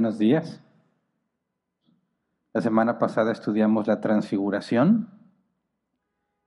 Buenos 0.00 0.18
días. 0.18 0.62
La 2.54 2.62
semana 2.62 2.98
pasada 2.98 3.32
estudiamos 3.32 3.86
la 3.86 4.00
transfiguración. 4.00 5.10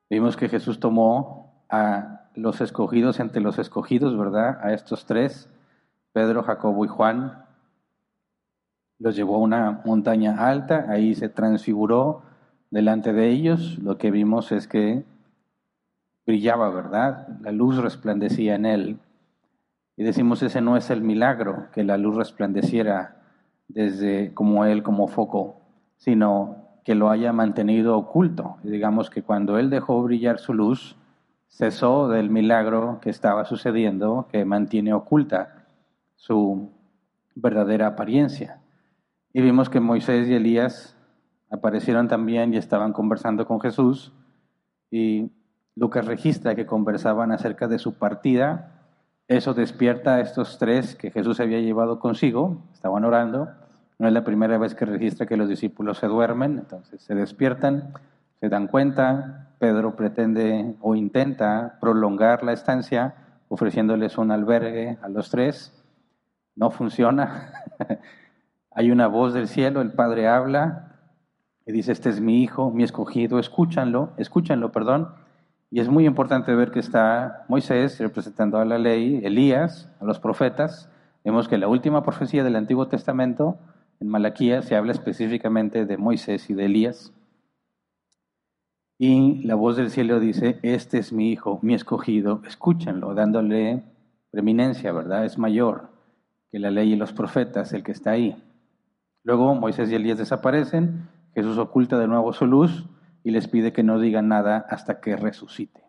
Vimos 0.10 0.38
que 0.38 0.50
Jesús 0.50 0.80
tomó 0.80 1.64
a 1.70 2.32
los 2.34 2.62
escogidos 2.62 3.20
entre 3.20 3.44
los 3.44 3.60
escogidos, 3.60 4.18
¿verdad? 4.18 4.58
A 4.64 4.74
estos 4.74 5.06
tres, 5.06 5.52
Pedro, 6.14 6.42
Jacobo 6.42 6.84
y 6.84 6.88
Juan. 6.88 7.46
Los 8.98 9.16
llevó 9.16 9.36
a 9.36 9.42
una 9.42 9.84
montaña 9.86 10.48
alta, 10.48 10.88
ahí 10.90 11.14
se 11.14 11.30
transfiguró 11.30 12.24
delante 12.72 13.14
de 13.14 13.30
ellos. 13.30 13.78
Lo 13.78 14.00
que 14.00 14.10
vimos 14.10 14.52
es 14.52 14.68
que 14.68 15.06
brillaba, 16.26 16.72
¿verdad? 16.72 17.28
La 17.42 17.52
luz 17.52 17.78
resplandecía 17.78 18.56
en 18.56 18.66
él. 18.66 19.00
Y 19.96 20.04
decimos, 20.04 20.42
ese 20.42 20.60
no 20.60 20.76
es 20.76 20.90
el 20.90 21.04
milagro, 21.04 21.68
que 21.72 21.84
la 21.84 22.00
luz 22.00 22.16
resplandeciera 22.16 23.20
desde 23.68 24.34
como 24.34 24.66
Él 24.66 24.84
como 24.84 25.08
foco, 25.08 25.62
sino 25.98 26.64
que 26.84 26.96
lo 26.96 27.10
haya 27.10 27.32
mantenido 27.34 27.98
oculto. 27.98 28.58
digamos 28.64 29.10
que 29.10 29.24
cuando 29.24 29.58
Él 29.58 29.70
dejó 29.70 30.04
brillar 30.04 30.40
su 30.40 30.54
luz, 30.54 30.98
cesó 31.48 32.08
del 32.08 32.30
milagro 32.30 33.00
que 33.02 33.10
estaba 33.10 33.46
sucediendo, 33.46 34.28
que 34.32 34.44
mantiene 34.44 34.94
oculta 34.94 35.66
su 36.16 36.72
verdadera 37.36 37.88
apariencia. 37.88 38.60
Y 39.34 39.42
vimos 39.42 39.70
que 39.70 39.80
Moisés 39.80 40.28
y 40.28 40.34
Elías 40.34 40.98
aparecieron 41.50 42.08
también 42.08 42.54
y 42.54 42.58
estaban 42.58 42.94
conversando 42.94 43.46
con 43.46 43.60
Jesús. 43.62 44.14
Y 44.90 45.32
Lucas 45.76 46.06
registra 46.06 46.56
que 46.56 46.66
conversaban 46.66 47.32
acerca 47.32 47.68
de 47.68 47.80
su 47.80 47.94
partida. 47.94 48.73
Eso 49.28 49.54
despierta 49.54 50.16
a 50.16 50.22
estos 50.22 50.58
tres 50.58 50.96
que 50.96 51.12
Jesús 51.12 51.40
había 51.40 51.60
llevado 51.60 52.00
consigo, 52.00 52.58
estaban 52.74 53.06
orando, 53.06 53.50
no 53.98 54.08
es 54.08 54.14
la 54.14 54.24
primera 54.24 54.58
vez 54.58 54.76
que 54.76 54.86
registra 54.86 55.26
que 55.26 55.38
los 55.38 55.48
discípulos 55.48 55.98
se 55.98 56.08
duermen, 56.08 56.58
entonces 56.60 57.02
se 57.02 57.16
despiertan, 57.16 57.94
se 58.40 58.50
dan 58.50 58.68
cuenta, 58.68 59.56
Pedro 59.60 59.96
pretende 59.96 60.76
o 60.82 60.96
intenta 60.96 61.78
prolongar 61.80 62.44
la 62.44 62.52
estancia 62.52 63.16
ofreciéndoles 63.48 64.18
un 64.18 64.32
albergue 64.32 64.98
a 65.02 65.10
los 65.10 65.30
tres, 65.30 65.72
no 66.56 66.72
funciona. 66.72 67.54
Hay 68.72 68.92
una 68.92 69.08
voz 69.08 69.34
del 69.34 69.48
cielo, 69.48 69.82
el 69.82 69.94
Padre 69.94 70.28
habla 70.28 70.94
y 71.66 71.72
dice, 71.72 71.92
este 71.92 72.10
es 72.10 72.20
mi 72.20 72.42
hijo, 72.42 72.72
mi 72.72 72.84
escogido, 72.84 73.40
escúchanlo, 73.40 74.12
escúchanlo, 74.18 74.72
perdón. 74.72 75.14
Y 75.74 75.80
es 75.80 75.90
muy 75.90 76.06
importante 76.06 76.54
ver 76.54 76.70
que 76.70 76.78
está 76.78 77.46
Moisés 77.48 78.00
representando 78.00 78.60
a 78.60 78.66
la 78.66 78.78
ley, 78.78 79.22
Elías, 79.24 79.90
a 80.00 80.06
los 80.06 80.20
profetas. 80.20 80.88
Vemos 81.26 81.48
que 81.48 81.58
la 81.58 81.68
última 81.68 82.04
profecía 82.04 82.44
del 82.44 82.58
Antiguo 82.58 82.88
Testamento 82.90 83.58
en 84.00 84.08
Malaquías 84.08 84.66
se 84.66 84.76
habla 84.76 84.92
específicamente 84.92 85.88
de 85.88 85.98
Moisés 85.98 86.48
y 86.52 86.54
de 86.54 86.66
Elías. 86.66 87.12
Y 89.00 89.42
la 89.46 89.56
voz 89.56 89.76
del 89.76 89.90
cielo 89.90 90.20
dice, 90.20 90.60
este 90.62 91.00
es 91.00 91.12
mi 91.12 91.32
hijo, 91.32 91.58
mi 91.64 91.74
escogido, 91.74 92.44
escúchenlo, 92.46 93.16
dándole 93.16 93.82
preeminencia, 94.30 94.92
¿verdad? 94.92 95.26
Es 95.26 95.40
mayor 95.40 95.90
que 96.52 96.60
la 96.60 96.70
ley 96.70 96.94
y 96.94 96.98
los 96.98 97.14
profetas, 97.14 97.74
el 97.74 97.82
que 97.82 97.94
está 97.94 98.12
ahí. 98.12 98.40
Luego 99.24 99.56
Moisés 99.56 99.90
y 99.90 99.96
Elías 99.96 100.20
desaparecen, 100.20 101.10
Jesús 101.34 101.58
oculta 101.58 101.98
de 101.98 102.08
nuevo 102.08 102.32
su 102.32 102.46
luz 102.46 102.86
y 103.24 103.32
les 103.32 103.48
pide 103.48 103.74
que 103.74 103.84
no 103.84 104.00
digan 104.00 104.28
nada 104.28 104.66
hasta 104.70 105.00
que 105.00 105.16
resucite. 105.16 105.82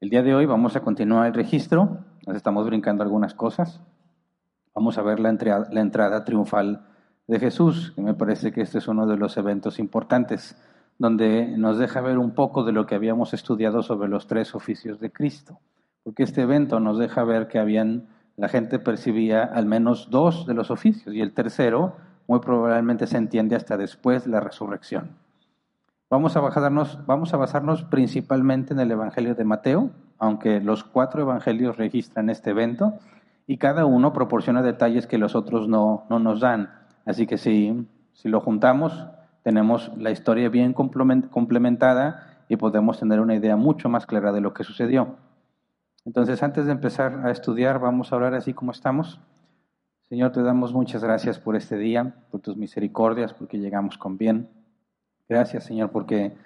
El 0.00 0.10
día 0.10 0.22
de 0.22 0.34
hoy 0.34 0.46
vamos 0.46 0.76
a 0.76 0.80
continuar 0.80 1.26
el 1.26 1.34
registro, 1.34 2.04
nos 2.26 2.36
estamos 2.36 2.66
brincando 2.66 3.02
algunas 3.02 3.34
cosas. 3.34 3.80
Vamos 4.74 4.98
a 4.98 5.02
ver 5.02 5.20
la 5.20 5.30
entrada, 5.30 6.24
triunfal 6.24 6.86
de 7.26 7.40
Jesús, 7.40 7.92
que 7.92 8.02
me 8.02 8.14
parece 8.14 8.52
que 8.52 8.60
este 8.60 8.78
es 8.78 8.88
uno 8.88 9.06
de 9.06 9.16
los 9.16 9.36
eventos 9.38 9.78
importantes, 9.78 10.60
donde 10.98 11.46
nos 11.56 11.78
deja 11.78 12.00
ver 12.02 12.18
un 12.18 12.32
poco 12.32 12.62
de 12.62 12.72
lo 12.72 12.86
que 12.86 12.94
habíamos 12.94 13.32
estudiado 13.32 13.82
sobre 13.82 14.08
los 14.08 14.26
tres 14.26 14.54
oficios 14.54 15.00
de 15.00 15.10
Cristo, 15.10 15.60
porque 16.04 16.22
este 16.22 16.42
evento 16.42 16.78
nos 16.78 16.98
deja 16.98 17.24
ver 17.24 17.48
que 17.48 17.58
habían, 17.58 18.08
la 18.36 18.48
gente 18.48 18.78
percibía 18.78 19.44
al 19.44 19.66
menos 19.66 20.10
dos 20.10 20.46
de 20.46 20.54
los 20.54 20.70
oficios 20.70 21.14
y 21.14 21.22
el 21.22 21.32
tercero 21.32 21.96
muy 22.26 22.40
probablemente 22.40 23.06
se 23.06 23.16
entiende 23.16 23.56
hasta 23.56 23.76
después 23.76 24.24
de 24.24 24.30
la 24.30 24.40
resurrección. 24.40 25.25
Vamos 26.08 26.36
a, 26.36 26.40
basarnos, 26.40 27.04
vamos 27.04 27.34
a 27.34 27.36
basarnos 27.36 27.82
principalmente 27.82 28.72
en 28.72 28.78
el 28.78 28.92
Evangelio 28.92 29.34
de 29.34 29.44
Mateo, 29.44 29.90
aunque 30.18 30.60
los 30.60 30.84
cuatro 30.84 31.22
evangelios 31.22 31.76
registran 31.78 32.30
este 32.30 32.50
evento 32.50 32.94
y 33.48 33.58
cada 33.58 33.86
uno 33.86 34.12
proporciona 34.12 34.62
detalles 34.62 35.08
que 35.08 35.18
los 35.18 35.34
otros 35.34 35.68
no, 35.68 36.04
no 36.08 36.20
nos 36.20 36.38
dan. 36.38 36.70
Así 37.06 37.26
que 37.26 37.38
si, 37.38 37.88
si 38.12 38.28
lo 38.28 38.40
juntamos, 38.40 39.08
tenemos 39.42 39.90
la 39.98 40.12
historia 40.12 40.48
bien 40.48 40.74
complementada 40.74 42.44
y 42.48 42.54
podemos 42.54 43.00
tener 43.00 43.18
una 43.18 43.34
idea 43.34 43.56
mucho 43.56 43.88
más 43.88 44.06
clara 44.06 44.30
de 44.30 44.40
lo 44.40 44.54
que 44.54 44.62
sucedió. 44.62 45.16
Entonces, 46.04 46.40
antes 46.44 46.66
de 46.66 46.72
empezar 46.72 47.26
a 47.26 47.32
estudiar, 47.32 47.80
vamos 47.80 48.12
a 48.12 48.14
hablar 48.14 48.34
así 48.34 48.54
como 48.54 48.70
estamos. 48.70 49.20
Señor, 50.08 50.30
te 50.30 50.42
damos 50.42 50.72
muchas 50.72 51.02
gracias 51.02 51.40
por 51.40 51.56
este 51.56 51.76
día, 51.76 52.14
por 52.30 52.40
tus 52.40 52.56
misericordias, 52.56 53.34
porque 53.34 53.58
llegamos 53.58 53.98
con 53.98 54.16
bien. 54.16 54.48
Gracias, 55.28 55.64
Señor, 55.64 55.90
porque 55.90 56.36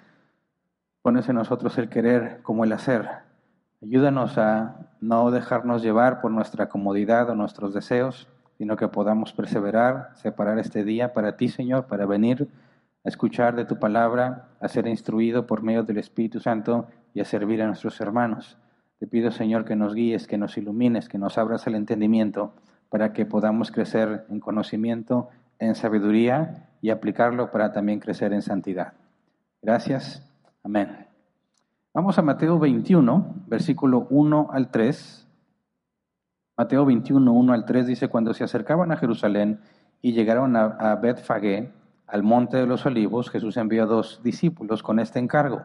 pones 1.03 1.29
en 1.29 1.35
nosotros 1.35 1.77
el 1.77 1.87
querer 1.87 2.41
como 2.41 2.63
el 2.63 2.71
hacer. 2.71 3.07
Ayúdanos 3.83 4.39
a 4.39 4.89
no 5.01 5.29
dejarnos 5.29 5.83
llevar 5.83 6.19
por 6.19 6.31
nuestra 6.31 6.67
comodidad 6.67 7.29
o 7.29 7.35
nuestros 7.35 7.75
deseos, 7.75 8.27
sino 8.57 8.77
que 8.77 8.87
podamos 8.87 9.33
perseverar, 9.33 10.09
separar 10.15 10.57
este 10.57 10.83
día 10.83 11.13
para 11.13 11.37
ti, 11.37 11.47
Señor, 11.47 11.85
para 11.85 12.07
venir 12.07 12.47
a 13.03 13.09
escuchar 13.09 13.55
de 13.55 13.65
tu 13.65 13.77
palabra, 13.77 14.49
a 14.59 14.67
ser 14.67 14.87
instruido 14.87 15.45
por 15.45 15.61
medio 15.61 15.83
del 15.83 15.99
Espíritu 15.99 16.39
Santo 16.39 16.87
y 17.13 17.21
a 17.21 17.25
servir 17.25 17.61
a 17.61 17.67
nuestros 17.67 18.01
hermanos. 18.01 18.57
Te 18.99 19.05
pido, 19.05 19.31
Señor, 19.31 19.65
que 19.65 19.75
nos 19.75 19.93
guíes, 19.93 20.25
que 20.25 20.37
nos 20.39 20.57
ilumines, 20.57 21.07
que 21.07 21.19
nos 21.19 21.37
abras 21.37 21.65
el 21.67 21.75
entendimiento 21.75 22.53
para 22.89 23.13
que 23.13 23.25
podamos 23.25 23.71
crecer 23.71 24.25
en 24.29 24.39
conocimiento, 24.39 25.29
en 25.59 25.75
sabiduría 25.75 26.67
y 26.81 26.89
aplicarlo 26.89 27.51
para 27.51 27.71
también 27.71 27.99
crecer 27.99 28.33
en 28.33 28.41
santidad. 28.41 28.93
Gracias. 29.61 30.27
Amén. 30.63 31.07
Vamos 31.93 32.17
a 32.17 32.21
Mateo 32.21 32.57
21, 32.57 33.35
versículo 33.47 34.07
1 34.09 34.49
al 34.51 34.71
3. 34.71 35.27
Mateo 36.57 36.85
21, 36.85 37.31
1 37.31 37.53
al 37.53 37.65
3 37.65 37.87
dice, 37.87 38.07
cuando 38.07 38.33
se 38.33 38.43
acercaban 38.43 38.91
a 38.91 38.97
Jerusalén 38.97 39.59
y 40.01 40.13
llegaron 40.13 40.55
a, 40.55 40.65
a 40.65 40.95
Betfagé, 40.95 41.71
al 42.07 42.23
monte 42.23 42.57
de 42.57 42.67
los 42.67 42.85
olivos, 42.85 43.29
Jesús 43.29 43.55
envió 43.55 43.83
a 43.83 43.85
dos 43.85 44.21
discípulos 44.23 44.83
con 44.83 44.99
este 44.99 45.19
encargo. 45.19 45.61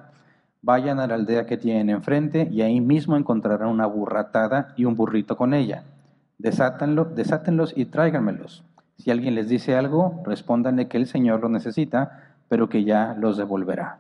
Vayan 0.63 1.01
a 1.01 1.07
la 1.07 1.15
aldea 1.15 1.47
que 1.47 1.57
tienen 1.57 1.91
enfrente 1.91 2.49
y 2.51 2.63
ahí 2.63 2.81
mismo 2.81 3.17
encontrarán 3.17 3.69
una 3.69 3.87
burratada 3.87 4.73
y 4.77 4.85
un 4.85 4.95
burrito 4.95 5.37
con 5.37 5.55
ella. 5.55 5.85
Desátenlo, 6.39 7.05
desátenlos 7.05 7.73
y 7.77 7.87
tráiganmelos. 7.87 8.65
Si 8.99 9.11
alguien 9.11 9.35
les 9.35 9.49
dice 9.49 9.77
algo, 9.77 10.23
respóndanle 10.25 10.89
que 10.89 10.97
el 10.97 11.07
Señor 11.07 11.41
lo 11.41 11.49
necesita, 11.49 12.35
pero 12.49 12.69
que 12.69 12.85
ya 12.85 13.15
los 13.19 13.37
devolverá. 13.37 13.99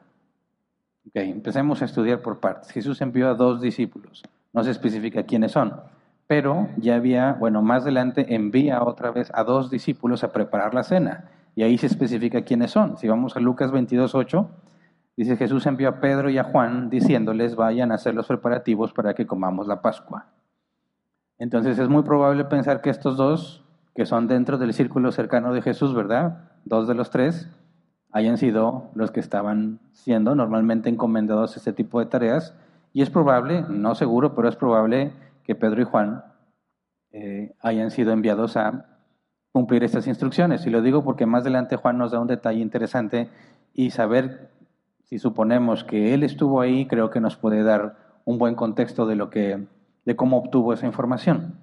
Okay, 1.09 1.31
empecemos 1.31 1.83
a 1.83 1.85
estudiar 1.85 2.21
por 2.21 2.41
partes. 2.41 2.71
Jesús 2.71 3.01
envió 3.01 3.29
a 3.29 3.35
dos 3.35 3.61
discípulos. 3.61 4.23
No 4.53 4.65
se 4.65 4.71
especifica 4.71 5.25
quiénes 5.25 5.53
son 5.53 5.73
pero 6.27 6.69
ya 6.77 6.97
había, 6.97 7.35
bueno, 7.35 7.63
más 7.63 7.83
adelante 7.83 8.35
envía 8.35 8.83
otra 8.83 9.11
vez 9.11 9.31
a 9.35 9.45
dos 9.45 9.71
discípulos 9.71 10.25
a 10.25 10.33
preparar 10.33 10.75
la 10.75 10.83
cena. 10.83 11.31
Y 11.55 11.63
ahí 11.63 11.79
se 11.79 11.87
especifica 11.87 12.43
quiénes 12.43 12.73
son. 12.73 12.97
Si 12.99 13.09
vamos 13.09 13.37
a 13.37 13.41
Lucas 13.41 13.71
22, 13.71 14.15
8, 14.15 14.51
dice 15.17 15.37
Jesús 15.37 15.67
envió 15.67 15.89
a 15.89 16.01
Pedro 16.01 16.29
y 16.29 16.39
a 16.39 16.45
Juan 16.45 16.91
diciéndoles 16.91 17.55
vayan 17.55 17.93
a 17.93 17.95
hacer 17.95 18.15
los 18.15 18.27
preparativos 18.27 18.93
para 18.93 19.15
que 19.15 19.27
comamos 19.27 19.67
la 19.67 19.81
Pascua. 19.81 20.27
Entonces 21.39 21.79
es 21.79 21.89
muy 21.89 22.03
probable 22.03 22.45
pensar 22.45 22.81
que 22.81 22.91
estos 22.91 23.17
dos, 23.17 23.65
que 23.97 24.05
son 24.05 24.29
dentro 24.29 24.59
del 24.59 24.75
círculo 24.75 25.11
cercano 25.11 25.55
de 25.55 25.63
Jesús, 25.63 25.95
¿verdad? 25.95 26.51
Dos 26.67 26.87
de 26.87 26.95
los 26.95 27.09
tres, 27.09 27.49
hayan 28.13 28.37
sido 28.37 28.91
los 28.95 29.11
que 29.11 29.21
estaban 29.21 29.81
siendo 29.93 30.35
normalmente 30.35 30.91
encomendados 30.91 31.55
a 31.55 31.59
este 31.59 31.73
tipo 31.73 31.99
de 31.99 32.07
tareas. 32.07 32.55
Y 32.93 33.01
es 33.01 33.09
probable, 33.09 33.65
no 33.69 33.95
seguro, 33.95 34.35
pero 34.35 34.49
es 34.49 34.57
probable 34.57 35.13
que 35.45 35.55
Pedro 35.55 35.81
y 35.81 35.85
Juan 35.85 36.25
eh, 37.11 37.55
hayan 37.61 37.91
sido 37.91 38.13
enviados 38.13 38.59
a 38.59 38.85
cumplir 39.51 39.83
estas 39.83 40.07
instrucciones. 40.07 40.67
Y 40.67 40.71
lo 40.71 40.83
digo 40.83 41.03
porque 41.03 41.25
más 41.25 41.43
adelante 41.43 41.77
Juan 41.77 41.97
nos 41.97 42.13
da 42.13 42.21
un 42.21 42.27
detalle 42.27 42.61
interesante 42.61 43.31
y 43.73 43.91
saber 43.91 44.51
si 45.05 45.19
suponemos 45.19 45.85
que 45.85 46.13
él 46.13 46.23
estuvo 46.23 46.61
ahí, 46.61 46.87
creo 46.87 47.09
que 47.11 47.21
nos 47.21 47.37
puede 47.37 47.63
dar 47.63 47.97
un 48.27 48.39
buen 48.39 48.57
contexto 48.57 49.07
de 49.07 49.17
lo 49.17 49.31
que 49.31 49.67
de 50.05 50.17
cómo 50.17 50.37
obtuvo 50.37 50.75
esa 50.75 50.87
información. 50.87 51.61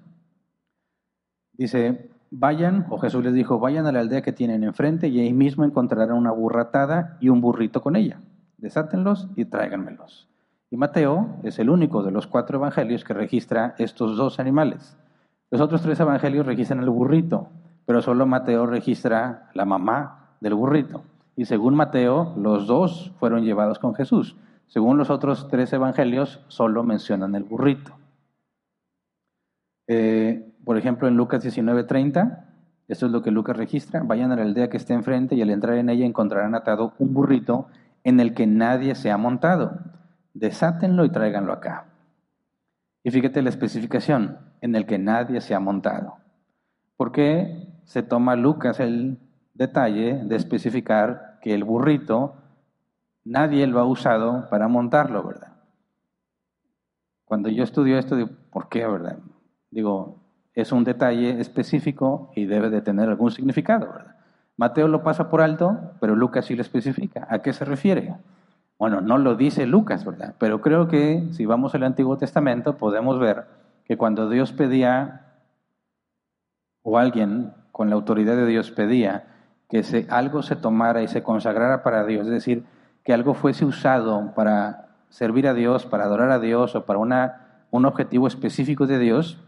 Dice, 1.52 2.10
vayan, 2.36 2.86
o 2.90 2.98
Jesús 2.98 3.24
les 3.24 3.32
dijo, 3.32 3.58
vayan 3.58 3.86
a 3.86 3.92
la 3.92 4.00
aldea 4.00 4.22
que 4.22 4.32
tienen 4.32 4.64
enfrente 4.64 5.08
y 5.08 5.20
ahí 5.20 5.32
mismo 5.32 5.64
encontrarán 5.64 6.16
una 6.16 6.32
burratada 6.32 7.16
y 7.20 7.28
un 7.28 7.40
burrito 7.40 7.80
con 7.80 7.96
ella. 7.96 8.20
Desátenlos 8.58 9.28
y 9.36 9.44
tráiganmelos. 9.44 10.28
Y 10.70 10.76
Mateo 10.76 11.38
es 11.44 11.58
el 11.58 11.70
único 11.70 12.02
de 12.02 12.10
los 12.10 12.26
cuatro 12.26 12.58
evangelios 12.58 13.04
que 13.04 13.14
registra 13.14 13.74
estos 13.78 14.16
dos 14.16 14.40
animales. 14.40 14.96
Los 15.50 15.60
otros 15.60 15.82
tres 15.82 16.00
evangelios 16.00 16.46
registran 16.46 16.80
el 16.80 16.90
burrito. 16.90 17.48
pero 17.86 18.00
solo 18.00 18.24
Mateo 18.26 18.64
registra 18.64 19.50
la 19.52 19.66
mamá 19.66 20.36
del 20.40 20.54
burrito. 20.54 21.02
Y 21.36 21.44
según 21.44 21.74
Mateo, 21.74 22.32
los 22.36 22.66
dos 22.66 23.12
fueron 23.18 23.44
llevados 23.44 23.78
con 23.78 23.94
Jesús. 23.94 24.36
Según 24.68 24.96
los 24.96 25.10
otros 25.10 25.48
tres 25.48 25.70
evangelios, 25.74 26.42
solo 26.48 26.82
mencionan 26.82 27.34
el 27.34 27.44
burrito. 27.44 27.92
Eh, 29.86 30.53
por 30.64 30.78
ejemplo, 30.78 31.08
en 31.08 31.16
Lucas 31.16 31.42
19:30, 31.42 32.44
esto 32.88 33.06
es 33.06 33.12
lo 33.12 33.22
que 33.22 33.30
Lucas 33.30 33.56
registra, 33.56 34.02
vayan 34.02 34.32
a 34.32 34.36
la 34.36 34.42
aldea 34.42 34.68
que 34.68 34.76
esté 34.76 34.92
enfrente 34.92 35.34
y 35.34 35.42
al 35.42 35.50
entrar 35.50 35.76
en 35.76 35.88
ella 35.88 36.04
encontrarán 36.04 36.54
atado 36.54 36.94
un 36.98 37.14
burrito 37.14 37.68
en 38.02 38.20
el 38.20 38.34
que 38.34 38.46
nadie 38.46 38.94
se 38.94 39.10
ha 39.10 39.16
montado. 39.16 39.78
Desátenlo 40.34 41.04
y 41.04 41.10
tráiganlo 41.10 41.52
acá. 41.52 41.86
Y 43.02 43.10
fíjate 43.10 43.42
la 43.42 43.50
especificación, 43.50 44.38
en 44.60 44.74
el 44.74 44.86
que 44.86 44.98
nadie 44.98 45.40
se 45.40 45.54
ha 45.54 45.60
montado. 45.60 46.16
¿Por 46.96 47.12
qué 47.12 47.68
se 47.84 48.02
toma 48.02 48.36
Lucas 48.36 48.80
el 48.80 49.18
detalle 49.54 50.22
de 50.24 50.36
especificar 50.36 51.38
que 51.40 51.54
el 51.54 51.64
burrito 51.64 52.36
nadie 53.24 53.66
lo 53.66 53.80
ha 53.80 53.84
usado 53.84 54.48
para 54.50 54.68
montarlo, 54.68 55.22
¿verdad? 55.22 55.52
Cuando 57.24 57.48
yo 57.48 57.64
estudio 57.64 57.98
esto, 57.98 58.16
digo, 58.16 58.30
¿por 58.50 58.68
qué, 58.68 58.86
verdad? 58.86 59.18
Digo, 59.70 60.23
es 60.54 60.72
un 60.72 60.84
detalle 60.84 61.40
específico 61.40 62.30
y 62.34 62.46
debe 62.46 62.70
de 62.70 62.80
tener 62.80 63.08
algún 63.08 63.30
significado, 63.30 63.86
¿verdad? 63.86 64.14
Mateo 64.56 64.86
lo 64.86 65.02
pasa 65.02 65.28
por 65.30 65.40
alto, 65.40 65.94
pero 66.00 66.14
Lucas 66.14 66.44
sí 66.44 66.54
lo 66.54 66.62
especifica. 66.62 67.26
¿A 67.28 67.40
qué 67.40 67.52
se 67.52 67.64
refiere? 67.64 68.14
Bueno, 68.78 69.00
no 69.00 69.18
lo 69.18 69.34
dice 69.34 69.66
Lucas, 69.66 70.04
¿verdad? 70.04 70.34
Pero 70.38 70.60
creo 70.60 70.86
que 70.86 71.28
si 71.32 71.44
vamos 71.44 71.74
al 71.74 71.82
Antiguo 71.82 72.18
Testamento 72.18 72.76
podemos 72.76 73.18
ver 73.18 73.46
que 73.84 73.96
cuando 73.96 74.28
Dios 74.28 74.52
pedía, 74.52 75.22
o 76.82 76.98
alguien 76.98 77.52
con 77.72 77.88
la 77.88 77.96
autoridad 77.96 78.36
de 78.36 78.46
Dios 78.46 78.70
pedía, 78.70 79.24
que 79.68 79.82
se, 79.82 80.06
algo 80.08 80.42
se 80.42 80.54
tomara 80.54 81.02
y 81.02 81.08
se 81.08 81.22
consagrara 81.22 81.82
para 81.82 82.04
Dios, 82.04 82.26
es 82.26 82.32
decir, 82.32 82.64
que 83.02 83.12
algo 83.12 83.34
fuese 83.34 83.64
usado 83.64 84.32
para 84.34 84.88
servir 85.08 85.48
a 85.48 85.54
Dios, 85.54 85.84
para 85.86 86.04
adorar 86.04 86.30
a 86.30 86.38
Dios 86.38 86.76
o 86.76 86.84
para 86.84 86.98
una, 86.98 87.64
un 87.70 87.86
objetivo 87.86 88.26
específico 88.26 88.86
de 88.86 88.98
Dios, 88.98 89.40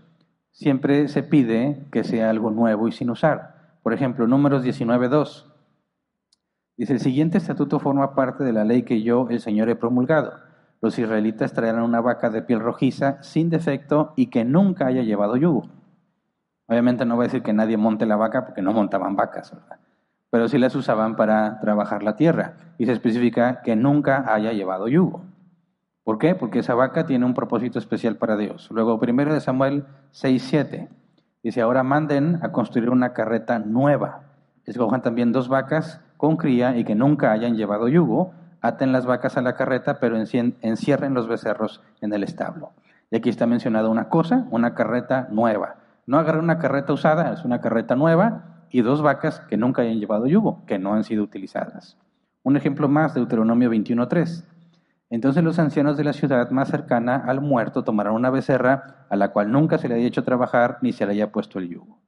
siempre 0.56 1.08
se 1.08 1.23
pide 1.23 1.87
que 1.93 2.03
sea 2.03 2.31
algo 2.31 2.50
nuevo 2.50 2.88
y 2.88 2.93
sin 2.93 3.11
usar. 3.11 3.79
Por 3.82 3.93
ejemplo, 3.93 4.26
números 4.26 4.64
19.2. 4.64 5.44
Dice, 6.79 6.94
el 6.94 7.00
siguiente 7.00 7.38
estatuto 7.38 7.79
forma 7.79 8.14
parte 8.14 8.43
de 8.43 8.53
la 8.55 8.64
ley 8.64 8.82
que 8.82 9.03
yo, 9.03 9.29
el 9.29 9.41
Señor, 9.41 9.69
he 9.69 9.76
promulgado. 9.76 10.32
Los 10.81 10.99
israelitas 10.99 11.53
traerán 11.53 11.82
una 11.82 12.00
vaca 12.00 12.31
de 12.31 12.43
piel 12.43 12.61
rojiza, 12.61 13.23
sin 13.23 13.50
defecto 13.50 14.14
y 14.17 14.26
que 14.29 14.44
nunca 14.44 14.87
haya 14.87 15.03
llevado 15.03 15.37
yugo. 15.37 15.69
Obviamente 16.67 17.05
no 17.05 17.17
va 17.17 17.25
a 17.25 17.26
decir 17.26 17.43
que 17.43 17.52
nadie 17.52 17.76
monte 17.76 18.06
la 18.06 18.17
vaca 18.17 18.47
porque 18.47 18.62
no 18.62 18.73
montaban 18.73 19.14
vacas, 19.14 19.55
pero 20.31 20.49
sí 20.49 20.59
las 20.59 20.75
usaban 20.75 21.17
para 21.17 21.61
trabajar 21.61 22.02
la 22.02 22.17
tierra. 22.17 22.55
Y 22.79 22.87
se 22.87 22.93
especifica 22.93 23.61
que 23.62 23.76
nunca 23.76 24.25
haya 24.35 24.52
llevado 24.52 24.88
yugo. 24.88 25.23
¿Por 26.06 26.19
qué? 26.19 26.37
Porque 26.37 26.61
esa 26.61 26.76
vaca 26.76 27.05
tiene 27.05 27.26
un 27.26 27.35
propósito 27.35 27.81
especial 27.81 28.14
para 28.14 28.37
Dios. 28.37 28.69
Luego, 28.70 29.00
primero 29.00 29.35
de 29.35 29.41
Samuel 29.41 29.87
6.7, 30.12 30.87
dice, 31.43 31.61
ahora 31.61 31.82
manden 31.82 32.38
a 32.43 32.53
construir 32.53 32.91
una 32.91 33.12
carreta 33.12 33.58
nueva. 33.58 34.20
Escojan 34.67 35.03
también 35.03 35.32
dos 35.32 35.49
vacas 35.49 36.00
con 36.17 36.37
cría 36.37 36.76
y 36.76 36.85
que 36.85 36.94
nunca 36.94 37.32
hayan 37.32 37.56
llevado 37.56 37.88
yugo. 37.88 38.31
Aten 38.61 38.93
las 38.93 39.05
vacas 39.05 39.37
a 39.37 39.43
la 39.43 39.56
carreta, 39.56 39.99
pero 39.99 40.17
encierren 40.17 41.12
los 41.12 41.26
becerros 41.26 41.82
en 42.00 42.12
el 42.12 42.23
establo. 42.23 42.70
Y 43.11 43.17
aquí 43.17 43.29
está 43.29 43.49
mencionada 43.49 43.88
una 43.88 44.09
cosa, 44.09 44.47
una 44.52 44.76
carreta 44.76 45.26
nueva. 45.32 45.75
No 46.06 46.20
agarren 46.20 46.44
una 46.44 46.61
carreta 46.61 46.93
usada, 46.93 47.32
es 47.32 47.44
una 47.44 47.61
carreta 47.61 47.97
nueva 47.97 48.62
y 48.70 48.82
dos 48.82 49.02
vacas 49.02 49.41
que 49.41 49.56
nunca 49.56 49.82
hayan 49.82 49.99
llevado 49.99 50.29
yugo, 50.29 50.64
que 50.67 50.79
no 50.79 50.94
han 50.94 51.02
sido 51.02 51.25
utilizadas. 51.25 51.99
Un 52.44 52.56
ejemplo 52.56 52.88
más, 52.88 53.12
Deuteronomio 53.12 53.73
21.3. 53.73 54.44
Entonces 55.08 55.44
los 55.44 55.58
ancianos 55.58 55.97
de 55.97 56.05
la 56.05 56.12
ciudad 56.12 56.50
más 56.50 56.69
cercana 56.69 57.23
al 57.26 57.41
muerto 57.41 57.85
tomarán 57.85 58.14
una 58.14 58.31
becerra 58.31 59.06
a 59.08 59.17
la 59.17 59.29
cual 59.29 59.53
nunca 59.53 59.79
se 59.79 59.88
le 59.88 59.94
haya 59.94 60.06
hecho 60.06 60.25
trabajar 60.25 60.79
ni 60.81 60.93
se 60.93 61.06
le 61.06 61.12
haya 61.12 61.31
puesto 61.31 61.58
el 61.58 61.69
yugo. 61.69 61.99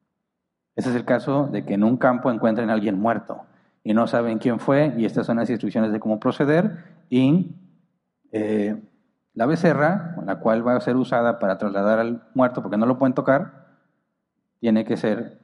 Ese 0.74 0.90
es 0.90 0.96
el 0.96 1.04
caso 1.04 1.46
de 1.46 1.64
que 1.64 1.74
en 1.74 1.84
un 1.84 1.96
campo 1.96 2.30
encuentren 2.30 2.70
a 2.70 2.72
alguien 2.72 2.98
muerto 2.98 3.42
y 3.84 3.94
no 3.94 4.06
saben 4.06 4.38
quién 4.38 4.58
fue 4.58 4.94
y 4.96 5.04
estas 5.04 5.26
son 5.26 5.36
las 5.36 5.50
instrucciones 5.50 5.92
de 5.92 6.00
cómo 6.00 6.18
proceder 6.18 6.84
y 7.08 7.54
eh, 8.32 8.80
la 9.34 9.46
becerra, 9.46 10.16
la 10.26 10.40
cual 10.40 10.66
va 10.66 10.76
a 10.76 10.80
ser 10.80 10.96
usada 10.96 11.38
para 11.38 11.58
trasladar 11.58 12.00
al 12.00 12.22
muerto 12.34 12.62
porque 12.62 12.76
no 12.76 12.86
lo 12.86 12.98
pueden 12.98 13.14
tocar, 13.14 13.66
tiene 14.60 14.84
que 14.84 14.96
ser 14.96 15.38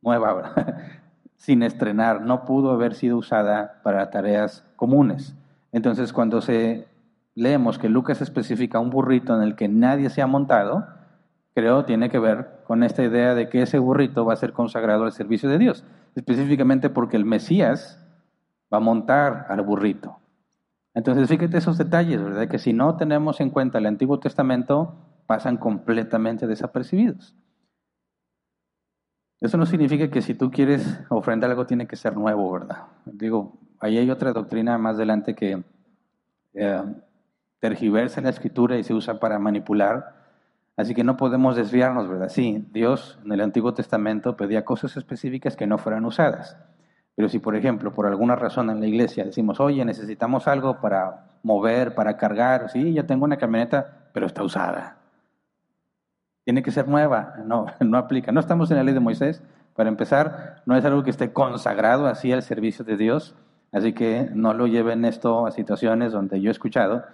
nueva, 0.00 0.54
sin 1.36 1.62
estrenar, 1.62 2.22
no 2.22 2.44
pudo 2.44 2.70
haber 2.70 2.94
sido 2.94 3.18
usada 3.18 3.80
para 3.82 4.10
tareas 4.10 4.64
comunes. 4.76 5.34
Entonces, 5.72 6.12
cuando 6.12 6.40
se 6.40 6.86
leemos 7.34 7.78
que 7.78 7.88
Lucas 7.88 8.20
especifica 8.20 8.80
un 8.80 8.90
burrito 8.90 9.36
en 9.36 9.42
el 9.42 9.54
que 9.54 9.68
nadie 9.68 10.10
se 10.10 10.22
ha 10.22 10.26
montado, 10.26 10.86
creo 11.54 11.84
tiene 11.84 12.10
que 12.10 12.18
ver 12.18 12.60
con 12.64 12.82
esta 12.82 13.02
idea 13.02 13.34
de 13.34 13.48
que 13.48 13.62
ese 13.62 13.78
burrito 13.78 14.24
va 14.24 14.32
a 14.32 14.36
ser 14.36 14.52
consagrado 14.52 15.04
al 15.04 15.12
servicio 15.12 15.48
de 15.48 15.58
Dios, 15.58 15.84
específicamente 16.14 16.90
porque 16.90 17.16
el 17.16 17.24
Mesías 17.24 18.04
va 18.72 18.78
a 18.78 18.80
montar 18.80 19.46
al 19.48 19.62
burrito. 19.62 20.18
Entonces, 20.94 21.28
fíjate 21.28 21.58
esos 21.58 21.78
detalles, 21.78 22.22
¿verdad? 22.22 22.48
Que 22.48 22.58
si 22.58 22.72
no 22.72 22.96
tenemos 22.96 23.40
en 23.40 23.50
cuenta 23.50 23.78
el 23.78 23.86
Antiguo 23.86 24.18
Testamento, 24.18 24.96
pasan 25.26 25.58
completamente 25.58 26.46
desapercibidos. 26.46 27.36
Eso 29.40 29.56
no 29.56 29.66
significa 29.66 30.10
que 30.10 30.22
si 30.22 30.34
tú 30.34 30.50
quieres 30.50 31.00
ofrendar 31.08 31.50
algo 31.50 31.66
tiene 31.66 31.86
que 31.86 31.94
ser 31.94 32.16
nuevo, 32.16 32.50
¿verdad? 32.50 32.86
Digo, 33.04 33.56
ahí 33.80 33.98
hay 33.98 34.10
otra 34.10 34.32
doctrina 34.32 34.78
más 34.78 34.96
adelante 34.96 35.34
que 35.34 35.62
eh, 36.54 36.82
tergiversa 37.60 38.20
la 38.20 38.30
escritura 38.30 38.76
y 38.76 38.84
se 38.84 38.94
usa 38.94 39.18
para 39.20 39.38
manipular. 39.38 40.16
Así 40.76 40.94
que 40.94 41.04
no 41.04 41.16
podemos 41.16 41.56
desviarnos, 41.56 42.08
¿verdad? 42.08 42.28
Sí, 42.28 42.66
Dios 42.72 43.18
en 43.24 43.32
el 43.32 43.40
Antiguo 43.40 43.74
Testamento 43.74 44.36
pedía 44.36 44.64
cosas 44.64 44.96
específicas 44.96 45.56
que 45.56 45.66
no 45.66 45.78
fueran 45.78 46.04
usadas. 46.04 46.56
Pero 47.16 47.28
si, 47.28 47.40
por 47.40 47.56
ejemplo, 47.56 47.92
por 47.92 48.06
alguna 48.06 48.36
razón 48.36 48.70
en 48.70 48.80
la 48.80 48.86
iglesia 48.86 49.24
decimos, 49.24 49.58
oye, 49.58 49.84
necesitamos 49.84 50.46
algo 50.46 50.80
para 50.80 51.26
mover, 51.42 51.94
para 51.94 52.16
cargar, 52.16 52.70
sí, 52.70 52.92
ya 52.92 53.06
tengo 53.06 53.24
una 53.24 53.38
camioneta, 53.38 54.08
pero 54.12 54.26
está 54.26 54.44
usada 54.44 54.98
tiene 56.48 56.62
que 56.62 56.70
ser 56.70 56.88
nueva, 56.88 57.34
no, 57.44 57.66
no 57.80 57.98
aplica. 57.98 58.32
No 58.32 58.40
estamos 58.40 58.70
en 58.70 58.78
la 58.78 58.82
ley 58.82 58.94
de 58.94 59.00
Moisés, 59.00 59.42
para 59.76 59.90
empezar, 59.90 60.62
no 60.64 60.76
es 60.76 60.84
algo 60.86 61.02
que 61.02 61.10
esté 61.10 61.30
consagrado 61.30 62.06
así 62.06 62.32
al 62.32 62.42
servicio 62.42 62.86
de 62.86 62.96
Dios, 62.96 63.34
así 63.72 63.92
que 63.92 64.30
no 64.34 64.54
lo 64.54 64.66
lleven 64.66 65.04
esto 65.04 65.46
a 65.46 65.50
situaciones 65.50 66.12
donde 66.12 66.40
yo 66.40 66.50
he 66.50 66.52
escuchado 66.52 67.04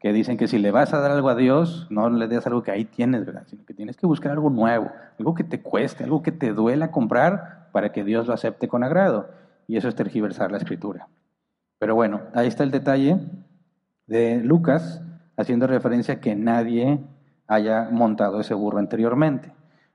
que 0.00 0.14
dicen 0.14 0.38
que 0.38 0.48
si 0.48 0.58
le 0.58 0.70
vas 0.70 0.94
a 0.94 1.00
dar 1.00 1.10
algo 1.10 1.28
a 1.28 1.34
Dios, 1.34 1.86
no 1.90 2.08
le 2.08 2.26
des 2.26 2.46
algo 2.46 2.62
que 2.62 2.70
ahí 2.70 2.86
tienes, 2.86 3.26
¿verdad? 3.26 3.42
Sino 3.46 3.66
que 3.66 3.74
tienes 3.74 3.98
que 3.98 4.06
buscar 4.06 4.32
algo 4.32 4.48
nuevo, 4.48 4.90
algo 5.18 5.34
que 5.34 5.44
te 5.44 5.60
cueste, 5.60 6.04
algo 6.04 6.22
que 6.22 6.32
te 6.32 6.54
duela 6.54 6.90
comprar 6.90 7.68
para 7.70 7.92
que 7.92 8.02
Dios 8.02 8.26
lo 8.26 8.32
acepte 8.32 8.66
con 8.66 8.82
agrado. 8.82 9.28
Y 9.66 9.76
eso 9.76 9.88
es 9.88 9.94
tergiversar 9.94 10.50
la 10.50 10.56
escritura. 10.56 11.08
Pero 11.78 11.94
bueno, 11.94 12.22
ahí 12.32 12.48
está 12.48 12.64
el 12.64 12.70
detalle 12.70 13.18
de 14.06 14.38
Lucas, 14.42 15.02
haciendo 15.36 15.66
referencia 15.66 16.14
a 16.14 16.20
que 16.20 16.34
nadie 16.34 16.98
haya 17.46 17.90
montado 17.90 18.40
ese 18.40 18.54
burro 18.54 18.78
anteriormente. 18.78 19.52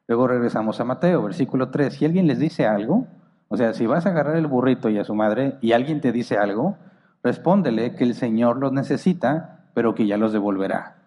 Luego 0.08 0.28
regresamos 0.28 0.80
a 0.80 0.84
Mateo, 0.84 1.24
versículo 1.24 1.70
3. 1.70 1.94
Si 1.94 2.06
alguien 2.06 2.28
les 2.28 2.38
dice 2.38 2.68
algo, 2.68 3.08
o 3.48 3.58
sea, 3.58 3.74
si 3.74 3.86
vas 3.86 4.06
a 4.06 4.10
agarrar 4.10 4.36
el 4.38 4.48
burrito 4.48 4.90
y 4.90 4.98
a 4.98 5.04
su 5.04 5.16
madre 5.16 5.58
y 5.62 5.74
alguien 5.74 6.02
te 6.02 6.12
dice 6.12 6.38
algo, 6.38 6.78
respóndele 7.24 7.96
que 7.96 8.04
el 8.04 8.16
Señor 8.16 8.58
los 8.58 8.72
necesita, 8.72 9.70
pero 9.74 9.94
que 9.94 10.08
ya 10.08 10.18
los 10.18 10.34
devolverá. 10.34 10.98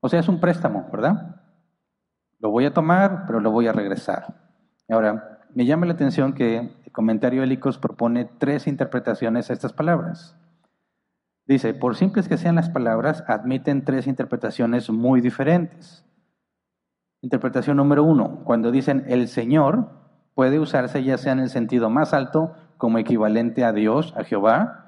O 0.00 0.08
sea, 0.08 0.20
es 0.20 0.28
un 0.28 0.40
préstamo, 0.40 0.88
¿verdad? 0.90 1.36
Lo 2.38 2.50
voy 2.50 2.64
a 2.64 2.72
tomar, 2.72 3.24
pero 3.26 3.40
lo 3.40 3.50
voy 3.50 3.66
a 3.66 3.72
regresar. 3.72 4.34
Ahora, 4.88 5.40
me 5.54 5.66
llama 5.66 5.86
la 5.86 5.92
atención 5.92 6.32
que 6.32 6.58
el 6.58 6.92
comentario 6.92 7.42
Helicos 7.42 7.78
propone 7.78 8.24
tres 8.38 8.66
interpretaciones 8.66 9.50
a 9.50 9.52
estas 9.52 9.72
palabras. 9.72 10.36
Dice, 11.46 11.74
por 11.74 11.96
simples 11.96 12.28
que 12.28 12.36
sean 12.36 12.54
las 12.54 12.70
palabras, 12.70 13.24
admiten 13.26 13.84
tres 13.84 14.06
interpretaciones 14.06 14.88
muy 14.88 15.20
diferentes. 15.20 16.04
Interpretación 17.22 17.76
número 17.76 18.04
uno, 18.04 18.42
cuando 18.44 18.70
dicen 18.70 19.04
el 19.08 19.28
Señor, 19.28 19.99
puede 20.34 20.58
usarse 20.58 21.02
ya 21.02 21.18
sea 21.18 21.32
en 21.32 21.40
el 21.40 21.50
sentido 21.50 21.90
más 21.90 22.14
alto 22.14 22.54
como 22.76 22.98
equivalente 22.98 23.64
a 23.64 23.72
Dios, 23.72 24.14
a 24.16 24.24
Jehová, 24.24 24.80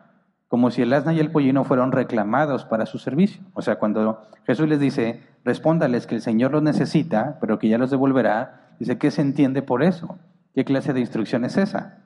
como 0.49 0.71
si 0.71 0.83
el 0.83 0.93
asna 0.93 1.15
y 1.15 1.21
el 1.21 1.31
pollino 1.31 1.65
fueron 1.65 1.93
reclamados 1.93 2.65
para 2.65 2.87
su 2.87 2.99
servicio. 2.99 3.43
O 3.55 3.63
sea, 3.63 3.77
cuando 3.77 4.23
Jesús 4.45 4.69
les 4.69 4.81
dice, 4.81 5.23
respóndales 5.45 6.07
que 6.07 6.15
el 6.15 6.21
Señor 6.21 6.53
los 6.53 6.63
necesita, 6.63 7.39
pero 7.41 7.59
que 7.59 7.69
ya 7.69 7.79
los 7.79 7.91
devolverá, 7.91 8.75
dice, 8.79 8.99
¿qué 8.99 9.11
se 9.11 9.23
entiende 9.23 9.63
por 9.63 9.83
eso? 9.83 10.19
¿Qué 10.55 10.65
clase 10.65 10.93
de 10.93 11.01
instrucción 11.01 11.45
es 11.45 11.57
esa? 11.57 12.03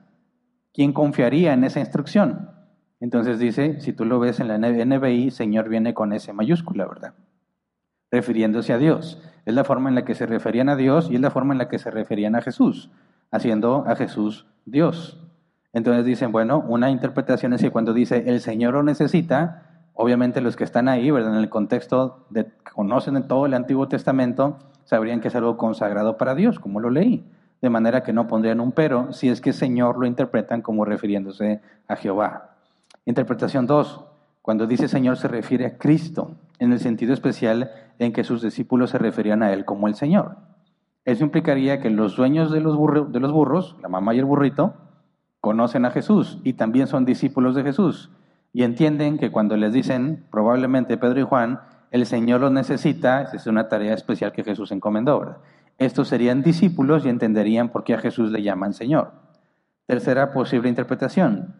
¿Quién 0.73 0.93
confiaría 0.93 1.53
en 1.53 1.63
esa 1.63 1.79
instrucción? 1.79 2.51
Entonces 2.99 3.39
dice, 3.39 3.81
si 3.81 3.93
tú 3.93 4.05
lo 4.05 4.19
ves 4.19 4.39
en 4.39 4.47
la 4.47 4.57
NBI, 4.57 5.31
Señor 5.31 5.69
viene 5.69 5.93
con 5.93 6.13
S 6.13 6.31
mayúscula, 6.31 6.85
¿verdad? 6.85 7.13
Refiriéndose 8.11 8.73
a 8.73 8.77
Dios. 8.77 9.21
Es 9.45 9.53
la 9.53 9.63
forma 9.63 9.89
en 9.89 9.95
la 9.95 10.05
que 10.05 10.15
se 10.15 10.25
referían 10.25 10.69
a 10.69 10.75
Dios 10.75 11.09
y 11.11 11.15
es 11.15 11.21
la 11.21 11.31
forma 11.31 11.53
en 11.53 11.57
la 11.57 11.67
que 11.67 11.79
se 11.79 11.91
referían 11.91 12.35
a 12.35 12.41
Jesús. 12.41 12.91
Haciendo 13.31 13.83
a 13.87 13.95
Jesús 13.95 14.45
Dios. 14.65 15.19
Entonces 15.73 16.05
dicen, 16.05 16.31
bueno, 16.31 16.63
una 16.67 16.89
interpretación 16.89 17.53
es 17.53 17.61
que 17.61 17.71
cuando 17.71 17.93
dice 17.93 18.23
el 18.27 18.41
Señor 18.41 18.73
lo 18.73 18.83
necesita, 18.83 19.63
obviamente 19.93 20.41
los 20.41 20.55
que 20.55 20.63
están 20.63 20.87
ahí, 20.87 21.11
¿verdad? 21.11 21.33
En 21.33 21.39
el 21.39 21.49
contexto 21.49 22.25
de 22.29 22.45
que 22.45 22.71
conocen 22.73 23.27
todo 23.27 23.45
el 23.45 23.53
Antiguo 23.53 23.87
Testamento, 23.87 24.57
sabrían 24.85 25.19
que 25.19 25.27
es 25.27 25.35
algo 25.35 25.57
consagrado 25.57 26.17
para 26.17 26.35
Dios, 26.35 26.59
como 26.59 26.79
lo 26.79 26.89
leí. 26.89 27.25
De 27.61 27.69
manera 27.69 28.03
que 28.03 28.13
no 28.13 28.27
pondrían 28.27 28.59
un 28.59 28.71
pero 28.71 29.11
si 29.13 29.29
es 29.29 29.41
que 29.41 29.51
Señor 29.53 29.97
lo 29.97 30.05
interpretan 30.05 30.61
como 30.61 30.85
refiriéndose 30.85 31.61
a 31.87 31.95
Jehová. 31.95 32.51
Interpretación 33.05 33.65
2. 33.65 34.01
Cuando 34.41 34.67
dice 34.67 34.87
Señor 34.87 35.17
se 35.17 35.27
refiere 35.27 35.65
a 35.65 35.77
Cristo, 35.77 36.31
en 36.59 36.71
el 36.71 36.79
sentido 36.79 37.13
especial 37.13 37.71
en 37.99 38.13
que 38.13 38.23
sus 38.23 38.41
discípulos 38.41 38.91
se 38.91 38.97
referían 38.97 39.43
a 39.43 39.51
Él 39.53 39.65
como 39.65 39.87
el 39.87 39.95
Señor. 39.95 40.37
Eso 41.07 41.23
implicaría 41.23 41.79
que 41.79 41.89
los 41.89 42.17
dueños 42.17 42.51
de 42.51 42.59
los, 42.59 42.77
de 43.13 43.19
los 43.21 43.31
burros, 43.31 43.77
la 43.81 43.87
mamá 43.87 44.13
y 44.13 44.19
el 44.19 44.25
burrito, 44.25 44.73
conocen 45.39 45.85
a 45.85 45.91
Jesús 45.91 46.37
y 46.43 46.53
también 46.53 46.87
son 46.87 47.05
discípulos 47.05 47.55
de 47.55 47.63
Jesús 47.63 48.11
y 48.51 48.63
entienden 48.63 49.17
que 49.17 49.31
cuando 49.31 49.55
les 49.55 49.71
dicen, 49.71 50.27
probablemente 50.29 50.97
Pedro 50.97 51.21
y 51.21 51.23
Juan, 51.23 51.61
el 51.91 52.05
Señor 52.05 52.41
los 52.41 52.51
necesita, 52.51 53.21
es 53.21 53.47
una 53.47 53.69
tarea 53.69 53.93
especial 53.93 54.33
que 54.33 54.43
Jesús 54.43 54.73
encomendó. 54.73 55.37
Estos 55.77 56.09
serían 56.09 56.43
discípulos 56.43 57.05
y 57.05 57.09
entenderían 57.09 57.69
por 57.69 57.85
qué 57.85 57.93
a 57.93 57.99
Jesús 57.99 58.29
le 58.33 58.43
llaman 58.43 58.73
Señor. 58.73 59.13
Tercera 59.85 60.33
posible 60.33 60.67
interpretación. 60.67 61.55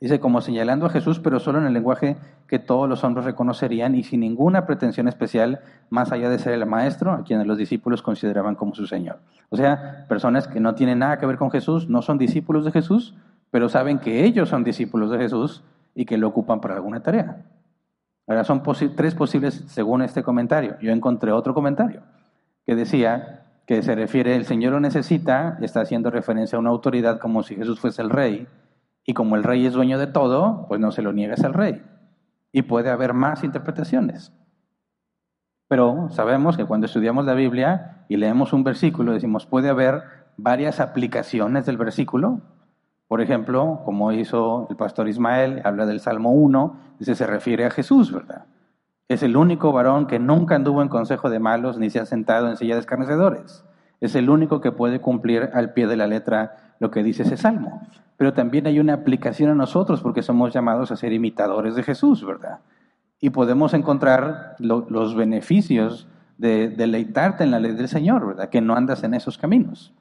Dice 0.00 0.18
como 0.18 0.40
señalando 0.40 0.86
a 0.86 0.90
Jesús, 0.90 1.20
pero 1.20 1.38
solo 1.40 1.58
en 1.58 1.66
el 1.66 1.74
lenguaje 1.74 2.16
que 2.46 2.58
todos 2.58 2.88
los 2.88 3.04
hombres 3.04 3.26
reconocerían 3.26 3.94
y 3.94 4.02
sin 4.02 4.20
ninguna 4.20 4.64
pretensión 4.64 5.08
especial, 5.08 5.60
más 5.90 6.10
allá 6.10 6.30
de 6.30 6.38
ser 6.38 6.54
el 6.54 6.64
maestro, 6.64 7.12
a 7.12 7.22
quienes 7.22 7.46
los 7.46 7.58
discípulos 7.58 8.00
consideraban 8.00 8.54
como 8.54 8.74
su 8.74 8.86
Señor. 8.86 9.18
O 9.50 9.56
sea, 9.56 10.06
personas 10.08 10.48
que 10.48 10.58
no 10.58 10.74
tienen 10.74 11.00
nada 11.00 11.18
que 11.18 11.26
ver 11.26 11.36
con 11.36 11.50
Jesús, 11.50 11.90
no 11.90 12.00
son 12.00 12.16
discípulos 12.16 12.64
de 12.64 12.72
Jesús, 12.72 13.14
pero 13.50 13.68
saben 13.68 13.98
que 13.98 14.24
ellos 14.24 14.48
son 14.48 14.64
discípulos 14.64 15.10
de 15.10 15.18
Jesús 15.18 15.62
y 15.94 16.06
que 16.06 16.16
lo 16.16 16.28
ocupan 16.28 16.62
para 16.62 16.74
alguna 16.76 17.02
tarea. 17.02 17.44
Ahora 18.26 18.44
son 18.44 18.62
tres 18.96 19.14
posibles 19.14 19.64
según 19.66 20.00
este 20.00 20.22
comentario. 20.22 20.76
Yo 20.80 20.92
encontré 20.92 21.30
otro 21.32 21.52
comentario 21.52 22.02
que 22.64 22.74
decía 22.74 23.42
que 23.66 23.82
se 23.82 23.94
refiere, 23.94 24.34
el 24.34 24.46
Señor 24.46 24.72
lo 24.72 24.80
necesita, 24.80 25.58
está 25.60 25.82
haciendo 25.82 26.10
referencia 26.10 26.56
a 26.56 26.60
una 26.60 26.70
autoridad 26.70 27.18
como 27.18 27.42
si 27.42 27.54
Jesús 27.54 27.80
fuese 27.80 28.02
el 28.02 28.10
rey, 28.10 28.46
y 29.10 29.12
como 29.12 29.34
el 29.34 29.42
rey 29.42 29.66
es 29.66 29.72
dueño 29.72 29.98
de 29.98 30.06
todo, 30.06 30.66
pues 30.68 30.80
no 30.80 30.92
se 30.92 31.02
lo 31.02 31.12
niegas 31.12 31.42
al 31.42 31.52
rey. 31.52 31.82
Y 32.52 32.62
puede 32.62 32.90
haber 32.90 33.12
más 33.12 33.42
interpretaciones. 33.42 34.32
Pero 35.66 36.10
sabemos 36.10 36.56
que 36.56 36.64
cuando 36.64 36.86
estudiamos 36.86 37.24
la 37.24 37.34
Biblia 37.34 38.04
y 38.08 38.18
leemos 38.18 38.52
un 38.52 38.62
versículo, 38.62 39.12
decimos, 39.12 39.46
puede 39.46 39.68
haber 39.68 40.04
varias 40.36 40.78
aplicaciones 40.78 41.66
del 41.66 41.76
versículo, 41.76 42.40
por 43.08 43.20
ejemplo, 43.20 43.82
como 43.84 44.12
hizo 44.12 44.68
el 44.70 44.76
pastor 44.76 45.08
Ismael, 45.08 45.60
habla 45.64 45.86
del 45.86 45.98
Salmo 45.98 46.30
1, 46.30 46.76
dice, 47.00 47.16
se 47.16 47.26
refiere 47.26 47.64
a 47.64 47.70
Jesús, 47.70 48.12
¿verdad? 48.12 48.44
Es 49.08 49.24
el 49.24 49.36
único 49.36 49.72
varón 49.72 50.06
que 50.06 50.20
nunca 50.20 50.54
anduvo 50.54 50.82
en 50.82 50.88
consejo 50.88 51.30
de 51.30 51.40
malos 51.40 51.78
ni 51.78 51.90
se 51.90 51.98
ha 51.98 52.06
sentado 52.06 52.48
en 52.48 52.56
silla 52.56 52.74
de 52.74 52.80
escarnecedores. 52.80 53.64
Es 54.00 54.14
el 54.14 54.30
único 54.30 54.60
que 54.60 54.70
puede 54.70 55.00
cumplir 55.00 55.50
al 55.52 55.72
pie 55.72 55.88
de 55.88 55.96
la 55.96 56.06
letra 56.06 56.74
lo 56.78 56.92
que 56.92 57.02
dice 57.02 57.24
ese 57.24 57.36
salmo. 57.36 57.82
Pero 58.20 58.34
también 58.34 58.66
hay 58.66 58.78
una 58.78 58.92
aplicación 58.92 59.48
a 59.48 59.54
nosotros 59.54 60.02
porque 60.02 60.20
somos 60.20 60.52
llamados 60.52 60.90
a 60.90 60.96
ser 60.96 61.10
imitadores 61.14 61.74
de 61.74 61.82
Jesús, 61.82 62.22
¿verdad? 62.22 62.58
Y 63.18 63.30
podemos 63.30 63.72
encontrar 63.72 64.56
los 64.58 65.14
beneficios 65.14 66.06
de 66.36 66.68
deleitarte 66.68 67.44
en 67.44 67.50
la 67.50 67.58
ley 67.58 67.72
del 67.72 67.88
Señor, 67.88 68.26
¿verdad? 68.26 68.50
Que 68.50 68.60
no 68.60 68.74
andas 68.74 69.04
en 69.04 69.14
esos 69.14 69.38
caminos. 69.38 69.94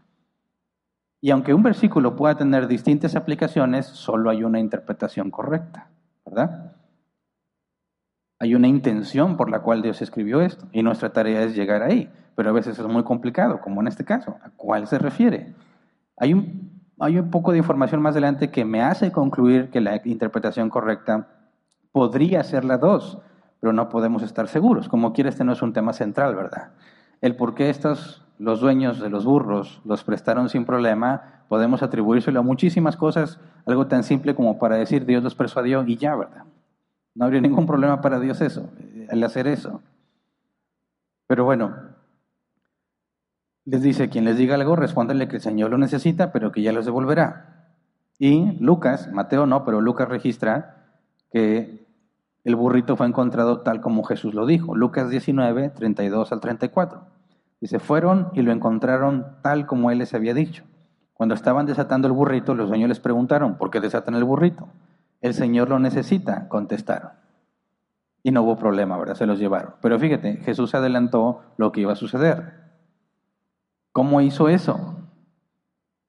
Y 1.22 1.30
aunque 1.32 1.54
un 1.54 1.64
versículo 1.64 2.18
pueda 2.18 2.36
tener 2.36 2.68
distintas 2.68 3.16
aplicaciones, 3.16 3.86
solo 3.86 4.30
hay 4.30 4.44
una 4.44 4.60
interpretación 4.60 5.32
correcta, 5.32 5.88
¿verdad? 6.26 6.76
Hay 8.38 8.54
una 8.54 8.68
intención 8.68 9.38
por 9.38 9.50
la 9.50 9.62
cual 9.62 9.82
Dios 9.82 10.02
escribió 10.02 10.42
esto 10.42 10.68
y 10.74 10.84
nuestra 10.84 11.14
tarea 11.14 11.44
es 11.44 11.56
llegar 11.56 11.84
ahí, 11.84 12.12
pero 12.36 12.50
a 12.50 12.54
veces 12.54 12.78
es 12.78 12.86
muy 12.86 13.06
complicado, 13.06 13.62
como 13.62 13.80
en 13.80 13.88
este 13.88 14.04
caso. 14.04 14.36
¿A 14.44 14.50
cuál 14.50 14.88
se 14.88 15.00
refiere? 15.00 15.54
Hay 16.18 16.34
un, 16.34 16.79
hay 17.00 17.18
un 17.18 17.30
poco 17.32 17.52
de 17.52 17.58
información 17.58 18.02
más 18.02 18.12
adelante 18.12 18.52
que 18.52 18.66
me 18.66 18.82
hace 18.82 19.12
concluir 19.12 19.70
que 19.70 19.82
la 19.82 20.02
interpretación 20.04 20.70
correcta 20.70 21.28
podría 21.92 22.44
ser 22.44 22.66
la 22.66 22.78
dos, 22.78 23.20
pero 23.60 23.74
no 23.74 23.90
podemos 23.90 24.22
estar 24.22 24.48
seguros. 24.48 24.90
Como 24.90 25.14
quiera, 25.14 25.30
este 25.30 25.44
no 25.44 25.54
es 25.54 25.62
un 25.62 25.74
tema 25.74 25.94
central, 25.94 26.36
¿verdad? 26.36 26.72
El 27.22 27.36
por 27.36 27.56
qué 27.56 27.70
estos 27.70 28.24
los 28.38 28.62
dueños 28.62 29.00
de 29.00 29.10
los 29.10 29.26
burros 29.26 29.82
los 29.84 30.04
prestaron 30.04 30.50
sin 30.50 30.66
problema, 30.66 31.44
podemos 31.50 31.84
atribuírselo 31.84 32.40
a 32.40 32.44
muchísimas 32.44 32.96
cosas, 32.96 33.40
algo 33.66 33.88
tan 33.88 34.04
simple 34.04 34.34
como 34.34 34.58
para 34.58 34.78
decir 34.78 35.06
Dios 35.06 35.24
los 35.24 35.36
persuadió 35.36 35.84
y 35.86 35.98
ya, 35.98 36.16
¿verdad? 36.16 36.46
No 37.16 37.26
habría 37.26 37.42
ningún 37.42 37.66
problema 37.66 38.02
para 38.02 38.20
Dios 38.20 38.40
eso, 38.40 38.70
el 39.10 39.24
hacer 39.24 39.48
eso. 39.48 39.82
Pero 41.28 41.44
bueno, 41.44 41.76
les 43.70 43.84
dice, 43.84 44.10
quien 44.10 44.26
les 44.26 44.36
diga 44.36 44.56
algo, 44.56 44.76
respóndanle 44.76 45.28
que 45.28 45.36
el 45.36 45.42
Señor 45.42 45.70
lo 45.70 45.78
necesita, 45.78 46.32
pero 46.32 46.52
que 46.52 46.64
ya 46.64 46.72
los 46.72 46.86
devolverá. 46.86 47.68
Y 48.18 48.58
Lucas, 48.60 49.12
Mateo 49.14 49.46
no, 49.46 49.64
pero 49.64 49.80
Lucas 49.80 50.10
registra 50.10 50.88
que 51.32 51.88
el 52.44 52.56
burrito 52.56 52.98
fue 52.98 53.06
encontrado 53.06 53.62
tal 53.62 53.80
como 53.80 54.04
Jesús 54.04 54.34
lo 54.34 54.48
dijo. 54.48 54.76
Lucas 54.76 55.12
19, 55.12 55.70
32 55.70 56.32
al 56.32 56.40
34. 56.40 57.02
Dice, 57.62 57.80
fueron 57.80 58.30
y 58.34 58.42
lo 58.42 58.52
encontraron 58.52 59.38
tal 59.44 59.68
como 59.68 59.92
él 59.92 60.00
les 60.00 60.16
había 60.16 60.34
dicho. 60.34 60.64
Cuando 61.14 61.36
estaban 61.36 61.68
desatando 61.68 62.08
el 62.08 62.14
burrito, 62.14 62.56
los 62.56 62.70
dueños 62.70 62.90
les 62.90 63.00
preguntaron, 63.00 63.58
¿por 63.58 63.70
qué 63.70 63.80
desatan 63.80 64.16
el 64.16 64.24
burrito? 64.24 64.68
El 65.22 65.36
Señor 65.36 65.70
lo 65.70 65.78
necesita, 65.78 66.48
contestaron. 66.48 67.12
Y 68.24 68.32
no 68.32 68.42
hubo 68.42 68.58
problema, 68.58 68.98
¿verdad? 68.98 69.16
Se 69.16 69.28
los 69.28 69.38
llevaron. 69.38 69.76
Pero 69.82 70.00
fíjate, 70.00 70.38
Jesús 70.38 70.74
adelantó 70.74 71.42
lo 71.58 71.72
que 71.72 71.82
iba 71.82 71.94
a 71.94 71.98
suceder. 71.98 72.59
¿Cómo 73.92 74.22
hizo 74.22 74.50
eso? 74.50 74.96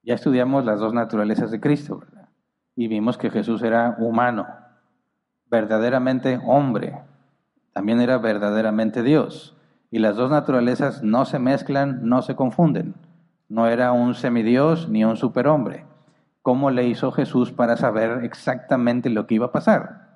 Ya 0.02 0.14
estudiamos 0.14 0.64
las 0.64 0.80
dos 0.80 0.94
naturalezas 0.94 1.50
de 1.50 1.60
Cristo, 1.60 1.98
¿verdad? 1.98 2.28
Y 2.76 2.88
vimos 2.88 3.18
que 3.18 3.30
Jesús 3.30 3.62
era 3.62 3.96
humano, 3.98 4.46
verdaderamente 5.50 6.40
hombre, 6.46 7.02
también 7.72 8.00
era 8.00 8.18
verdaderamente 8.18 9.02
Dios. 9.02 9.56
Y 9.90 9.98
las 9.98 10.16
dos 10.16 10.30
naturalezas 10.30 11.02
no 11.02 11.24
se 11.24 11.38
mezclan, 11.38 12.08
no 12.08 12.22
se 12.22 12.36
confunden. 12.36 12.94
No 13.48 13.66
era 13.66 13.92
un 13.92 14.14
semidios 14.14 14.88
ni 14.88 15.04
un 15.04 15.16
superhombre. 15.16 15.84
¿Cómo 16.42 16.70
le 16.70 16.86
hizo 16.86 17.10
Jesús 17.10 17.52
para 17.52 17.76
saber 17.76 18.24
exactamente 18.24 19.10
lo 19.10 19.26
que 19.26 19.34
iba 19.36 19.46
a 19.46 19.52
pasar? 19.52 20.08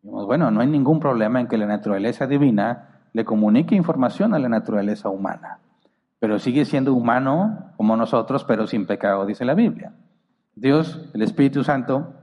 bueno, 0.00 0.50
no 0.50 0.60
hay 0.60 0.68
ningún 0.68 1.00
problema 1.00 1.40
en 1.40 1.48
que 1.48 1.58
la 1.58 1.66
naturaleza 1.66 2.26
divina 2.26 3.02
le 3.12 3.24
comunique 3.24 3.74
información 3.74 4.32
a 4.32 4.38
la 4.38 4.48
naturaleza 4.48 5.08
humana. 5.08 5.58
Pero 6.18 6.38
sigue 6.38 6.64
siendo 6.64 6.94
humano 6.94 7.72
como 7.76 7.96
nosotros, 7.96 8.44
pero 8.44 8.66
sin 8.66 8.86
pecado, 8.86 9.26
dice 9.26 9.44
la 9.44 9.54
Biblia. 9.54 9.92
Dios, 10.54 11.08
el 11.14 11.22
Espíritu 11.22 11.62
Santo, 11.62 12.14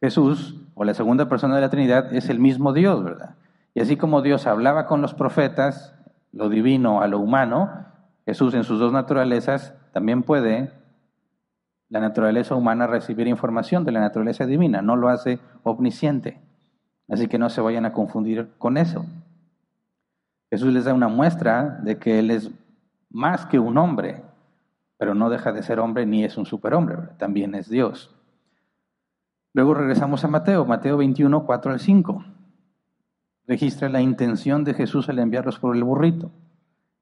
Jesús, 0.00 0.56
o 0.74 0.84
la 0.84 0.94
segunda 0.94 1.28
persona 1.28 1.54
de 1.54 1.60
la 1.60 1.70
Trinidad, 1.70 2.12
es 2.14 2.28
el 2.28 2.40
mismo 2.40 2.72
Dios, 2.72 3.02
¿verdad? 3.02 3.36
Y 3.74 3.80
así 3.80 3.96
como 3.96 4.22
Dios 4.22 4.46
hablaba 4.46 4.86
con 4.86 5.02
los 5.02 5.14
profetas, 5.14 5.94
lo 6.32 6.48
divino 6.48 7.00
a 7.00 7.08
lo 7.08 7.18
humano, 7.18 7.86
Jesús 8.26 8.54
en 8.54 8.64
sus 8.64 8.78
dos 8.78 8.92
naturalezas 8.92 9.74
también 9.92 10.22
puede 10.22 10.70
la 11.88 12.00
naturaleza 12.00 12.54
humana 12.54 12.86
recibir 12.86 13.26
información 13.26 13.84
de 13.84 13.92
la 13.92 14.00
naturaleza 14.00 14.46
divina, 14.46 14.82
no 14.82 14.96
lo 14.96 15.08
hace 15.08 15.38
omnisciente. 15.62 16.38
Así 17.08 17.26
que 17.28 17.38
no 17.38 17.48
se 17.48 17.62
vayan 17.62 17.86
a 17.86 17.92
confundir 17.92 18.50
con 18.58 18.76
eso. 18.76 19.06
Jesús 20.50 20.72
les 20.72 20.84
da 20.84 20.92
una 20.92 21.08
muestra 21.08 21.78
de 21.82 21.98
que 21.98 22.18
Él 22.18 22.30
es 22.30 22.50
más 23.10 23.46
que 23.46 23.58
un 23.58 23.78
hombre, 23.78 24.22
pero 24.96 25.14
no 25.14 25.30
deja 25.30 25.52
de 25.52 25.62
ser 25.62 25.80
hombre 25.80 26.06
ni 26.06 26.24
es 26.24 26.36
un 26.36 26.46
superhombre, 26.46 26.96
también 27.18 27.54
es 27.54 27.68
Dios. 27.68 28.14
Luego 29.52 29.74
regresamos 29.74 30.24
a 30.24 30.28
Mateo, 30.28 30.64
Mateo 30.64 30.96
21, 30.96 31.44
4 31.44 31.72
al 31.72 31.80
5 31.80 32.24
registra 33.48 33.88
la 33.88 34.02
intención 34.02 34.62
de 34.62 34.74
Jesús 34.74 35.08
al 35.08 35.18
enviarlos 35.18 35.58
por 35.58 35.74
el 35.74 35.82
burrito. 35.82 36.30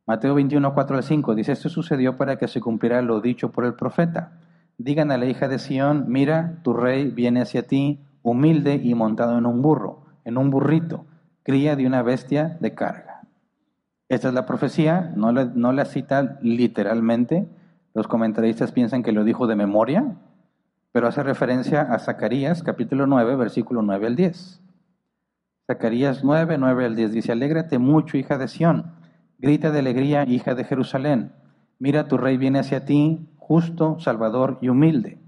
Mateo 0.06 0.36
21, 0.36 0.72
4 0.72 0.96
al 0.96 1.02
5 1.02 1.34
dice, 1.34 1.52
esto 1.52 1.68
sucedió 1.68 2.16
para 2.16 2.38
que 2.38 2.46
se 2.46 2.60
cumpliera 2.60 3.02
lo 3.02 3.20
dicho 3.20 3.50
por 3.50 3.64
el 3.64 3.74
profeta. 3.74 4.38
Digan 4.78 5.10
a 5.10 5.18
la 5.18 5.26
hija 5.26 5.48
de 5.48 5.58
Sión, 5.58 6.04
mira, 6.06 6.60
tu 6.62 6.72
rey 6.72 7.10
viene 7.10 7.42
hacia 7.42 7.66
ti, 7.66 7.98
humilde 8.22 8.80
y 8.82 8.94
montado 8.94 9.36
en 9.36 9.44
un 9.44 9.60
burro, 9.60 10.04
en 10.24 10.38
un 10.38 10.50
burrito, 10.50 11.04
cría 11.42 11.74
de 11.74 11.86
una 11.86 12.02
bestia 12.02 12.56
de 12.60 12.74
carga. 12.74 13.15
Esta 14.08 14.28
es 14.28 14.34
la 14.34 14.46
profecía, 14.46 15.12
no 15.16 15.32
la, 15.32 15.46
no 15.46 15.72
la 15.72 15.84
cita 15.84 16.38
literalmente, 16.40 17.48
los 17.94 18.06
comentaristas 18.06 18.72
piensan 18.72 19.02
que 19.02 19.12
lo 19.12 19.24
dijo 19.24 19.46
de 19.46 19.56
memoria, 19.56 20.16
pero 20.92 21.08
hace 21.08 21.22
referencia 21.22 21.80
a 21.82 21.98
Zacarías 21.98 22.62
capítulo 22.62 23.06
9, 23.06 23.36
versículo 23.36 23.82
9 23.82 24.06
al 24.06 24.16
10. 24.16 24.60
Zacarías 25.66 26.22
9, 26.22 26.58
9 26.58 26.84
al 26.84 26.94
10 26.94 27.12
dice, 27.12 27.32
Alégrate 27.32 27.78
mucho, 27.78 28.16
hija 28.16 28.38
de 28.38 28.48
Sión, 28.48 28.92
grita 29.38 29.72
de 29.72 29.80
alegría, 29.80 30.24
hija 30.24 30.54
de 30.54 30.64
Jerusalén. 30.64 31.32
Mira, 31.78 32.06
tu 32.06 32.16
rey 32.16 32.36
viene 32.36 32.60
hacia 32.60 32.84
ti, 32.84 33.28
justo, 33.36 33.98
salvador 33.98 34.58
y 34.60 34.68
humilde. 34.68 35.18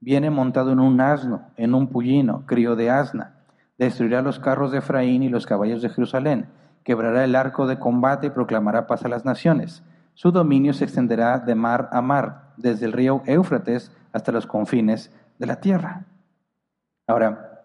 Viene 0.00 0.30
montado 0.30 0.72
en 0.72 0.80
un 0.80 1.00
asno, 1.00 1.42
en 1.56 1.74
un 1.74 1.88
pullino, 1.88 2.44
crío 2.46 2.74
de 2.74 2.90
asna. 2.90 3.36
Destruirá 3.78 4.20
los 4.20 4.40
carros 4.40 4.72
de 4.72 4.78
Efraín 4.78 5.22
y 5.22 5.28
los 5.28 5.46
caballos 5.46 5.80
de 5.80 5.90
Jerusalén. 5.90 6.46
Quebrará 6.84 7.24
el 7.24 7.34
arco 7.34 7.66
de 7.66 7.78
combate 7.78 8.28
y 8.28 8.30
proclamará 8.30 8.86
paz 8.86 9.04
a 9.04 9.08
las 9.08 9.24
naciones. 9.24 9.82
Su 10.14 10.30
dominio 10.30 10.72
se 10.74 10.84
extenderá 10.84 11.38
de 11.40 11.54
mar 11.54 11.88
a 11.92 12.00
mar, 12.00 12.52
desde 12.56 12.86
el 12.86 12.92
río 12.92 13.22
Éufrates 13.26 13.90
hasta 14.12 14.30
los 14.30 14.46
confines 14.46 15.10
de 15.38 15.46
la 15.46 15.60
tierra. 15.60 16.04
Ahora, 17.06 17.64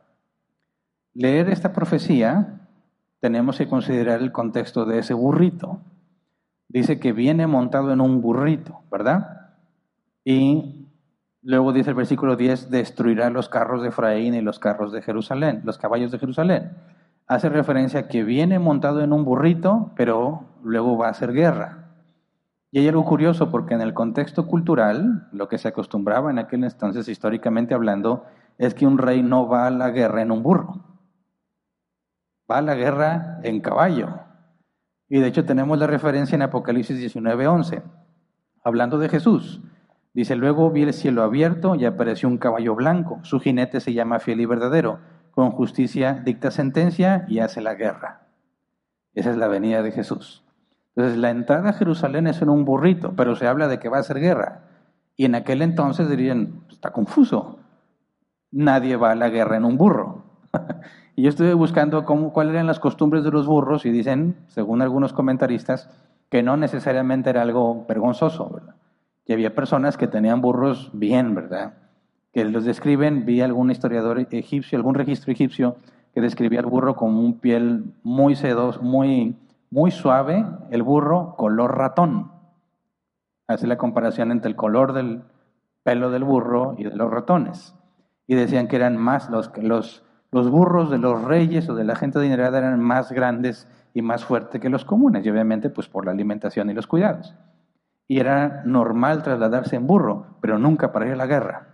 leer 1.14 1.50
esta 1.50 1.74
profecía 1.74 2.60
tenemos 3.20 3.58
que 3.58 3.68
considerar 3.68 4.22
el 4.22 4.32
contexto 4.32 4.86
de 4.86 5.00
ese 5.00 5.14
burrito. 5.14 5.82
Dice 6.68 7.00
que 7.00 7.12
viene 7.12 7.48
montado 7.48 7.92
en 7.92 8.02
un 8.02 8.22
burrito, 8.22 8.82
¿verdad? 8.90 9.52
Y 10.24 10.88
luego 11.42 11.74
dice 11.74 11.90
el 11.90 11.96
versículo 11.96 12.36
10, 12.36 12.70
destruirá 12.70 13.30
los 13.30 13.50
carros 13.50 13.82
de 13.82 13.90
Efraín 13.90 14.34
y 14.34 14.42
los 14.42 14.60
carros 14.60 14.92
de 14.92 15.02
Jerusalén, 15.02 15.62
los 15.64 15.78
caballos 15.78 16.12
de 16.12 16.20
Jerusalén. 16.20 16.72
Hace 17.30 17.48
referencia 17.48 18.00
a 18.00 18.08
que 18.08 18.24
viene 18.24 18.58
montado 18.58 19.02
en 19.02 19.14
un 19.14 19.24
burrito, 19.24 19.92
pero 19.96 20.46
luego 20.64 20.98
va 20.98 21.08
a 21.08 21.12
hacer 21.12 21.32
guerra. 21.32 21.92
Y 22.72 22.80
hay 22.80 22.88
algo 22.88 23.06
curioso 23.06 23.52
porque 23.52 23.76
en 23.76 23.82
el 23.82 23.94
contexto 23.94 24.48
cultural, 24.48 25.28
lo 25.32 25.48
que 25.48 25.60
se 25.60 25.68
acostumbraba 25.68 26.32
en 26.32 26.40
aquel 26.40 26.64
entonces, 26.64 27.08
históricamente 27.08 27.76
hablando, 27.76 28.26
es 28.58 28.74
que 28.74 28.88
un 28.88 28.98
rey 28.98 29.22
no 29.22 29.48
va 29.48 29.68
a 29.68 29.70
la 29.70 29.92
guerra 29.92 30.24
en 30.24 30.32
un 30.32 30.42
burro, 30.42 30.84
va 32.50 32.58
a 32.58 32.62
la 32.64 32.74
guerra 32.74 33.40
en 33.44 33.62
caballo. 33.62 34.10
Y 35.08 35.20
de 35.20 35.28
hecho 35.28 35.46
tenemos 35.46 35.78
la 35.78 35.86
referencia 35.86 36.36
en 36.36 36.42
Apocalipsis 36.42 37.00
19:11, 37.00 37.84
hablando 38.64 38.98
de 38.98 39.08
Jesús. 39.08 39.62
Dice, 40.16 40.36
luego 40.36 40.72
vi 40.72 40.82
el 40.82 40.94
cielo 40.94 41.22
abierto 41.22 41.76
y 41.76 41.86
apareció 41.86 42.28
un 42.28 42.40
caballo 42.40 42.74
blanco. 42.74 43.20
Su 43.22 43.40
jinete 43.40 43.80
se 43.82 43.94
llama 43.94 44.18
fiel 44.18 44.42
y 44.42 44.48
verdadero. 44.48 45.00
Con 45.32 45.52
justicia 45.52 46.22
dicta 46.26 46.52
sentencia 46.52 47.26
y 47.28 47.40
hace 47.40 47.62
la 47.62 47.76
guerra. 47.76 48.28
Esa 49.14 49.32
es 49.32 49.38
la 49.38 49.48
venida 49.48 49.82
de 49.82 49.92
Jesús. 49.92 50.44
Entonces, 50.96 51.18
la 51.18 51.30
entrada 51.30 51.70
a 51.70 51.74
Jerusalén 51.74 52.28
es 52.28 52.42
en 52.42 52.50
un 52.50 52.66
burrito, 52.66 53.14
pero 53.16 53.36
se 53.36 53.48
habla 53.48 53.68
de 53.68 53.80
que 53.80 53.90
va 53.90 54.00
a 54.00 54.04
ser 54.04 54.20
guerra. 54.20 54.64
Y 55.16 55.26
en 55.26 55.36
aquel 55.36 55.62
entonces 55.62 56.10
dirían, 56.10 56.62
está 56.70 56.92
confuso. 56.92 57.60
Nadie 58.52 58.96
va 58.96 59.12
a 59.12 59.16
la 59.16 59.30
guerra 59.30 59.58
en 59.58 59.66
un 59.66 59.78
burro. 59.78 60.24
y 61.16 61.24
yo 61.24 61.30
estuve 61.30 61.54
buscando 61.54 62.06
cómo, 62.06 62.34
cuáles 62.34 62.54
eran 62.54 62.68
las 62.68 62.80
costumbres 62.80 63.24
de 63.24 63.32
los 63.32 63.48
burros 63.48 63.86
y 63.86 63.92
dicen, 63.92 64.38
según 64.48 64.82
algunos 64.82 65.14
comentaristas, 65.14 65.90
que 66.30 66.44
no 66.44 66.58
necesariamente 66.58 67.30
era 67.30 67.42
algo 67.42 67.86
vergonzoso. 67.88 68.62
Que 69.26 69.34
había 69.34 69.56
personas 69.56 69.98
que 69.98 70.08
tenían 70.08 70.42
burros 70.42 70.90
bien, 70.94 71.36
¿verdad? 71.36 71.74
Los 72.46 72.66
describen, 72.66 73.26
vi 73.26 73.42
algún 73.42 73.72
historiador 73.72 74.28
egipcio, 74.32 74.78
algún 74.78 74.96
registro 74.96 75.32
egipcio 75.32 75.76
que 76.14 76.22
describía 76.22 76.60
al 76.60 76.66
burro 76.66 76.96
como 76.96 77.22
un 77.22 77.40
piel 77.40 77.94
muy 78.04 78.36
sedoso, 78.36 78.82
muy 78.82 79.38
muy 79.72 79.92
suave, 79.92 80.46
el 80.72 80.84
burro 80.84 81.36
color 81.38 81.78
ratón. 81.78 82.32
Hace 83.48 83.68
la 83.68 83.78
comparación 83.78 84.32
entre 84.32 84.50
el 84.50 84.56
color 84.56 84.94
del 84.94 85.24
pelo 85.84 86.10
del 86.12 86.24
burro 86.24 86.76
y 86.78 86.84
de 86.84 86.96
los 86.96 87.10
ratones. 87.10 87.76
Y 88.28 88.36
decían 88.36 88.68
que 88.68 88.76
eran 88.76 88.98
más 88.98 89.30
los, 89.30 89.52
los, 89.58 90.04
los 90.32 90.50
burros 90.50 90.92
de 90.92 90.98
los 90.98 91.24
reyes 91.24 91.70
o 91.70 91.76
de 91.76 91.84
la 91.84 91.96
gente 91.96 92.20
adinerada 92.20 92.60
eran 92.60 92.80
más 92.80 93.12
grandes 93.12 93.68
y 93.94 94.02
más 94.02 94.24
fuertes 94.24 94.62
que 94.62 94.70
los 94.70 94.86
comunes, 94.86 95.26
y 95.26 95.30
obviamente 95.30 95.70
pues 95.72 95.88
por 95.88 96.06
la 96.06 96.12
alimentación 96.12 96.70
y 96.70 96.74
los 96.74 96.86
cuidados. 96.86 97.36
Y 98.08 98.20
era 98.20 98.64
normal 98.66 99.24
trasladarse 99.24 99.76
en 99.76 99.88
burro, 99.88 100.38
pero 100.42 100.60
nunca 100.60 100.92
para 100.92 101.08
ir 101.08 101.14
a 101.14 101.16
la 101.16 101.28
guerra. 101.28 101.69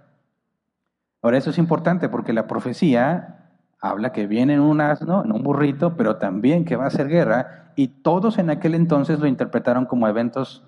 Ahora 1.25 1.39
eso 1.39 1.49
es 1.49 1.57
importante 1.57 2.07
porque 2.07 2.33
la 2.33 2.45
profecía 2.45 3.49
habla 3.81 4.11
que 4.11 4.27
viene 4.27 4.53
en 4.53 4.59
un 4.59 4.79
asno, 4.79 5.25
en 5.25 5.31
un 5.31 5.41
burrito, 5.41 5.97
pero 5.97 6.17
también 6.17 6.65
que 6.65 6.75
va 6.75 6.83
a 6.83 6.89
hacer 6.89 7.07
guerra, 7.07 7.71
y 7.75 7.88
todos 7.88 8.38
en 8.38 8.51
aquel 8.51 8.75
entonces 8.75 9.19
lo 9.19 9.25
interpretaron 9.25 9.88
como 9.88 10.07
eventos 10.07 10.63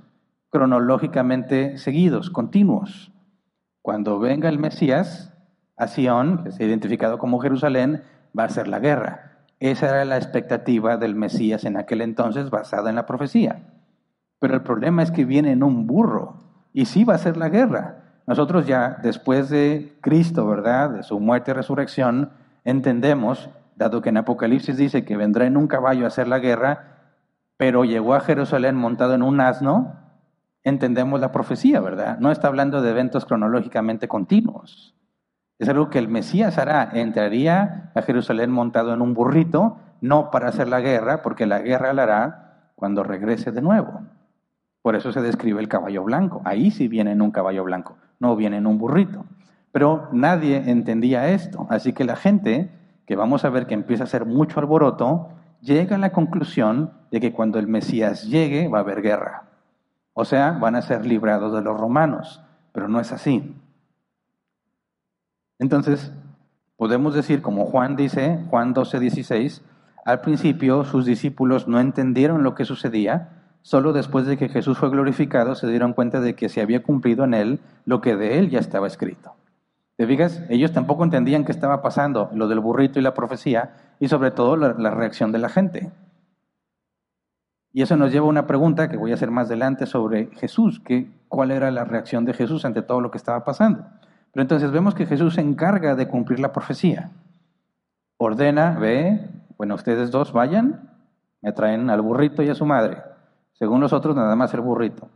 cronológicamente 0.49 1.77
seguidos, 1.77 2.31
continuos. 2.31 3.11
Cuando 3.83 4.17
venga 4.17 4.49
el 4.49 4.57
Mesías 4.57 5.31
a 5.75 5.85
Sion, 5.85 6.43
que 6.43 6.51
se 6.51 6.63
ha 6.63 6.65
identificado 6.65 7.19
como 7.19 7.37
Jerusalén, 7.37 8.01
va 8.35 8.45
a 8.45 8.49
ser 8.49 8.67
la 8.67 8.79
guerra. 8.79 9.43
Esa 9.59 9.89
era 9.89 10.05
la 10.05 10.17
expectativa 10.17 10.97
del 10.97 11.13
Mesías 11.13 11.65
en 11.65 11.77
aquel 11.77 12.01
entonces 12.01 12.49
basada 12.49 12.89
en 12.89 12.95
la 12.95 13.05
profecía. 13.05 13.61
Pero 14.39 14.55
el 14.55 14.63
problema 14.63 15.03
es 15.03 15.11
que 15.11 15.23
viene 15.23 15.51
en 15.51 15.61
un 15.61 15.85
burro 15.85 16.65
y 16.73 16.85
sí 16.85 17.03
va 17.03 17.13
a 17.13 17.19
ser 17.19 17.37
la 17.37 17.49
guerra. 17.49 18.06
Nosotros 18.27 18.67
ya 18.67 18.99
después 19.01 19.49
de 19.49 19.97
Cristo, 20.01 20.45
¿verdad? 20.45 20.89
De 20.89 21.03
su 21.03 21.19
muerte 21.19 21.51
y 21.51 21.53
resurrección, 21.53 22.31
entendemos, 22.65 23.49
dado 23.77 24.01
que 24.01 24.09
en 24.09 24.17
Apocalipsis 24.17 24.75
dice 24.75 25.05
que 25.05 25.15
vendrá 25.15 25.45
en 25.45 25.55
un 25.55 25.67
caballo 25.67 26.03
a 26.03 26.09
hacer 26.09 26.27
la 26.27 26.39
guerra, 26.39 26.97
pero 27.55 27.85
llegó 27.85 28.13
a 28.13 28.19
Jerusalén 28.19 28.75
montado 28.75 29.13
en 29.15 29.23
un 29.23 29.39
asno, 29.39 29.95
entendemos 30.63 31.21
la 31.21 31.31
profecía, 31.31 31.79
¿verdad? 31.79 32.19
No 32.19 32.29
está 32.29 32.49
hablando 32.49 32.81
de 32.81 32.91
eventos 32.91 33.25
cronológicamente 33.25 34.09
continuos. 34.09 34.93
Es 35.57 35.69
algo 35.69 35.89
que 35.89 35.97
el 35.97 36.09
Mesías 36.09 36.57
hará, 36.57 36.89
entraría 36.93 37.91
a 37.95 38.01
Jerusalén 38.01 38.51
montado 38.51 38.93
en 38.93 39.01
un 39.01 39.13
burrito, 39.13 39.77
no 40.01 40.29
para 40.31 40.49
hacer 40.49 40.67
la 40.67 40.81
guerra, 40.81 41.21
porque 41.21 41.47
la 41.47 41.59
guerra 41.59 41.93
la 41.93 42.03
hará 42.03 42.71
cuando 42.75 43.03
regrese 43.03 43.51
de 43.51 43.61
nuevo. 43.61 44.01
Por 44.83 44.95
eso 44.95 45.11
se 45.11 45.21
describe 45.21 45.61
el 45.61 45.67
caballo 45.67 46.03
blanco. 46.03 46.41
Ahí 46.45 46.69
sí 46.69 46.87
viene 46.87 47.13
en 47.13 47.21
un 47.21 47.31
caballo 47.31 47.63
blanco, 47.63 47.97
no 48.19 48.35
viene 48.35 48.57
en 48.57 48.67
un 48.67 48.77
burrito. 48.77 49.25
Pero 49.71 50.09
nadie 50.11 50.69
entendía 50.69 51.29
esto, 51.29 51.67
así 51.69 51.93
que 51.93 52.03
la 52.03 52.15
gente, 52.15 52.71
que 53.05 53.15
vamos 53.15 53.45
a 53.45 53.49
ver 53.49 53.67
que 53.67 53.73
empieza 53.73 54.03
a 54.03 54.05
hacer 54.05 54.25
mucho 54.25 54.59
alboroto, 54.59 55.29
llega 55.61 55.95
a 55.95 55.99
la 55.99 56.11
conclusión 56.11 56.91
de 57.11 57.19
que 57.19 57.33
cuando 57.33 57.59
el 57.59 57.67
Mesías 57.67 58.23
llegue 58.23 58.67
va 58.67 58.79
a 58.79 58.81
haber 58.81 59.01
guerra. 59.01 59.43
O 60.13 60.25
sea, 60.25 60.51
van 60.51 60.75
a 60.75 60.81
ser 60.81 61.05
librados 61.05 61.53
de 61.53 61.61
los 61.61 61.79
romanos, 61.79 62.41
pero 62.71 62.87
no 62.87 62.99
es 62.99 63.11
así. 63.11 63.55
Entonces, 65.59 66.11
podemos 66.75 67.13
decir, 67.13 67.41
como 67.41 67.65
Juan 67.65 67.95
dice, 67.95 68.43
Juan 68.49 68.73
12, 68.73 68.99
16, 68.99 69.63
al 70.05 70.21
principio 70.21 70.83
sus 70.85 71.05
discípulos 71.05 71.67
no 71.67 71.79
entendieron 71.79 72.43
lo 72.43 72.55
que 72.55 72.65
sucedía, 72.65 73.46
solo 73.67 73.91
después 73.91 74.25
de 74.25 74.37
que 74.37 74.47
Jesús 74.47 74.77
fue 74.77 74.89
glorificado 74.89 75.53
se 75.53 75.67
dieron 75.67 75.91
cuenta 75.91 76.21
de 76.21 76.35
que 76.35 76.47
se 76.47 76.61
había 76.61 76.81
cumplido 76.83 77.25
en 77.25 77.33
él 77.33 77.59
lo 77.83 77.99
que 77.99 78.15
de 78.15 78.39
él 78.39 78.49
ya 78.49 78.59
estaba 78.59 78.87
escrito. 78.87 79.33
¿Te 79.97 80.07
fijas? 80.07 80.41
Ellos 80.47 80.71
tampoco 80.71 81.03
entendían 81.03 81.43
qué 81.43 81.51
estaba 81.51 81.81
pasando, 81.81 82.29
lo 82.33 82.47
del 82.47 82.61
burrito 82.61 82.97
y 82.97 83.01
la 83.01 83.13
profecía, 83.13 83.75
y 83.99 84.07
sobre 84.07 84.31
todo 84.31 84.55
la, 84.55 84.91
reacción 84.91 85.33
de 85.33 85.39
la 85.39 85.49
gente. 85.49 85.91
Y 87.73 87.81
eso 87.81 87.97
nos 87.97 88.13
lleva 88.13 88.25
a 88.27 88.29
una 88.29 88.47
pregunta 88.47 88.87
que 88.87 88.95
voy 88.95 89.11
a 89.11 89.15
hacer 89.15 89.31
más 89.31 89.47
adelante 89.47 89.85
sobre 89.85 90.27
Jesús, 90.27 90.81
cuál 91.27 91.51
era 91.51 91.69
la 91.69 91.83
reacción 91.83 92.23
de 92.23 92.33
Jesús 92.33 92.63
ante 92.63 92.83
todo 92.83 93.01
lo 93.01 93.11
que 93.11 93.17
estaba 93.17 93.43
pasando. 93.43 93.85
Pero 94.31 94.43
entonces 94.43 94.71
vemos 94.71 94.95
que 94.95 95.05
Jesús 95.05 95.33
se 95.33 95.41
encarga 95.41 95.95
de 95.95 96.07
cumplir 96.07 96.39
la 96.39 96.53
profecía. 96.53 97.11
Ordena, 98.15 98.79
ve, 98.79 99.29
bueno, 99.57 99.75
ustedes 99.75 100.09
dos 100.09 100.31
vayan, 100.31 100.89
me 101.41 101.51
traen 101.51 101.89
al 101.89 102.01
burrito 102.01 102.43
y 102.43 102.49
a 102.49 102.55
su 102.55 102.65
madre. 102.65 103.16
Según 103.59 103.81
los 103.81 103.93
otros, 103.93 104.15
nada 104.15 104.35
más 104.35 104.53
el 104.53 104.61
burrito. 104.61 105.09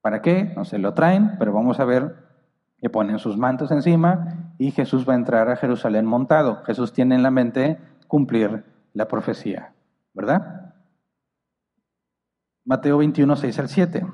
¿Para 0.00 0.22
qué? 0.22 0.52
No 0.56 0.64
se 0.64 0.78
lo 0.78 0.94
traen, 0.94 1.36
pero 1.38 1.52
vamos 1.52 1.80
a 1.80 1.84
ver 1.84 2.26
le 2.78 2.90
ponen 2.90 3.18
sus 3.18 3.36
mantos 3.36 3.70
encima 3.70 4.52
y 4.58 4.70
Jesús 4.70 5.08
va 5.08 5.14
a 5.14 5.16
entrar 5.16 5.48
a 5.48 5.56
Jerusalén 5.56 6.06
montado. 6.06 6.62
Jesús 6.64 6.92
tiene 6.92 7.14
en 7.14 7.22
la 7.22 7.30
mente 7.30 7.78
cumplir 8.06 8.64
la 8.92 9.08
profecía, 9.08 9.72
¿verdad? 10.12 10.74
Mateo 12.64 12.98
21, 12.98 13.36
6 13.36 13.58
al 13.58 13.68
7. 13.68 14.06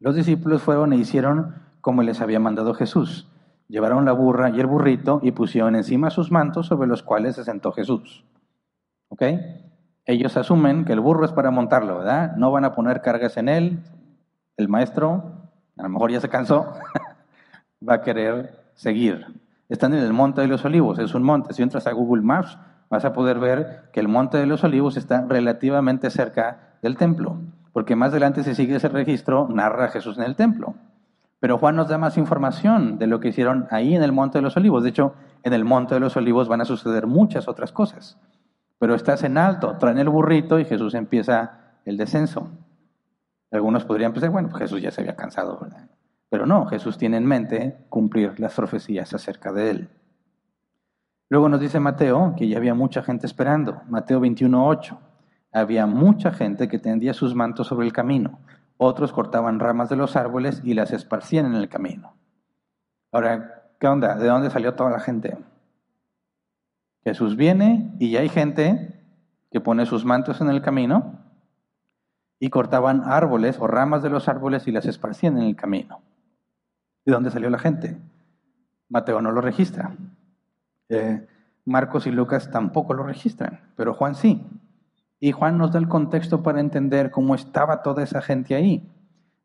Los 0.00 0.14
discípulos 0.14 0.62
fueron 0.62 0.92
e 0.92 0.96
hicieron 0.96 1.56
como 1.80 2.02
les 2.02 2.20
había 2.20 2.40
mandado 2.40 2.74
Jesús. 2.74 3.28
Llevaron 3.68 4.04
la 4.04 4.12
burra 4.12 4.50
y 4.50 4.60
el 4.60 4.66
burrito 4.66 5.20
y 5.22 5.32
pusieron 5.32 5.74
encima 5.74 6.10
sus 6.10 6.30
mantos 6.30 6.66
sobre 6.66 6.88
los 6.88 7.02
cuales 7.02 7.36
se 7.36 7.44
sentó 7.44 7.72
Jesús. 7.72 8.24
¿Ok? 9.08 9.22
Ellos 10.08 10.38
asumen 10.38 10.86
que 10.86 10.94
el 10.94 11.00
burro 11.00 11.26
es 11.26 11.32
para 11.32 11.50
montarlo, 11.50 11.98
¿verdad? 11.98 12.34
No 12.34 12.50
van 12.50 12.64
a 12.64 12.74
poner 12.74 13.02
cargas 13.02 13.36
en 13.36 13.46
él. 13.50 13.78
El 14.56 14.66
maestro, 14.66 15.32
a 15.76 15.82
lo 15.82 15.90
mejor 15.90 16.10
ya 16.10 16.18
se 16.18 16.30
cansó, 16.30 16.72
va 17.86 17.96
a 17.96 18.00
querer 18.00 18.58
seguir. 18.74 19.26
Están 19.68 19.92
en 19.92 20.02
el 20.02 20.14
Monte 20.14 20.40
de 20.40 20.46
los 20.46 20.64
Olivos, 20.64 20.98
es 20.98 21.14
un 21.14 21.24
monte. 21.24 21.52
Si 21.52 21.62
entras 21.62 21.86
a 21.86 21.92
Google 21.92 22.22
Maps, 22.22 22.56
vas 22.88 23.04
a 23.04 23.12
poder 23.12 23.38
ver 23.38 23.90
que 23.92 24.00
el 24.00 24.08
Monte 24.08 24.38
de 24.38 24.46
los 24.46 24.64
Olivos 24.64 24.96
está 24.96 25.26
relativamente 25.28 26.08
cerca 26.08 26.78
del 26.80 26.96
templo, 26.96 27.36
porque 27.74 27.94
más 27.94 28.12
adelante 28.12 28.44
si 28.44 28.54
sigue 28.54 28.76
ese 28.76 28.88
registro, 28.88 29.46
narra 29.50 29.84
a 29.84 29.88
Jesús 29.88 30.16
en 30.16 30.24
el 30.24 30.36
templo. 30.36 30.74
Pero 31.38 31.58
Juan 31.58 31.76
nos 31.76 31.88
da 31.88 31.98
más 31.98 32.16
información 32.16 32.98
de 32.98 33.08
lo 33.08 33.20
que 33.20 33.28
hicieron 33.28 33.68
ahí 33.70 33.94
en 33.94 34.02
el 34.02 34.12
Monte 34.12 34.38
de 34.38 34.42
los 34.42 34.56
Olivos. 34.56 34.84
De 34.84 34.88
hecho, 34.88 35.12
en 35.42 35.52
el 35.52 35.66
Monte 35.66 35.92
de 35.96 36.00
los 36.00 36.16
Olivos 36.16 36.48
van 36.48 36.62
a 36.62 36.64
suceder 36.64 37.06
muchas 37.06 37.46
otras 37.46 37.72
cosas. 37.72 38.16
Pero 38.78 38.94
estás 38.94 39.24
en 39.24 39.38
alto, 39.38 39.76
traen 39.78 39.98
el 39.98 40.08
burrito 40.08 40.58
y 40.58 40.64
Jesús 40.64 40.94
empieza 40.94 41.80
el 41.84 41.96
descenso. 41.96 42.50
Algunos 43.50 43.84
podrían 43.84 44.12
pensar, 44.12 44.30
bueno, 44.30 44.48
pues 44.48 44.62
Jesús 44.62 44.82
ya 44.82 44.90
se 44.90 45.00
había 45.00 45.16
cansado, 45.16 45.58
¿verdad? 45.60 45.88
Pero 46.30 46.46
no, 46.46 46.66
Jesús 46.66 46.98
tiene 46.98 47.16
en 47.16 47.26
mente 47.26 47.86
cumplir 47.88 48.38
las 48.38 48.54
profecías 48.54 49.14
acerca 49.14 49.52
de 49.52 49.70
él. 49.70 49.88
Luego 51.30 51.48
nos 51.48 51.60
dice 51.60 51.80
Mateo 51.80 52.34
que 52.36 52.48
ya 52.48 52.58
había 52.58 52.74
mucha 52.74 53.02
gente 53.02 53.26
esperando. 53.26 53.82
Mateo 53.88 54.20
21.8. 54.20 54.98
Había 55.52 55.86
mucha 55.86 56.32
gente 56.32 56.68
que 56.68 56.78
tendía 56.78 57.14
sus 57.14 57.34
mantos 57.34 57.66
sobre 57.66 57.86
el 57.86 57.92
camino. 57.92 58.38
Otros 58.76 59.12
cortaban 59.12 59.58
ramas 59.58 59.88
de 59.88 59.96
los 59.96 60.16
árboles 60.16 60.60
y 60.64 60.74
las 60.74 60.92
esparcían 60.92 61.46
en 61.46 61.54
el 61.54 61.68
camino. 61.68 62.14
Ahora, 63.12 63.72
¿qué 63.80 63.88
onda? 63.88 64.16
¿De 64.16 64.28
dónde 64.28 64.50
salió 64.50 64.74
toda 64.74 64.90
la 64.90 65.00
gente? 65.00 65.36
Jesús 67.04 67.36
viene 67.36 67.94
y 67.98 68.16
hay 68.16 68.28
gente 68.28 69.02
que 69.50 69.60
pone 69.60 69.86
sus 69.86 70.04
mantos 70.04 70.40
en 70.40 70.50
el 70.50 70.62
camino 70.62 71.18
y 72.38 72.50
cortaban 72.50 73.02
árboles 73.04 73.56
o 73.58 73.66
ramas 73.66 74.02
de 74.02 74.10
los 74.10 74.28
árboles 74.28 74.66
y 74.68 74.72
las 74.72 74.86
esparcían 74.86 75.38
en 75.38 75.44
el 75.44 75.56
camino. 75.56 76.00
¿De 77.04 77.12
dónde 77.12 77.30
salió 77.30 77.50
la 77.50 77.58
gente? 77.58 77.98
Mateo 78.88 79.20
no 79.20 79.32
lo 79.32 79.40
registra. 79.40 79.96
Eh, 80.88 81.26
Marcos 81.64 82.06
y 82.06 82.10
Lucas 82.10 82.50
tampoco 82.50 82.94
lo 82.94 83.02
registran, 83.02 83.60
pero 83.76 83.94
Juan 83.94 84.14
sí. 84.14 84.46
Y 85.20 85.32
Juan 85.32 85.58
nos 85.58 85.72
da 85.72 85.78
el 85.78 85.88
contexto 85.88 86.42
para 86.42 86.60
entender 86.60 87.10
cómo 87.10 87.34
estaba 87.34 87.82
toda 87.82 88.02
esa 88.02 88.22
gente 88.22 88.54
ahí. 88.54 88.88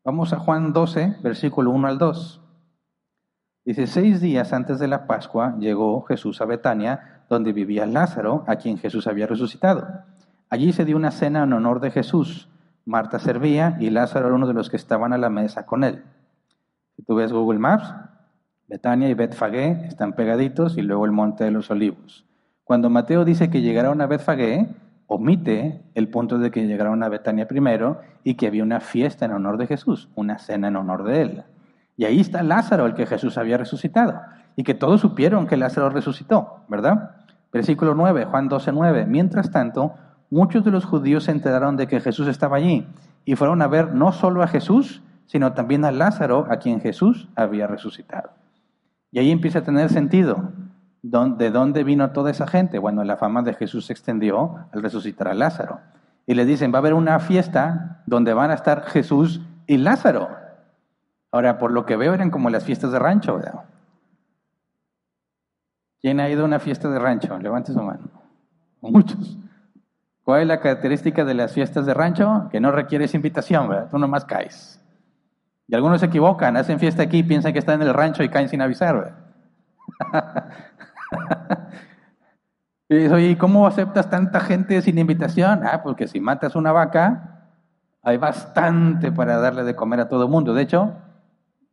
Vamos 0.04 0.32
a 0.32 0.38
Juan 0.38 0.72
12, 0.72 1.16
versículo 1.22 1.70
1 1.70 1.88
al 1.88 1.98
2. 1.98 2.40
Dice, 3.64 3.86
seis 3.86 4.20
días 4.20 4.52
antes 4.52 4.78
de 4.78 4.88
la 4.88 5.06
Pascua 5.06 5.56
llegó 5.58 6.02
Jesús 6.02 6.42
a 6.42 6.44
Betania, 6.44 7.13
donde 7.28 7.52
vivía 7.52 7.86
Lázaro, 7.86 8.44
a 8.46 8.56
quien 8.56 8.78
Jesús 8.78 9.06
había 9.06 9.26
resucitado. 9.26 9.86
Allí 10.50 10.72
se 10.72 10.84
dio 10.84 10.96
una 10.96 11.10
cena 11.10 11.42
en 11.42 11.52
honor 11.52 11.80
de 11.80 11.90
Jesús. 11.90 12.48
Marta 12.84 13.18
servía 13.18 13.76
y 13.80 13.90
Lázaro 13.90 14.26
era 14.26 14.34
uno 14.36 14.46
de 14.46 14.54
los 14.54 14.70
que 14.70 14.76
estaban 14.76 15.12
a 15.12 15.18
la 15.18 15.30
mesa 15.30 15.66
con 15.66 15.84
él. 15.84 16.02
Si 16.96 17.02
tú 17.02 17.14
ves 17.16 17.32
Google 17.32 17.58
Maps, 17.58 17.92
Betania 18.68 19.08
y 19.08 19.14
Betfagé 19.14 19.86
están 19.86 20.14
pegaditos 20.14 20.76
y 20.78 20.82
luego 20.82 21.04
el 21.04 21.12
Monte 21.12 21.44
de 21.44 21.50
los 21.50 21.70
Olivos. 21.70 22.24
Cuando 22.64 22.88
Mateo 22.88 23.24
dice 23.24 23.50
que 23.50 23.60
llegaron 23.60 24.00
a 24.00 24.06
Betfagé, 24.06 24.68
omite 25.06 25.82
el 25.94 26.08
punto 26.08 26.38
de 26.38 26.50
que 26.50 26.66
llegaron 26.66 27.02
a 27.02 27.08
Betania 27.08 27.46
primero 27.46 28.00
y 28.22 28.34
que 28.34 28.46
había 28.46 28.62
una 28.62 28.80
fiesta 28.80 29.26
en 29.26 29.32
honor 29.32 29.58
de 29.58 29.66
Jesús, 29.66 30.08
una 30.14 30.38
cena 30.38 30.68
en 30.68 30.76
honor 30.76 31.04
de 31.04 31.22
él. 31.22 31.42
Y 31.96 32.04
ahí 32.04 32.20
está 32.20 32.42
Lázaro, 32.42 32.86
el 32.86 32.94
que 32.94 33.06
Jesús 33.06 33.38
había 33.38 33.58
resucitado, 33.58 34.20
y 34.56 34.64
que 34.64 34.74
todos 34.74 35.00
supieron 35.00 35.46
que 35.46 35.56
Lázaro 35.56 35.90
resucitó, 35.90 36.60
¿verdad? 36.68 37.16
Versículo 37.52 37.94
9, 37.94 38.26
Juan 38.26 38.48
12, 38.48 38.72
9. 38.72 39.06
Mientras 39.06 39.50
tanto, 39.50 39.94
muchos 40.30 40.64
de 40.64 40.70
los 40.70 40.84
judíos 40.84 41.24
se 41.24 41.30
enteraron 41.30 41.76
de 41.76 41.86
que 41.86 42.00
Jesús 42.00 42.28
estaba 42.28 42.56
allí 42.56 42.86
y 43.24 43.36
fueron 43.36 43.62
a 43.62 43.68
ver 43.68 43.94
no 43.94 44.12
solo 44.12 44.42
a 44.42 44.48
Jesús, 44.48 45.02
sino 45.26 45.52
también 45.52 45.84
a 45.84 45.92
Lázaro, 45.92 46.46
a 46.50 46.56
quien 46.56 46.80
Jesús 46.80 47.28
había 47.36 47.66
resucitado. 47.66 48.30
Y 49.10 49.20
ahí 49.20 49.30
empieza 49.30 49.60
a 49.60 49.62
tener 49.62 49.90
sentido. 49.90 50.52
¿De 51.02 51.50
dónde 51.50 51.84
vino 51.84 52.10
toda 52.10 52.30
esa 52.30 52.46
gente? 52.46 52.78
Bueno, 52.78 53.04
la 53.04 53.16
fama 53.16 53.42
de 53.42 53.54
Jesús 53.54 53.86
se 53.86 53.92
extendió 53.92 54.66
al 54.72 54.82
resucitar 54.82 55.28
a 55.28 55.34
Lázaro. 55.34 55.80
Y 56.26 56.34
le 56.34 56.44
dicen, 56.44 56.72
va 56.72 56.78
a 56.78 56.80
haber 56.80 56.94
una 56.94 57.20
fiesta 57.20 58.02
donde 58.06 58.32
van 58.34 58.50
a 58.50 58.54
estar 58.54 58.82
Jesús 58.84 59.42
y 59.66 59.76
Lázaro. 59.76 60.28
Ahora, 61.30 61.58
por 61.58 61.70
lo 61.72 61.84
que 61.84 61.96
veo, 61.96 62.14
eran 62.14 62.30
como 62.30 62.50
las 62.50 62.64
fiestas 62.64 62.90
de 62.90 62.98
rancho, 62.98 63.36
¿verdad? 63.36 63.64
¿Quién 66.04 66.20
ha 66.20 66.28
ido 66.28 66.42
a 66.42 66.44
una 66.44 66.58
fiesta 66.58 66.90
de 66.90 66.98
rancho? 66.98 67.38
Levante 67.38 67.72
su 67.72 67.80
mano. 67.82 68.10
Muchos. 68.82 69.38
¿Cuál 70.22 70.42
es 70.42 70.48
la 70.48 70.60
característica 70.60 71.24
de 71.24 71.32
las 71.32 71.54
fiestas 71.54 71.86
de 71.86 71.94
rancho? 71.94 72.50
Que 72.52 72.60
no 72.60 72.70
requieres 72.72 73.14
invitación, 73.14 73.70
¿verdad? 73.70 73.88
Tú 73.90 73.96
nomás 73.96 74.26
caes. 74.26 74.78
Y 75.66 75.74
algunos 75.74 76.00
se 76.00 76.06
equivocan, 76.06 76.58
hacen 76.58 76.78
fiesta 76.78 77.02
aquí, 77.02 77.22
piensan 77.22 77.54
que 77.54 77.58
están 77.58 77.80
en 77.80 77.88
el 77.88 77.94
rancho 77.94 78.22
y 78.22 78.28
caen 78.28 78.50
sin 78.50 78.60
avisar. 78.60 79.16
y 82.90 83.36
¿cómo 83.36 83.66
aceptas 83.66 84.10
tanta 84.10 84.40
gente 84.40 84.82
sin 84.82 84.98
invitación? 84.98 85.62
Ah, 85.64 85.82
porque 85.82 86.06
si 86.06 86.20
matas 86.20 86.54
una 86.54 86.70
vaca, 86.70 87.48
hay 88.02 88.18
bastante 88.18 89.10
para 89.10 89.38
darle 89.38 89.64
de 89.64 89.74
comer 89.74 90.00
a 90.00 90.08
todo 90.10 90.24
el 90.24 90.30
mundo. 90.30 90.52
De 90.52 90.64
hecho, 90.64 90.96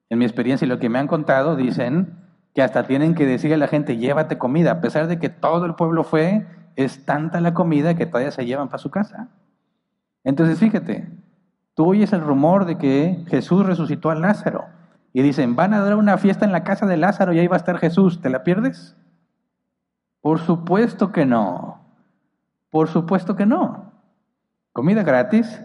en 0.10 0.20
mi 0.20 0.24
experiencia 0.24 0.66
y 0.66 0.70
lo 0.70 0.80
que 0.80 0.88
me 0.88 1.00
han 1.00 1.08
contado, 1.08 1.58
dicen 1.58 2.21
que 2.54 2.62
hasta 2.62 2.84
tienen 2.84 3.16
que 3.16 3.26
decirle 3.26 3.56
a 3.56 3.60
la 3.60 3.68
gente, 3.68 3.98
llévate 3.98 4.38
comida, 4.38 4.72
a 4.72 4.82
pesar 4.82 5.08
de 5.08 5.20
que 5.20 5.30
todo 5.30 5.66
el 5.66 5.76
pueblo 5.76 6.04
fue, 6.04 6.46
es 6.76 7.06
tanta 7.06 7.42
la 7.42 7.54
comida 7.54 7.96
que 7.96 8.06
todavía 8.06 8.32
se 8.32 8.46
llevan 8.46 8.68
para 8.68 8.80
su 8.80 8.92
casa. 8.92 9.30
Entonces, 10.24 10.60
fíjate, 10.60 11.10
Tú 11.74 11.88
oyes 11.88 12.12
el 12.14 12.22
rumor 12.22 12.66
de 12.66 12.78
que 12.78 13.24
Jesús 13.28 13.66
resucitó 13.66 14.10
a 14.10 14.16
Lázaro 14.16 14.66
y 15.14 15.22
dicen, 15.22 15.56
van 15.56 15.74
a 15.74 15.82
dar 15.82 15.96
una 15.96 16.18
fiesta 16.18 16.46
en 16.46 16.52
la 16.52 16.64
casa 16.64 16.86
de 16.86 16.98
Lázaro 16.98 17.34
y 17.34 17.40
ahí 17.40 17.48
va 17.48 17.56
a 17.56 17.60
estar 17.60 17.78
Jesús. 17.78 18.22
¿Te 18.22 18.30
la 18.30 18.44
pierdes? 18.44 18.96
Por 20.22 20.40
supuesto 20.40 21.12
que 21.12 21.26
no. 21.26 21.82
Por 22.70 22.88
supuesto 22.88 23.36
que 23.36 23.46
no. 23.46 23.94
Comida 24.74 25.04
gratis. 25.04 25.62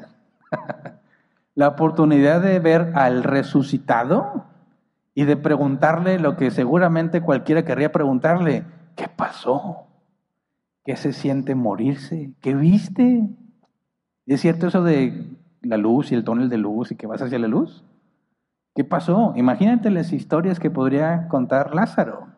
la 1.54 1.68
oportunidad 1.68 2.40
de 2.40 2.60
ver 2.60 2.92
al 2.94 3.24
resucitado 3.24 4.44
y 5.18 5.24
de 5.24 5.38
preguntarle 5.38 6.18
lo 6.18 6.36
que 6.36 6.50
seguramente 6.50 7.22
cualquiera 7.22 7.64
querría 7.64 7.90
preguntarle, 7.90 8.66
¿qué 8.96 9.08
pasó? 9.08 9.86
¿Qué 10.84 10.94
se 10.94 11.14
siente 11.14 11.54
morirse? 11.54 12.34
¿Qué 12.42 12.54
viste? 12.54 13.26
¿Es 14.26 14.42
cierto 14.42 14.66
eso 14.66 14.82
de 14.82 15.34
la 15.62 15.78
luz 15.78 16.12
y 16.12 16.16
el 16.16 16.22
túnel 16.22 16.50
de 16.50 16.58
luz 16.58 16.92
y 16.92 16.96
que 16.96 17.06
vas 17.06 17.22
hacia 17.22 17.38
la 17.38 17.48
luz? 17.48 17.82
¿Qué 18.74 18.84
pasó? 18.84 19.32
Imagínate 19.36 19.90
las 19.90 20.12
historias 20.12 20.60
que 20.60 20.70
podría 20.70 21.28
contar 21.28 21.74
Lázaro. 21.74 22.28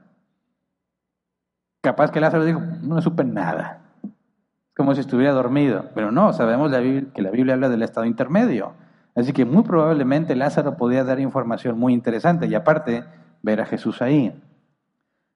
Capaz 1.82 2.12
que 2.12 2.20
Lázaro 2.20 2.44
dijo, 2.44 2.60
no 2.60 3.02
supe 3.02 3.24
nada. 3.24 3.82
Como 4.76 4.94
si 4.94 5.00
estuviera 5.00 5.32
dormido. 5.32 5.86
Pero 5.96 6.12
no, 6.12 6.32
sabemos 6.32 6.70
que 6.70 7.22
la 7.22 7.30
Biblia 7.32 7.54
habla 7.54 7.70
del 7.70 7.82
estado 7.82 8.06
intermedio. 8.06 8.74
Así 9.18 9.32
que 9.32 9.44
muy 9.44 9.64
probablemente 9.64 10.36
Lázaro 10.36 10.76
podía 10.76 11.02
dar 11.02 11.18
información 11.18 11.76
muy 11.76 11.92
interesante 11.92 12.46
y 12.46 12.54
aparte 12.54 13.02
ver 13.42 13.60
a 13.60 13.66
Jesús 13.66 14.00
ahí. 14.00 14.40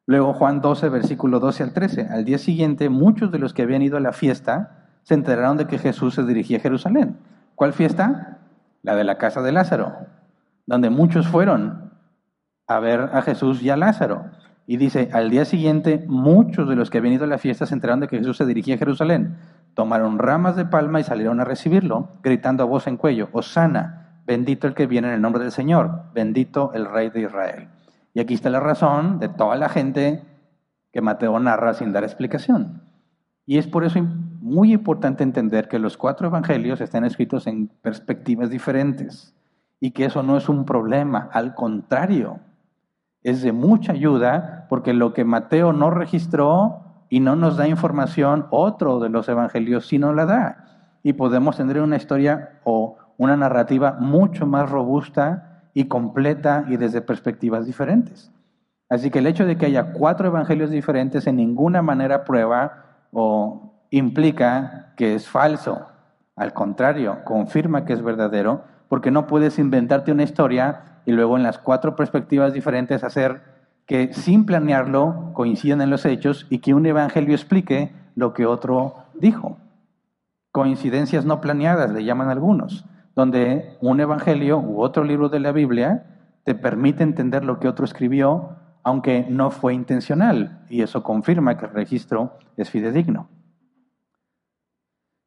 Luego 0.06 0.34
Juan 0.34 0.60
12, 0.60 0.88
versículo 0.88 1.40
12 1.40 1.64
al 1.64 1.72
13. 1.72 2.06
Al 2.08 2.24
día 2.24 2.38
siguiente 2.38 2.88
muchos 2.90 3.32
de 3.32 3.40
los 3.40 3.52
que 3.52 3.62
habían 3.62 3.82
ido 3.82 3.96
a 3.96 4.00
la 4.00 4.12
fiesta 4.12 4.86
se 5.02 5.14
enteraron 5.14 5.56
de 5.56 5.66
que 5.66 5.78
Jesús 5.78 6.14
se 6.14 6.22
dirigía 6.22 6.58
a 6.58 6.60
Jerusalén. 6.60 7.18
¿Cuál 7.56 7.72
fiesta? 7.72 8.38
La 8.82 8.94
de 8.94 9.02
la 9.02 9.18
casa 9.18 9.42
de 9.42 9.50
Lázaro, 9.50 9.96
donde 10.64 10.88
muchos 10.88 11.26
fueron 11.26 11.90
a 12.68 12.78
ver 12.78 13.00
a 13.12 13.22
Jesús 13.22 13.64
y 13.64 13.70
a 13.70 13.76
Lázaro. 13.76 14.26
Y 14.64 14.76
dice, 14.76 15.08
al 15.12 15.28
día 15.28 15.44
siguiente 15.44 16.04
muchos 16.06 16.68
de 16.68 16.76
los 16.76 16.88
que 16.88 16.98
habían 16.98 17.14
ido 17.14 17.24
a 17.24 17.28
la 17.28 17.38
fiesta 17.38 17.66
se 17.66 17.74
enteraron 17.74 17.98
de 17.98 18.06
que 18.06 18.18
Jesús 18.18 18.36
se 18.36 18.46
dirigía 18.46 18.76
a 18.76 18.78
Jerusalén. 18.78 19.38
Tomaron 19.74 20.18
ramas 20.18 20.56
de 20.56 20.64
palma 20.64 21.00
y 21.00 21.04
salieron 21.04 21.40
a 21.40 21.44
recibirlo, 21.44 22.08
gritando 22.22 22.62
a 22.62 22.66
voz 22.66 22.86
en 22.86 22.96
cuello, 22.96 23.28
Osana, 23.32 24.20
bendito 24.26 24.66
el 24.66 24.74
que 24.74 24.86
viene 24.86 25.08
en 25.08 25.14
el 25.14 25.22
nombre 25.22 25.42
del 25.42 25.52
Señor, 25.52 26.04
bendito 26.14 26.72
el 26.74 26.86
Rey 26.86 27.10
de 27.10 27.22
Israel. 27.22 27.68
Y 28.14 28.20
aquí 28.20 28.34
está 28.34 28.50
la 28.50 28.60
razón 28.60 29.18
de 29.18 29.28
toda 29.28 29.56
la 29.56 29.68
gente 29.68 30.22
que 30.92 31.00
Mateo 31.00 31.38
narra 31.38 31.74
sin 31.74 31.92
dar 31.92 32.04
explicación. 32.04 32.82
Y 33.46 33.58
es 33.58 33.66
por 33.66 33.84
eso 33.84 34.00
muy 34.02 34.72
importante 34.72 35.24
entender 35.24 35.68
que 35.68 35.78
los 35.78 35.96
cuatro 35.96 36.28
evangelios 36.28 36.80
están 36.80 37.04
escritos 37.04 37.46
en 37.46 37.68
perspectivas 37.68 38.50
diferentes 38.50 39.34
y 39.80 39.92
que 39.92 40.04
eso 40.04 40.22
no 40.22 40.36
es 40.36 40.48
un 40.48 40.64
problema, 40.64 41.28
al 41.32 41.54
contrario, 41.54 42.40
es 43.22 43.42
de 43.42 43.52
mucha 43.52 43.92
ayuda 43.92 44.66
porque 44.68 44.92
lo 44.92 45.12
que 45.12 45.24
Mateo 45.24 45.72
no 45.72 45.90
registró 45.90 46.91
y 47.12 47.20
no 47.20 47.36
nos 47.36 47.58
da 47.58 47.68
información, 47.68 48.46
otro 48.48 48.98
de 48.98 49.10
los 49.10 49.28
evangelios 49.28 49.86
sí 49.86 49.98
nos 49.98 50.16
la 50.16 50.24
da. 50.24 50.64
Y 51.02 51.12
podemos 51.12 51.58
tener 51.58 51.78
una 51.82 51.96
historia 51.96 52.60
o 52.64 52.96
una 53.18 53.36
narrativa 53.36 53.98
mucho 54.00 54.46
más 54.46 54.70
robusta 54.70 55.68
y 55.74 55.88
completa 55.88 56.64
y 56.68 56.78
desde 56.78 57.02
perspectivas 57.02 57.66
diferentes. 57.66 58.32
Así 58.88 59.10
que 59.10 59.18
el 59.18 59.26
hecho 59.26 59.44
de 59.44 59.58
que 59.58 59.66
haya 59.66 59.92
cuatro 59.92 60.28
evangelios 60.28 60.70
diferentes 60.70 61.26
en 61.26 61.36
ninguna 61.36 61.82
manera 61.82 62.24
prueba 62.24 63.02
o 63.12 63.74
implica 63.90 64.94
que 64.96 65.14
es 65.14 65.28
falso. 65.28 65.88
Al 66.34 66.54
contrario, 66.54 67.18
confirma 67.24 67.84
que 67.84 67.92
es 67.92 68.00
verdadero, 68.00 68.64
porque 68.88 69.10
no 69.10 69.26
puedes 69.26 69.58
inventarte 69.58 70.12
una 70.12 70.22
historia 70.22 71.02
y 71.04 71.12
luego 71.12 71.36
en 71.36 71.42
las 71.42 71.58
cuatro 71.58 71.94
perspectivas 71.94 72.54
diferentes 72.54 73.04
hacer 73.04 73.51
que 73.86 74.12
sin 74.12 74.46
planearlo 74.46 75.32
coincidan 75.34 75.80
en 75.80 75.90
los 75.90 76.04
hechos 76.04 76.46
y 76.50 76.58
que 76.58 76.74
un 76.74 76.86
evangelio 76.86 77.34
explique 77.34 77.92
lo 78.14 78.32
que 78.32 78.46
otro 78.46 78.96
dijo. 79.14 79.58
Coincidencias 80.50 81.24
no 81.24 81.40
planeadas, 81.40 81.90
le 81.90 82.04
llaman 82.04 82.28
algunos, 82.28 82.84
donde 83.14 83.76
un 83.80 84.00
evangelio 84.00 84.58
u 84.58 84.82
otro 84.82 85.04
libro 85.04 85.28
de 85.28 85.40
la 85.40 85.52
Biblia 85.52 86.06
te 86.44 86.54
permite 86.54 87.02
entender 87.02 87.44
lo 87.44 87.58
que 87.58 87.68
otro 87.68 87.84
escribió, 87.84 88.56
aunque 88.82 89.26
no 89.28 89.50
fue 89.50 89.74
intencional, 89.74 90.64
y 90.68 90.82
eso 90.82 91.02
confirma 91.02 91.56
que 91.56 91.66
el 91.66 91.72
registro 91.72 92.38
es 92.56 92.68
fidedigno. 92.70 93.28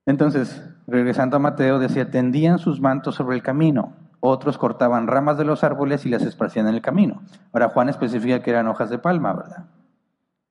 Entonces, 0.05 0.63
regresando 0.87 1.37
a 1.37 1.39
Mateo, 1.39 1.79
decía, 1.79 2.11
tendían 2.11 2.59
sus 2.59 2.79
mantos 2.79 3.15
sobre 3.15 3.35
el 3.35 3.41
camino, 3.41 3.93
otros 4.27 4.57
cortaban 4.57 5.07
ramas 5.07 5.37
de 5.37 5.45
los 5.45 5.63
árboles 5.63 6.05
y 6.05 6.09
las 6.09 6.23
esparcían 6.23 6.67
en 6.67 6.75
el 6.75 6.81
camino. 6.81 7.21
Ahora 7.53 7.69
Juan 7.69 7.89
especifica 7.89 8.41
que 8.41 8.51
eran 8.51 8.67
hojas 8.67 8.89
de 8.89 8.97
palma, 8.97 9.33
¿verdad? 9.33 9.65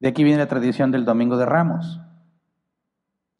De 0.01 0.09
aquí 0.09 0.25
viene 0.25 0.39
la 0.39 0.49
tradición 0.49 0.91
del 0.91 1.05
Domingo 1.05 1.37
de 1.37 1.47
Ramos. 1.47 2.01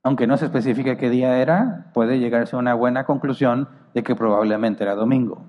Aunque 0.03 0.27
no 0.27 0.37
se 0.37 0.47
especifica 0.47 0.97
qué 0.97 1.11
día 1.11 1.39
era, 1.39 1.91
puede 1.95 2.19
llegarse 2.19 2.57
a 2.57 2.59
una 2.59 2.75
buena 2.75 3.05
conclusión 3.05 3.69
de 3.95 4.03
que 4.03 4.15
probablemente 4.15 4.85
era 4.85 4.95
domingo. 4.95 5.47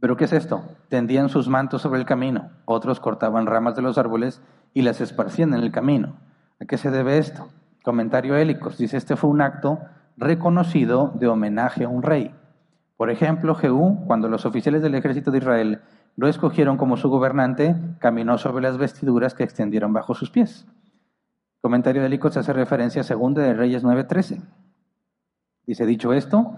¿Pero 0.00 0.16
qué 0.16 0.24
es 0.24 0.32
esto? 0.32 0.64
Tendían 0.88 1.28
sus 1.28 1.48
mantos 1.48 1.82
sobre 1.82 2.00
el 2.00 2.06
camino, 2.06 2.50
otros 2.64 3.00
cortaban 3.00 3.46
ramas 3.46 3.74
de 3.74 3.82
los 3.82 3.98
árboles 3.98 4.40
y 4.74 4.82
las 4.82 5.00
esparcían 5.00 5.54
en 5.54 5.60
el 5.60 5.72
camino. 5.72 6.16
¿A 6.60 6.64
qué 6.64 6.78
se 6.78 6.90
debe 6.90 7.18
esto? 7.18 7.48
Comentario 7.82 8.36
Hélicos 8.36 8.78
dice, 8.78 8.96
este 8.96 9.16
fue 9.16 9.30
un 9.30 9.40
acto 9.40 9.80
reconocido 10.18 11.12
de 11.14 11.28
homenaje 11.28 11.84
a 11.84 11.88
un 11.88 12.02
rey. 12.02 12.34
Por 12.96 13.10
ejemplo, 13.10 13.54
Jehú, 13.54 14.04
cuando 14.06 14.28
los 14.28 14.44
oficiales 14.44 14.82
del 14.82 14.96
ejército 14.96 15.30
de 15.30 15.38
Israel 15.38 15.80
lo 16.16 16.28
escogieron 16.28 16.76
como 16.76 16.96
su 16.96 17.08
gobernante, 17.08 17.76
caminó 18.00 18.38
sobre 18.38 18.64
las 18.64 18.76
vestiduras 18.76 19.34
que 19.34 19.44
extendieron 19.44 19.92
bajo 19.92 20.14
sus 20.14 20.30
pies. 20.30 20.66
Comentario 21.60 22.02
de 22.02 22.08
Licos 22.08 22.36
hace 22.36 22.52
referencia 22.52 23.02
a 23.02 23.14
2 23.14 23.34
de 23.34 23.54
Reyes 23.54 23.84
9:13. 23.84 24.42
Dice, 25.64 25.86
dicho 25.86 26.12
esto, 26.12 26.56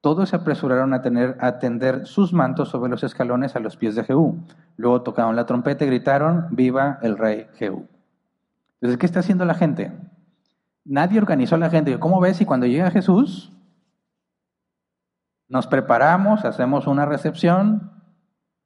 todos 0.00 0.30
se 0.30 0.36
apresuraron 0.36 0.94
a, 0.94 1.02
tener, 1.02 1.36
a 1.40 1.58
tender 1.58 2.06
sus 2.06 2.32
mantos 2.32 2.70
sobre 2.70 2.90
los 2.90 3.04
escalones 3.04 3.54
a 3.54 3.60
los 3.60 3.76
pies 3.76 3.94
de 3.94 4.04
Jehú. 4.04 4.38
Luego 4.76 5.02
tocaron 5.02 5.36
la 5.36 5.46
trompeta 5.46 5.84
y 5.84 5.88
gritaron, 5.88 6.46
viva 6.50 6.98
el 7.02 7.18
rey 7.18 7.48
Jehú. 7.54 7.86
Entonces, 8.80 8.98
¿qué 8.98 9.06
está 9.06 9.20
haciendo 9.20 9.44
la 9.44 9.54
gente? 9.54 9.92
Nadie 10.84 11.18
organizó 11.18 11.54
a 11.54 11.58
la 11.58 11.70
gente. 11.70 11.98
¿Cómo 11.98 12.20
ves 12.20 12.36
si 12.36 12.44
cuando 12.44 12.66
llega 12.66 12.90
Jesús 12.90 13.52
nos 15.48 15.66
preparamos, 15.66 16.44
hacemos 16.44 16.86
una 16.86 17.04
recepción 17.04 17.92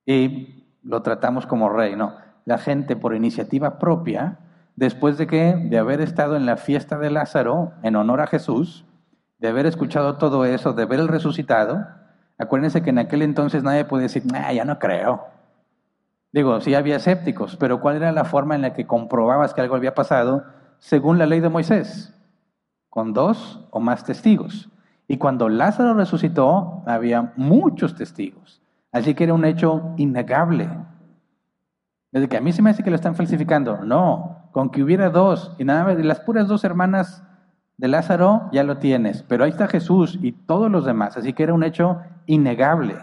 y 0.04 0.64
lo 0.82 1.02
tratamos 1.02 1.46
como 1.46 1.68
rey? 1.68 1.96
No, 1.96 2.14
la 2.44 2.58
gente 2.58 2.96
por 2.96 3.14
iniciativa 3.14 3.78
propia, 3.78 4.38
después 4.76 5.18
de 5.18 5.26
que, 5.26 5.56
de 5.56 5.78
haber 5.78 6.00
estado 6.00 6.36
en 6.36 6.46
la 6.46 6.56
fiesta 6.56 6.96
de 6.98 7.10
Lázaro 7.10 7.72
en 7.82 7.96
honor 7.96 8.20
a 8.20 8.26
Jesús, 8.26 8.86
de 9.38 9.48
haber 9.48 9.66
escuchado 9.66 10.16
todo 10.16 10.44
eso, 10.44 10.72
de 10.72 10.86
ver 10.86 11.00
el 11.00 11.08
resucitado, 11.08 11.86
acuérdense 12.38 12.82
que 12.82 12.90
en 12.90 12.98
aquel 12.98 13.22
entonces 13.22 13.62
nadie 13.62 13.84
puede 13.84 14.04
decir, 14.04 14.22
ya 14.54 14.64
no 14.64 14.78
creo. 14.78 15.26
Digo, 16.32 16.60
sí 16.60 16.74
había 16.74 16.96
escépticos, 16.96 17.56
pero 17.56 17.80
¿cuál 17.80 17.96
era 17.96 18.12
la 18.12 18.24
forma 18.24 18.54
en 18.54 18.62
la 18.62 18.72
que 18.74 18.86
comprobabas 18.86 19.54
que 19.54 19.60
algo 19.60 19.74
había 19.74 19.94
pasado? 19.94 20.44
Según 20.78 21.18
la 21.18 21.26
ley 21.26 21.40
de 21.40 21.48
Moisés, 21.48 22.14
con 22.90 23.12
dos 23.12 23.66
o 23.70 23.80
más 23.80 24.04
testigos. 24.04 24.70
Y 25.08 25.18
cuando 25.18 25.48
Lázaro 25.48 25.94
resucitó, 25.94 26.82
había 26.86 27.32
muchos 27.36 27.94
testigos. 27.94 28.62
Así 28.92 29.14
que 29.14 29.24
era 29.24 29.34
un 29.34 29.44
hecho 29.44 29.94
innegable. 29.96 30.68
Desde 32.10 32.28
que 32.28 32.36
a 32.36 32.40
mí 32.40 32.52
se 32.52 32.62
me 32.62 32.70
hace 32.70 32.82
que 32.82 32.90
lo 32.90 32.96
están 32.96 33.14
falsificando. 33.14 33.84
No, 33.84 34.48
con 34.52 34.70
que 34.70 34.82
hubiera 34.82 35.10
dos, 35.10 35.54
y 35.58 35.64
nada 35.64 35.84
más, 35.84 36.04
las 36.04 36.20
puras 36.20 36.48
dos 36.48 36.64
hermanas 36.64 37.22
de 37.76 37.88
Lázaro, 37.88 38.48
ya 38.52 38.64
lo 38.64 38.78
tienes. 38.78 39.22
Pero 39.22 39.44
ahí 39.44 39.50
está 39.50 39.68
Jesús 39.68 40.18
y 40.22 40.32
todos 40.32 40.70
los 40.70 40.84
demás. 40.84 41.16
Así 41.16 41.34
que 41.34 41.42
era 41.42 41.54
un 41.54 41.62
hecho 41.62 42.00
innegable. 42.26 42.96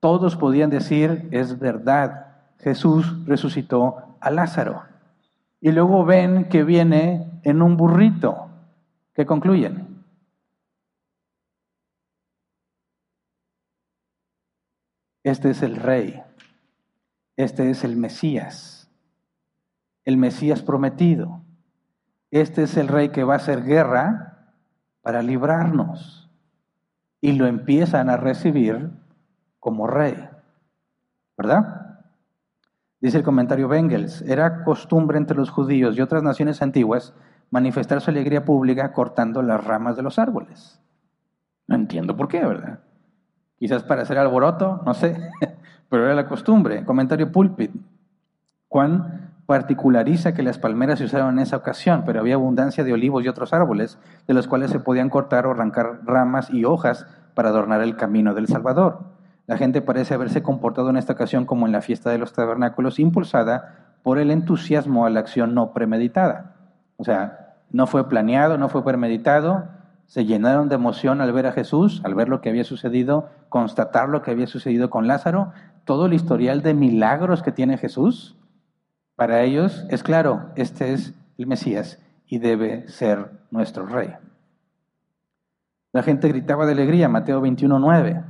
Todos 0.00 0.36
podían 0.36 0.70
decir, 0.70 1.28
es 1.30 1.58
verdad, 1.58 2.26
Jesús 2.58 3.24
resucitó 3.26 4.16
a 4.20 4.30
Lázaro 4.30 4.91
y 5.62 5.70
luego 5.70 6.04
ven 6.04 6.48
que 6.48 6.64
viene 6.64 7.40
en 7.44 7.62
un 7.62 7.76
burrito. 7.76 8.50
¿Qué 9.14 9.24
concluyen? 9.24 10.02
Este 15.22 15.50
es 15.50 15.62
el 15.62 15.76
rey. 15.76 16.20
Este 17.36 17.70
es 17.70 17.84
el 17.84 17.96
Mesías. 17.96 18.90
El 20.04 20.16
Mesías 20.16 20.62
prometido. 20.62 21.44
Este 22.32 22.64
es 22.64 22.76
el 22.76 22.88
rey 22.88 23.10
que 23.10 23.22
va 23.22 23.34
a 23.34 23.36
hacer 23.36 23.62
guerra 23.62 24.56
para 25.00 25.22
librarnos. 25.22 26.28
Y 27.20 27.34
lo 27.34 27.46
empiezan 27.46 28.10
a 28.10 28.16
recibir 28.16 28.90
como 29.60 29.86
rey. 29.86 30.28
¿Verdad? 31.36 31.81
Dice 33.02 33.18
el 33.18 33.24
comentario 33.24 33.66
Bengels, 33.66 34.22
era 34.22 34.62
costumbre 34.62 35.18
entre 35.18 35.36
los 35.36 35.50
judíos 35.50 35.98
y 35.98 36.00
otras 36.00 36.22
naciones 36.22 36.62
antiguas 36.62 37.12
manifestar 37.50 38.00
su 38.00 38.10
alegría 38.10 38.44
pública 38.44 38.92
cortando 38.92 39.42
las 39.42 39.62
ramas 39.62 39.96
de 39.96 40.04
los 40.04 40.20
árboles. 40.20 40.80
No 41.66 41.74
entiendo 41.74 42.16
por 42.16 42.28
qué, 42.28 42.46
¿verdad? 42.46 42.78
Quizás 43.58 43.82
para 43.82 44.02
hacer 44.02 44.18
alboroto, 44.18 44.82
no 44.86 44.94
sé, 44.94 45.16
pero 45.90 46.04
era 46.04 46.14
la 46.14 46.28
costumbre. 46.28 46.84
Comentario 46.84 47.32
Pulpit. 47.32 47.72
Juan 48.68 49.32
particulariza 49.46 50.32
que 50.32 50.44
las 50.44 50.58
palmeras 50.58 51.00
se 51.00 51.06
usaron 51.06 51.34
en 51.34 51.40
esa 51.40 51.56
ocasión, 51.56 52.04
pero 52.06 52.20
había 52.20 52.36
abundancia 52.36 52.84
de 52.84 52.92
olivos 52.92 53.24
y 53.24 53.28
otros 53.28 53.52
árboles, 53.52 53.98
de 54.28 54.34
los 54.34 54.46
cuales 54.46 54.70
se 54.70 54.78
podían 54.78 55.10
cortar 55.10 55.44
o 55.46 55.50
arrancar 55.50 56.02
ramas 56.04 56.50
y 56.50 56.64
hojas 56.64 57.08
para 57.34 57.48
adornar 57.48 57.82
el 57.82 57.96
camino 57.96 58.32
del 58.32 58.46
Salvador. 58.46 59.11
La 59.46 59.56
gente 59.56 59.82
parece 59.82 60.14
haberse 60.14 60.42
comportado 60.42 60.90
en 60.90 60.96
esta 60.96 61.14
ocasión 61.14 61.46
como 61.46 61.66
en 61.66 61.72
la 61.72 61.82
fiesta 61.82 62.10
de 62.10 62.18
los 62.18 62.32
tabernáculos, 62.32 62.98
impulsada 62.98 63.96
por 64.02 64.18
el 64.18 64.30
entusiasmo 64.30 65.06
a 65.06 65.10
la 65.10 65.20
acción 65.20 65.54
no 65.54 65.72
premeditada. 65.72 66.56
O 66.96 67.04
sea, 67.04 67.56
no 67.70 67.86
fue 67.86 68.08
planeado, 68.08 68.58
no 68.58 68.68
fue 68.68 68.84
premeditado, 68.84 69.64
se 70.06 70.24
llenaron 70.24 70.68
de 70.68 70.74
emoción 70.74 71.20
al 71.20 71.32
ver 71.32 71.46
a 71.46 71.52
Jesús, 71.52 72.02
al 72.04 72.14
ver 72.14 72.28
lo 72.28 72.40
que 72.40 72.50
había 72.50 72.64
sucedido, 72.64 73.30
constatar 73.48 74.08
lo 74.08 74.22
que 74.22 74.30
había 74.30 74.46
sucedido 74.46 74.90
con 74.90 75.06
Lázaro, 75.06 75.52
todo 75.84 76.06
el 76.06 76.12
historial 76.12 76.62
de 76.62 76.74
milagros 76.74 77.42
que 77.42 77.52
tiene 77.52 77.78
Jesús. 77.78 78.36
Para 79.16 79.42
ellos 79.42 79.86
es 79.88 80.02
claro, 80.02 80.50
este 80.54 80.92
es 80.92 81.14
el 81.38 81.46
Mesías 81.46 81.98
y 82.26 82.38
debe 82.38 82.88
ser 82.88 83.30
nuestro 83.50 83.86
rey. 83.86 84.14
La 85.92 86.02
gente 86.02 86.28
gritaba 86.28 86.66
de 86.66 86.72
alegría, 86.72 87.08
Mateo 87.08 87.40
21, 87.40 87.78
9. 87.78 88.24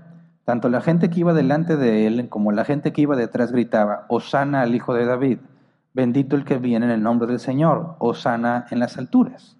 Tanto 0.44 0.68
la 0.68 0.80
gente 0.80 1.08
que 1.08 1.20
iba 1.20 1.32
delante 1.32 1.76
de 1.76 2.06
él 2.06 2.28
como 2.28 2.50
la 2.50 2.64
gente 2.64 2.92
que 2.92 3.02
iba 3.02 3.14
detrás 3.14 3.52
gritaba, 3.52 4.06
Osana 4.08 4.62
al 4.62 4.74
Hijo 4.74 4.92
de 4.92 5.06
David, 5.06 5.38
bendito 5.94 6.34
el 6.34 6.44
que 6.44 6.58
viene 6.58 6.86
en 6.86 6.92
el 6.92 7.02
nombre 7.02 7.28
del 7.28 7.38
Señor, 7.38 7.94
Osana 8.00 8.66
en 8.70 8.80
las 8.80 8.98
alturas. 8.98 9.56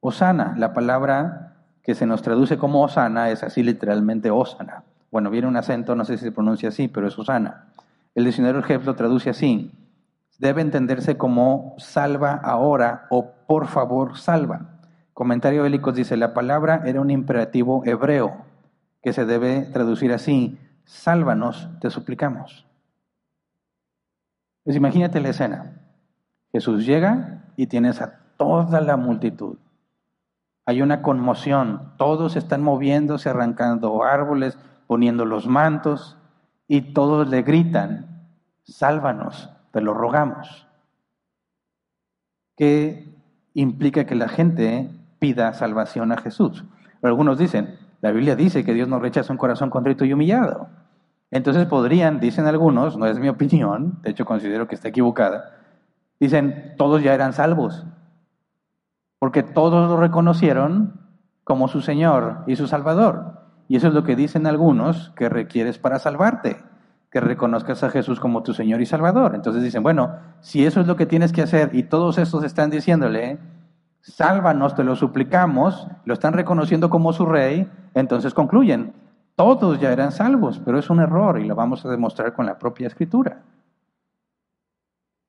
Osana, 0.00 0.54
la 0.56 0.72
palabra 0.72 1.54
que 1.82 1.94
se 1.94 2.06
nos 2.06 2.22
traduce 2.22 2.56
como 2.56 2.82
Osana 2.82 3.30
es 3.30 3.42
así 3.42 3.64
literalmente 3.64 4.30
Osana. 4.30 4.84
Bueno, 5.10 5.28
viene 5.28 5.48
un 5.48 5.56
acento, 5.56 5.96
no 5.96 6.04
sé 6.04 6.16
si 6.16 6.24
se 6.24 6.32
pronuncia 6.32 6.68
así, 6.68 6.86
pero 6.86 7.08
es 7.08 7.18
Osana. 7.18 7.66
El 8.14 8.24
diccionario 8.24 8.62
Jeff 8.62 8.86
lo 8.86 8.94
traduce 8.94 9.30
así. 9.30 9.72
Debe 10.38 10.62
entenderse 10.62 11.16
como 11.16 11.74
salva 11.78 12.34
ahora 12.34 13.06
o 13.10 13.32
por 13.46 13.66
favor 13.66 14.16
salva. 14.16 14.78
Comentario 15.14 15.64
bélicos 15.64 15.94
dice, 15.94 16.16
la 16.16 16.32
palabra 16.32 16.82
era 16.84 17.00
un 17.00 17.10
imperativo 17.10 17.82
hebreo 17.84 18.51
que 19.02 19.12
se 19.12 19.24
debe 19.24 19.62
traducir 19.62 20.12
así, 20.12 20.58
sálvanos, 20.84 21.68
te 21.80 21.90
suplicamos. 21.90 22.66
Pues 24.64 24.76
imagínate 24.76 25.20
la 25.20 25.30
escena. 25.30 25.80
Jesús 26.52 26.86
llega 26.86 27.44
y 27.56 27.66
tienes 27.66 28.00
a 28.00 28.20
toda 28.36 28.80
la 28.80 28.96
multitud. 28.96 29.58
Hay 30.64 30.80
una 30.80 31.02
conmoción, 31.02 31.94
todos 31.98 32.36
están 32.36 32.62
moviéndose, 32.62 33.28
arrancando 33.28 34.04
árboles, 34.04 34.56
poniendo 34.86 35.24
los 35.24 35.48
mantos 35.48 36.16
y 36.68 36.92
todos 36.92 37.28
le 37.28 37.42
gritan, 37.42 38.28
sálvanos, 38.62 39.50
te 39.72 39.80
lo 39.80 39.94
rogamos. 39.94 40.68
¿Qué 42.56 43.12
implica 43.54 44.04
que 44.06 44.14
la 44.14 44.28
gente 44.28 44.90
pida 45.18 45.52
salvación 45.54 46.12
a 46.12 46.18
Jesús? 46.18 46.64
algunos 47.02 47.36
dicen, 47.36 47.78
la 48.02 48.10
Biblia 48.10 48.36
dice 48.36 48.64
que 48.64 48.74
Dios 48.74 48.88
no 48.88 48.98
rechaza 48.98 49.32
un 49.32 49.38
corazón 49.38 49.70
contrito 49.70 50.04
y 50.04 50.12
humillado. 50.12 50.68
Entonces 51.30 51.66
podrían, 51.66 52.20
dicen 52.20 52.46
algunos, 52.46 52.98
no 52.98 53.06
es 53.06 53.18
mi 53.18 53.28
opinión, 53.28 54.00
de 54.02 54.10
hecho 54.10 54.26
considero 54.26 54.68
que 54.68 54.74
está 54.74 54.88
equivocada, 54.88 55.56
dicen, 56.20 56.74
todos 56.76 57.02
ya 57.02 57.14
eran 57.14 57.32
salvos, 57.32 57.86
porque 59.18 59.42
todos 59.44 59.88
lo 59.88 59.96
reconocieron 59.96 61.00
como 61.44 61.68
su 61.68 61.80
Señor 61.80 62.42
y 62.48 62.56
su 62.56 62.66
Salvador. 62.66 63.40
Y 63.68 63.76
eso 63.76 63.88
es 63.88 63.94
lo 63.94 64.02
que 64.02 64.16
dicen 64.16 64.46
algunos 64.48 65.10
que 65.16 65.28
requieres 65.28 65.78
para 65.78 66.00
salvarte, 66.00 66.56
que 67.08 67.20
reconozcas 67.20 67.84
a 67.84 67.90
Jesús 67.90 68.18
como 68.18 68.42
tu 68.42 68.52
Señor 68.52 68.80
y 68.80 68.86
Salvador. 68.86 69.36
Entonces 69.36 69.62
dicen, 69.62 69.84
bueno, 69.84 70.16
si 70.40 70.66
eso 70.66 70.80
es 70.80 70.88
lo 70.88 70.96
que 70.96 71.06
tienes 71.06 71.32
que 71.32 71.42
hacer 71.42 71.70
y 71.72 71.84
todos 71.84 72.18
estos 72.18 72.42
están 72.42 72.68
diciéndole, 72.68 73.38
sálvanos, 74.02 74.74
te 74.74 74.84
lo 74.84 74.96
suplicamos, 74.96 75.88
lo 76.04 76.12
están 76.12 76.34
reconociendo 76.34 76.90
como 76.90 77.12
su 77.12 77.24
rey, 77.24 77.70
entonces 77.94 78.34
concluyen, 78.34 78.92
todos 79.36 79.80
ya 79.80 79.92
eran 79.92 80.12
salvos, 80.12 80.60
pero 80.64 80.78
es 80.78 80.90
un 80.90 81.00
error 81.00 81.40
y 81.40 81.46
lo 81.46 81.54
vamos 81.54 81.84
a 81.86 81.90
demostrar 81.90 82.34
con 82.34 82.44
la 82.44 82.58
propia 82.58 82.88
escritura. 82.88 83.42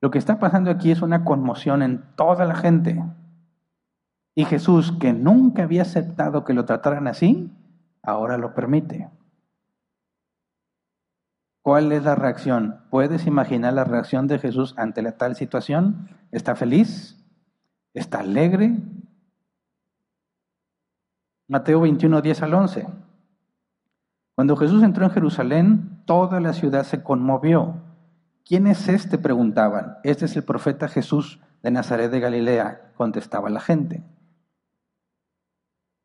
Lo 0.02 0.12
que 0.12 0.18
está 0.18 0.38
pasando 0.38 0.70
aquí 0.70 0.92
es 0.92 1.02
una 1.02 1.24
conmoción 1.24 1.82
en 1.82 2.04
toda 2.18 2.44
la 2.46 2.56
gente. 2.56 3.02
Y 4.36 4.44
Jesús, 4.46 4.92
que 5.00 5.14
nunca 5.14 5.64
había 5.64 5.84
aceptado 5.84 6.44
que 6.44 6.54
lo 6.54 6.66
trataran 6.66 7.08
así, 7.08 7.50
ahora 8.02 8.38
lo 8.38 8.54
permite. 8.54 9.10
¿Cuál 11.62 11.94
es 11.94 12.04
la 12.04 12.16
reacción? 12.16 12.82
¿Puedes 12.90 13.26
imaginar 13.26 13.72
la 13.72 13.86
reacción 13.86 14.28
de 14.28 14.40
Jesús 14.40 14.74
ante 14.78 15.02
la 15.02 15.14
tal 15.14 15.38
situación? 15.38 16.10
¿Está 16.32 16.56
feliz? 16.56 17.23
¿Está 17.94 18.20
alegre? 18.20 18.76
Mateo 21.48 21.82
21, 21.82 22.22
10 22.22 22.42
al 22.42 22.54
11. 22.54 22.88
Cuando 24.36 24.56
Jesús 24.56 24.82
entró 24.82 25.06
en 25.06 25.12
Jerusalén, 25.12 26.02
toda 26.06 26.40
la 26.40 26.54
ciudad 26.54 26.84
se 26.84 27.04
conmovió. 27.04 27.76
¿Quién 28.46 28.68
es 28.68 28.90
este? 28.90 29.18
preguntaban. 29.18 29.98
Este 30.04 30.26
es 30.26 30.36
el 30.36 30.44
profeta 30.44 30.88
Jesús 30.88 31.40
de 31.62 31.72
Nazaret 31.72 32.12
de 32.12 32.20
Galilea, 32.20 32.92
contestaba 32.98 33.50
la 33.50 33.60
gente. 33.60 34.04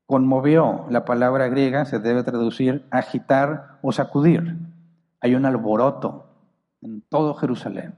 Conmovió, 0.07 0.87
la 0.91 1.05
palabra 1.05 1.49
griega 1.49 1.85
se 1.85 1.99
debe 1.99 2.23
traducir 2.23 2.87
agitar 2.91 3.79
o 3.83 3.93
sacudir. 3.93 4.57
Hay 5.21 5.35
un 5.35 5.45
alboroto 5.45 6.27
en 6.81 7.03
todo 7.03 7.35
Jerusalén. 7.35 7.97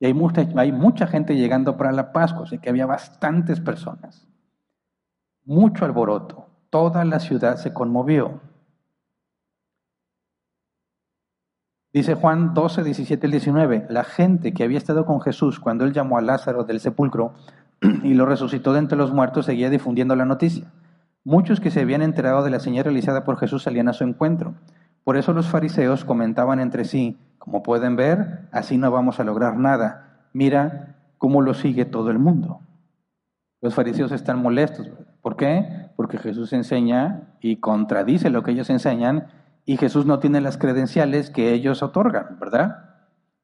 Y 0.00 0.06
hay 0.06 0.14
mucha, 0.14 0.48
hay 0.56 0.72
mucha 0.72 1.06
gente 1.06 1.36
llegando 1.36 1.76
para 1.76 1.92
la 1.92 2.12
Pascua, 2.12 2.44
así 2.44 2.58
que 2.58 2.70
había 2.70 2.86
bastantes 2.86 3.60
personas. 3.60 4.26
Mucho 5.44 5.84
alboroto. 5.84 6.46
Toda 6.70 7.04
la 7.04 7.20
ciudad 7.20 7.56
se 7.56 7.74
conmovió. 7.74 8.40
Dice 11.92 12.14
Juan 12.14 12.54
12, 12.54 12.84
17 12.84 13.26
y 13.26 13.30
19, 13.30 13.86
la 13.90 14.04
gente 14.04 14.54
que 14.54 14.62
había 14.62 14.78
estado 14.78 15.04
con 15.04 15.20
Jesús 15.20 15.58
cuando 15.58 15.84
él 15.84 15.92
llamó 15.92 16.18
a 16.18 16.22
Lázaro 16.22 16.64
del 16.64 16.80
sepulcro 16.80 17.34
y 18.04 18.14
lo 18.14 18.26
resucitó 18.26 18.72
de 18.72 18.78
entre 18.78 18.96
los 18.96 19.12
muertos 19.12 19.46
seguía 19.46 19.70
difundiendo 19.70 20.14
la 20.16 20.24
noticia. 20.24 20.72
Muchos 21.24 21.60
que 21.60 21.70
se 21.70 21.80
habían 21.80 22.00
enterado 22.00 22.42
de 22.42 22.50
la 22.50 22.60
señal 22.60 22.84
realizada 22.84 23.24
por 23.24 23.38
Jesús 23.38 23.64
salían 23.64 23.88
a 23.88 23.92
su 23.92 24.04
encuentro. 24.04 24.54
Por 25.04 25.16
eso 25.16 25.32
los 25.32 25.48
fariseos 25.48 26.04
comentaban 26.04 26.60
entre 26.60 26.84
sí, 26.84 27.18
como 27.50 27.64
pueden 27.64 27.96
ver, 27.96 28.46
así 28.52 28.78
no 28.78 28.92
vamos 28.92 29.18
a 29.18 29.24
lograr 29.24 29.56
nada. 29.56 30.28
Mira 30.32 30.94
cómo 31.18 31.42
lo 31.42 31.52
sigue 31.52 31.84
todo 31.84 32.12
el 32.12 32.20
mundo. 32.20 32.60
Los 33.60 33.74
fariseos 33.74 34.12
están 34.12 34.40
molestos. 34.40 34.88
¿Por 35.20 35.36
qué? 35.36 35.90
Porque 35.96 36.18
Jesús 36.18 36.52
enseña 36.52 37.34
y 37.40 37.56
contradice 37.56 38.30
lo 38.30 38.44
que 38.44 38.52
ellos 38.52 38.70
enseñan 38.70 39.26
y 39.66 39.78
Jesús 39.78 40.06
no 40.06 40.20
tiene 40.20 40.40
las 40.40 40.58
credenciales 40.58 41.28
que 41.28 41.52
ellos 41.52 41.82
otorgan, 41.82 42.38
¿verdad? 42.38 42.84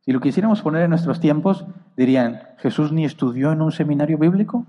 Si 0.03 0.13
lo 0.13 0.21
quisiéramos 0.21 0.63
poner 0.63 0.85
en 0.85 0.91
nuestros 0.91 1.19
tiempos, 1.19 1.67
dirían, 1.97 2.43
¿Jesús 2.59 2.93
ni 2.93 3.05
estudió 3.05 3.51
en 3.51 3.61
un 3.61 3.73
seminario 3.73 4.19
bíblico? 4.19 4.67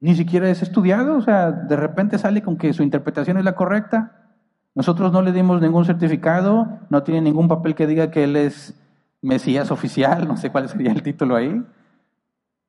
Ni 0.00 0.16
siquiera 0.16 0.50
es 0.50 0.60
estudiado, 0.60 1.18
o 1.18 1.22
sea, 1.22 1.52
de 1.52 1.76
repente 1.76 2.18
sale 2.18 2.42
con 2.42 2.56
que 2.56 2.72
su 2.72 2.82
interpretación 2.82 3.38
es 3.38 3.44
la 3.44 3.54
correcta. 3.54 4.27
Nosotros 4.74 5.12
no 5.12 5.22
le 5.22 5.32
dimos 5.32 5.60
ningún 5.60 5.84
certificado, 5.84 6.68
no 6.90 7.02
tiene 7.02 7.22
ningún 7.22 7.48
papel 7.48 7.74
que 7.74 7.86
diga 7.86 8.10
que 8.10 8.24
él 8.24 8.36
es 8.36 8.74
Mesías 9.20 9.70
oficial, 9.70 10.28
no 10.28 10.36
sé 10.36 10.50
cuál 10.50 10.68
sería 10.68 10.92
el 10.92 11.02
título 11.02 11.34
ahí. 11.34 11.64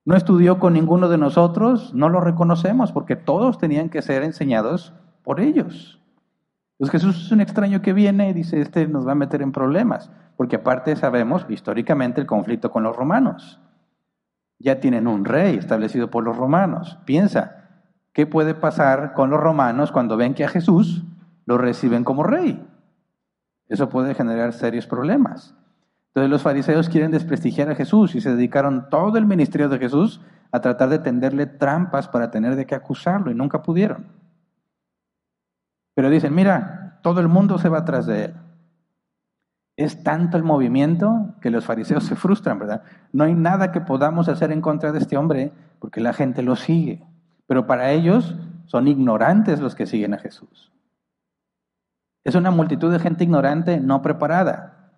No 0.05 0.15
estudió 0.15 0.57
con 0.57 0.73
ninguno 0.73 1.07
de 1.09 1.17
nosotros, 1.19 1.93
no 1.93 2.09
lo 2.09 2.21
reconocemos 2.21 2.91
porque 2.91 3.15
todos 3.15 3.59
tenían 3.59 3.89
que 3.89 4.01
ser 4.01 4.23
enseñados 4.23 4.93
por 5.23 5.39
ellos. 5.39 5.99
Pues 6.79 6.89
Jesús 6.89 7.25
es 7.25 7.31
un 7.31 7.41
extraño 7.41 7.81
que 7.81 7.93
viene 7.93 8.29
y 8.29 8.33
dice, 8.33 8.61
este 8.61 8.87
nos 8.87 9.05
va 9.05 9.11
a 9.11 9.15
meter 9.15 9.41
en 9.41 9.51
problemas, 9.51 10.09
porque 10.37 10.55
aparte 10.55 10.95
sabemos 10.95 11.45
históricamente 11.49 12.21
el 12.21 12.27
conflicto 12.27 12.71
con 12.71 12.83
los 12.83 12.95
romanos. 12.95 13.59
Ya 14.57 14.79
tienen 14.79 15.05
un 15.05 15.25
rey 15.25 15.57
establecido 15.57 16.09
por 16.09 16.23
los 16.23 16.37
romanos. 16.37 16.97
Piensa, 17.05 17.65
¿qué 18.13 18.25
puede 18.25 18.55
pasar 18.55 19.13
con 19.13 19.29
los 19.29 19.39
romanos 19.39 19.91
cuando 19.91 20.17
ven 20.17 20.33
que 20.33 20.45
a 20.45 20.49
Jesús 20.49 21.03
lo 21.49 21.57
reciben 21.57 22.03
como 22.03 22.21
rey? 22.21 22.63
Eso 23.69 23.89
puede 23.89 24.13
generar 24.13 24.53
serios 24.53 24.85
problemas. 24.85 25.55
Entonces 26.09 26.29
los 26.29 26.43
fariseos 26.43 26.89
quieren 26.89 27.09
desprestigiar 27.09 27.71
a 27.71 27.75
Jesús 27.75 28.13
y 28.13 28.21
se 28.21 28.35
dedicaron 28.35 28.87
todo 28.91 29.17
el 29.17 29.25
ministerio 29.25 29.67
de 29.67 29.79
Jesús 29.79 30.21
a 30.51 30.61
tratar 30.61 30.89
de 30.89 30.99
tenderle 30.99 31.47
trampas 31.47 32.07
para 32.07 32.29
tener 32.29 32.55
de 32.55 32.67
qué 32.67 32.75
acusarlo 32.75 33.31
y 33.31 33.33
nunca 33.33 33.63
pudieron. 33.63 34.05
Pero 35.95 36.11
dicen, 36.11 36.35
mira, 36.35 36.99
todo 37.01 37.19
el 37.19 37.27
mundo 37.27 37.57
se 37.57 37.69
va 37.69 37.79
atrás 37.79 38.05
de 38.05 38.25
él. 38.25 38.35
Es 39.75 40.03
tanto 40.03 40.37
el 40.37 40.43
movimiento 40.43 41.33
que 41.41 41.49
los 41.49 41.65
fariseos 41.65 42.03
se 42.03 42.15
frustran, 42.15 42.59
¿verdad? 42.59 42.83
No 43.11 43.23
hay 43.23 43.33
nada 43.33 43.71
que 43.71 43.81
podamos 43.81 44.29
hacer 44.29 44.51
en 44.51 44.61
contra 44.61 44.91
de 44.91 44.99
este 44.99 45.17
hombre 45.17 45.51
porque 45.79 45.99
la 45.99 46.13
gente 46.13 46.43
lo 46.43 46.55
sigue. 46.55 47.03
Pero 47.47 47.65
para 47.65 47.89
ellos 47.89 48.35
son 48.67 48.87
ignorantes 48.87 49.59
los 49.61 49.73
que 49.73 49.87
siguen 49.87 50.13
a 50.13 50.19
Jesús. 50.19 50.68
Es 52.23 52.35
una 52.35 52.51
multitud 52.51 52.91
de 52.91 52.99
gente 52.99 53.23
ignorante, 53.23 53.79
no 53.79 54.01
preparada. 54.01 54.91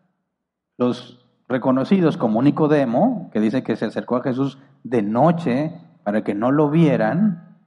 Los 0.78 1.26
reconocidos 1.48 2.18
como 2.18 2.42
Nicodemo, 2.42 3.30
que 3.32 3.40
dice 3.40 3.64
que 3.64 3.76
se 3.76 3.86
acercó 3.86 4.18
a 4.18 4.24
Jesús 4.24 4.58
de 4.84 5.02
noche 5.02 5.74
para 6.04 6.24
que 6.24 6.34
no 6.34 6.52
lo 6.52 6.70
vieran, 6.70 7.58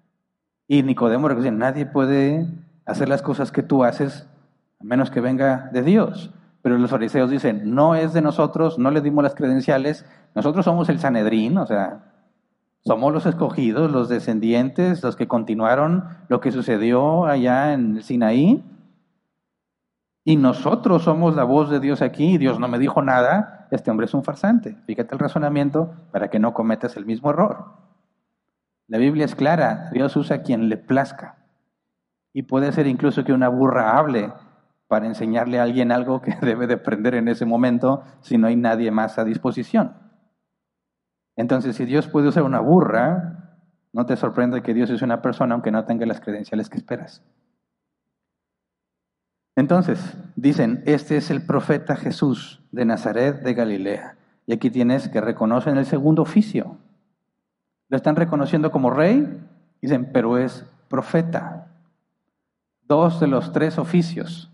y 0.67 0.83
Nicodemo 0.83 1.29
dice, 1.29 1.51
nadie 1.51 1.87
puede 1.87 2.49
hacer 2.87 3.09
las 3.09 3.23
cosas 3.23 3.53
que 3.53 3.63
tú 3.63 3.85
haces, 3.85 4.27
a 4.81 4.85
menos 4.85 5.11
que 5.11 5.21
venga 5.21 5.71
de 5.73 5.83
Dios. 5.83 6.33
Pero 6.63 6.79
los 6.79 6.91
fariseos 6.91 7.31
dicen, 7.31 7.75
no 7.75 7.95
es 7.95 8.15
de 8.15 8.23
nosotros, 8.23 8.79
no 8.79 8.91
le 8.91 9.03
dimos 9.03 9.23
las 9.23 9.35
credenciales, 9.35 10.07
nosotros 10.35 10.65
somos 10.65 10.89
el 10.89 10.99
Sanedrín, 10.99 11.59
o 11.59 11.67
sea, 11.67 12.15
somos 12.81 13.13
los 13.13 13.27
escogidos, 13.27 13.91
los 13.91 14.09
descendientes, 14.09 15.03
los 15.03 15.17
que 15.17 15.29
continuaron 15.29 16.05
lo 16.29 16.41
que 16.41 16.53
sucedió 16.53 17.27
allá 17.27 17.75
en 17.75 17.97
el 17.97 18.03
Sinaí. 18.03 18.65
Y 20.25 20.37
nosotros 20.37 21.03
somos 21.03 21.37
la 21.37 21.45
voz 21.45 21.69
de 21.69 21.81
Dios 21.81 22.01
aquí, 22.01 22.39
Dios 22.39 22.59
no 22.59 22.67
me 22.67 22.79
dijo 22.79 23.03
nada, 23.03 23.69
este 23.71 23.91
hombre 23.91 24.07
es 24.07 24.15
un 24.15 24.25
farsante. 24.25 24.77
Fíjate 24.87 25.15
el 25.15 25.19
razonamiento 25.19 25.93
para 26.13 26.31
que 26.31 26.39
no 26.39 26.55
cometas 26.55 26.97
el 26.97 27.05
mismo 27.05 27.29
error. 27.29 27.75
La 28.89 28.97
Biblia 28.97 29.27
es 29.27 29.35
clara, 29.35 29.91
Dios 29.93 30.17
usa 30.17 30.37
a 30.37 30.43
quien 30.43 30.71
le 30.71 30.79
plazca. 30.79 31.37
Y 32.33 32.43
puede 32.43 32.73
ser 32.73 32.87
incluso 32.87 33.23
que 33.23 33.35
una 33.35 33.49
burra 33.49 33.99
hable 33.99 34.33
para 34.89 35.07
enseñarle 35.07 35.59
a 35.59 35.63
alguien 35.63 35.93
algo 35.93 36.23
que 36.23 36.35
debe 36.41 36.67
de 36.67 36.75
aprender 36.75 37.15
en 37.15 37.29
ese 37.29 37.45
momento 37.45 38.03
si 38.23 38.39
no 38.39 38.47
hay 38.47 38.57
nadie 38.57 38.91
más 38.91 39.19
a 39.19 39.25
disposición. 39.25 39.95
Entonces, 41.37 41.77
si 41.77 41.85
Dios 41.85 42.09
puede 42.09 42.29
usar 42.29 42.45
una 42.45 42.61
burra, 42.61 43.59
no 43.93 44.07
te 44.07 44.17
sorprende 44.17 44.63
que 44.63 44.73
Dios 44.73 44.89
es 44.91 45.03
una 45.03 45.21
persona 45.21 45.55
aunque 45.55 45.71
no 45.71 45.85
tenga 45.85 46.07
las 46.07 46.21
credenciales 46.21 46.71
que 46.71 46.79
esperas. 46.79 47.23
Entonces, 49.57 50.17
dicen, 50.37 50.83
este 50.87 51.17
es 51.17 51.31
el 51.31 51.43
profeta 51.43 51.97
Jesús 51.97 52.61
de 52.73 52.85
Nazaret 52.85 53.43
de 53.43 53.55
Galilea. 53.55 54.17
Y 54.47 54.53
aquí 54.53 54.71
tienes 54.71 55.09
que 55.09 55.21
reconocen 55.21 55.77
el 55.77 55.87
segundo 55.87 56.23
oficio. 56.23 56.77
Lo 57.89 57.97
están 57.97 58.17
reconociendo 58.17 58.71
como 58.71 58.91
rey, 58.91 59.41
dicen, 59.81 60.11
pero 60.13 60.39
es 60.39 60.65
profeta 60.89 61.69
dos 62.87 63.21
de 63.21 63.27
los 63.27 63.53
tres 63.53 63.79
oficios, 63.79 64.51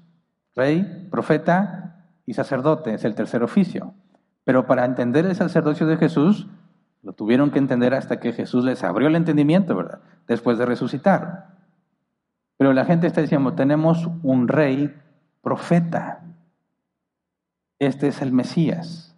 rey, 0.54 1.08
profeta 1.10 2.04
y 2.26 2.34
sacerdote, 2.34 2.94
es 2.94 3.04
el 3.04 3.14
tercer 3.14 3.42
oficio. 3.42 3.94
Pero 4.44 4.66
para 4.66 4.84
entender 4.84 5.26
el 5.26 5.36
sacerdocio 5.36 5.86
de 5.86 5.96
Jesús, 5.96 6.48
lo 7.02 7.12
tuvieron 7.12 7.50
que 7.50 7.58
entender 7.58 7.94
hasta 7.94 8.20
que 8.20 8.32
Jesús 8.32 8.64
les 8.64 8.84
abrió 8.84 9.08
el 9.08 9.16
entendimiento, 9.16 9.74
¿verdad? 9.74 10.00
Después 10.28 10.58
de 10.58 10.66
resucitar. 10.66 11.59
Pero 12.60 12.74
la 12.74 12.84
gente 12.84 13.06
está 13.06 13.22
diciendo, 13.22 13.54
tenemos 13.54 14.06
un 14.22 14.46
rey 14.46 14.94
profeta. 15.40 16.20
Este 17.78 18.08
es 18.08 18.20
el 18.20 18.32
Mesías. 18.32 19.16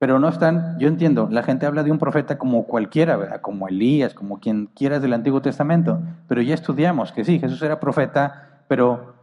Pero 0.00 0.18
no 0.18 0.28
están, 0.28 0.76
yo 0.80 0.88
entiendo, 0.88 1.28
la 1.30 1.44
gente 1.44 1.66
habla 1.66 1.84
de 1.84 1.92
un 1.92 2.00
profeta 2.00 2.36
como 2.36 2.64
cualquiera, 2.64 3.16
¿verdad? 3.16 3.40
como 3.40 3.68
Elías, 3.68 4.12
como 4.12 4.40
quien 4.40 4.66
quieras 4.74 5.02
del 5.02 5.12
Antiguo 5.12 5.40
Testamento, 5.40 6.00
pero 6.26 6.42
ya 6.42 6.52
estudiamos 6.52 7.12
que 7.12 7.22
sí, 7.24 7.38
Jesús 7.38 7.62
era 7.62 7.78
profeta, 7.78 8.64
pero 8.66 9.14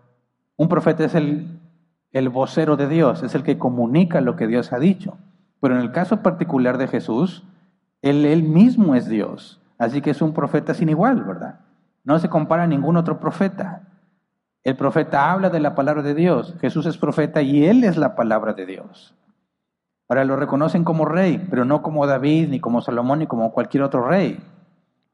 un 0.56 0.70
profeta 0.70 1.04
es 1.04 1.14
el, 1.14 1.60
el 2.14 2.30
vocero 2.30 2.78
de 2.78 2.88
Dios, 2.88 3.22
es 3.22 3.36
el 3.36 3.44
que 3.44 3.58
comunica 3.58 4.22
lo 4.22 4.38
que 4.38 4.48
Dios 4.48 4.72
ha 4.72 4.80
dicho. 4.80 5.18
Pero 5.60 5.76
en 5.76 5.82
el 5.82 5.92
caso 5.92 6.24
particular 6.24 6.78
de 6.78 6.88
Jesús, 6.88 7.44
él, 8.02 8.24
él 8.24 8.44
mismo 8.44 8.96
es 8.96 9.10
Dios, 9.10 9.60
así 9.78 10.02
que 10.02 10.12
es 10.12 10.22
un 10.22 10.32
profeta 10.32 10.74
sin 10.74 10.88
igual, 10.88 11.26
¿verdad? 11.26 11.67
No 12.08 12.20
se 12.20 12.30
compara 12.30 12.64
a 12.64 12.68
ningún 12.68 12.96
otro 12.96 13.20
profeta. 13.20 13.82
El 14.64 14.78
profeta 14.78 15.30
habla 15.30 15.50
de 15.50 15.60
la 15.60 15.76
palabra 15.76 16.02
de 16.04 16.14
Dios, 16.14 16.56
Jesús 16.62 16.86
es 16.86 16.98
profeta 16.98 17.42
y 17.42 17.66
él 17.66 17.84
es 17.84 17.98
la 17.98 18.16
palabra 18.16 18.54
de 18.54 18.66
Dios. 18.66 19.14
Ahora 20.08 20.24
lo 20.24 20.38
reconocen 20.38 20.86
como 20.86 21.04
rey, 21.04 21.46
pero 21.50 21.66
no 21.66 21.82
como 21.82 22.08
David, 22.08 22.48
ni 22.48 22.62
como 22.62 22.80
Salomón, 22.80 23.20
ni 23.20 23.28
como 23.28 23.52
cualquier 23.52 23.84
otro 23.84 24.08
rey. 24.08 24.40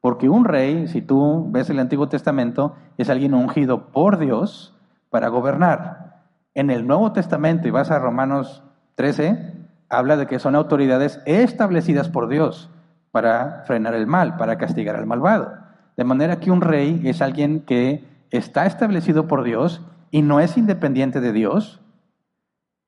Porque 0.01 0.29
un 0.29 0.45
rey, 0.45 0.87
si 0.87 1.01
tú 1.01 1.47
ves 1.49 1.67
el 1.71 1.79
Antiguo 1.79 2.09
Testamento, 2.09 2.75
es 2.99 3.09
alguien 3.09 3.33
ungido 3.33 3.87
por 3.87 4.19
Dios 4.19 4.77
para 5.09 5.29
gobernar. 5.29 6.25
En 6.53 6.69
el 6.69 6.85
Nuevo 6.85 7.11
Testamento, 7.11 7.67
y 7.67 7.71
vas 7.71 7.89
a 7.89 7.97
Romanos 7.97 8.61
13, 8.93 9.67
habla 9.89 10.15
de 10.15 10.27
que 10.27 10.37
son 10.37 10.53
autoridades 10.53 11.23
establecidas 11.25 12.07
por 12.09 12.27
Dios 12.27 12.69
para 13.09 13.63
frenar 13.65 13.95
el 13.95 14.05
mal, 14.05 14.37
para 14.37 14.59
castigar 14.59 14.95
al 14.95 15.07
malvado. 15.07 15.62
De 15.95 16.03
manera 16.03 16.39
que 16.39 16.51
un 16.51 16.61
rey 16.61 17.01
es 17.05 17.21
alguien 17.21 17.61
que 17.61 18.03
está 18.31 18.65
establecido 18.65 19.27
por 19.27 19.43
Dios 19.43 19.81
y 20.11 20.21
no 20.21 20.39
es 20.39 20.57
independiente 20.57 21.21
de 21.21 21.33
Dios, 21.33 21.81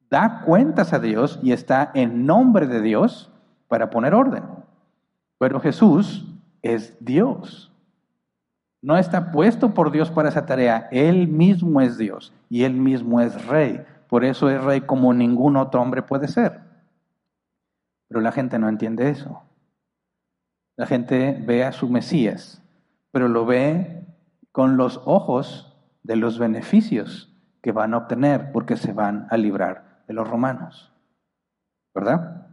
da 0.09 0.41
cuentas 0.41 0.93
a 0.93 0.99
Dios 0.99 1.39
y 1.43 1.51
está 1.51 1.91
en 1.93 2.25
nombre 2.25 2.67
de 2.67 2.81
Dios 2.81 3.31
para 3.67 3.89
poner 3.89 4.13
orden. 4.13 4.43
Pero 5.37 5.59
Jesús 5.59 6.25
es 6.61 6.97
Dios. 6.99 7.71
No 8.81 8.97
está 8.97 9.31
puesto 9.31 9.73
por 9.73 9.91
Dios 9.91 10.11
para 10.11 10.29
esa 10.29 10.45
tarea. 10.45 10.87
Él 10.91 11.27
mismo 11.27 11.81
es 11.81 11.97
Dios 11.97 12.33
y 12.49 12.63
él 12.63 12.73
mismo 12.73 13.19
es 13.19 13.45
rey. 13.47 13.83
Por 14.07 14.23
eso 14.23 14.49
es 14.49 14.63
rey 14.63 14.81
como 14.81 15.13
ningún 15.13 15.57
otro 15.57 15.81
hombre 15.81 16.01
puede 16.01 16.27
ser. 16.27 16.61
Pero 18.07 18.21
la 18.21 18.31
gente 18.31 18.59
no 18.59 18.69
entiende 18.69 19.09
eso. 19.09 19.41
La 20.75 20.85
gente 20.85 21.41
ve 21.45 21.63
a 21.63 21.71
su 21.71 21.89
Mesías, 21.89 22.61
pero 23.15 23.29
lo 23.29 23.45
ve 23.45 24.05
con 24.51 24.75
los 24.75 25.01
ojos 25.05 25.73
de 26.03 26.17
los 26.17 26.37
beneficios 26.37 27.33
que 27.61 27.71
van 27.71 27.93
a 27.93 27.99
obtener 27.99 28.51
porque 28.51 28.75
se 28.75 28.91
van 28.91 29.25
a 29.29 29.37
librar 29.37 30.01
de 30.05 30.13
los 30.13 30.29
romanos. 30.29 30.91
¿Verdad? 31.93 32.47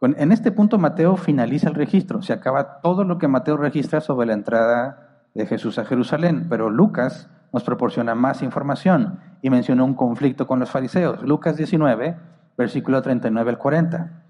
En 0.00 0.32
este 0.32 0.50
punto 0.50 0.78
Mateo 0.78 1.16
finaliza 1.16 1.68
el 1.68 1.76
registro, 1.76 2.22
se 2.22 2.32
acaba 2.32 2.80
todo 2.80 3.04
lo 3.04 3.18
que 3.18 3.28
Mateo 3.28 3.56
registra 3.56 4.00
sobre 4.00 4.26
la 4.26 4.32
entrada 4.32 5.28
de 5.32 5.46
Jesús 5.46 5.78
a 5.78 5.84
Jerusalén, 5.84 6.48
pero 6.50 6.68
Lucas 6.68 7.30
nos 7.52 7.62
proporciona 7.62 8.16
más 8.16 8.42
información 8.42 9.20
y 9.42 9.50
menciona 9.50 9.84
un 9.84 9.94
conflicto 9.94 10.48
con 10.48 10.58
los 10.58 10.72
fariseos. 10.72 11.22
Lucas 11.22 11.56
19, 11.56 12.18
versículo 12.56 13.00
39 13.00 13.48
al 13.48 13.58
40. 13.58 14.27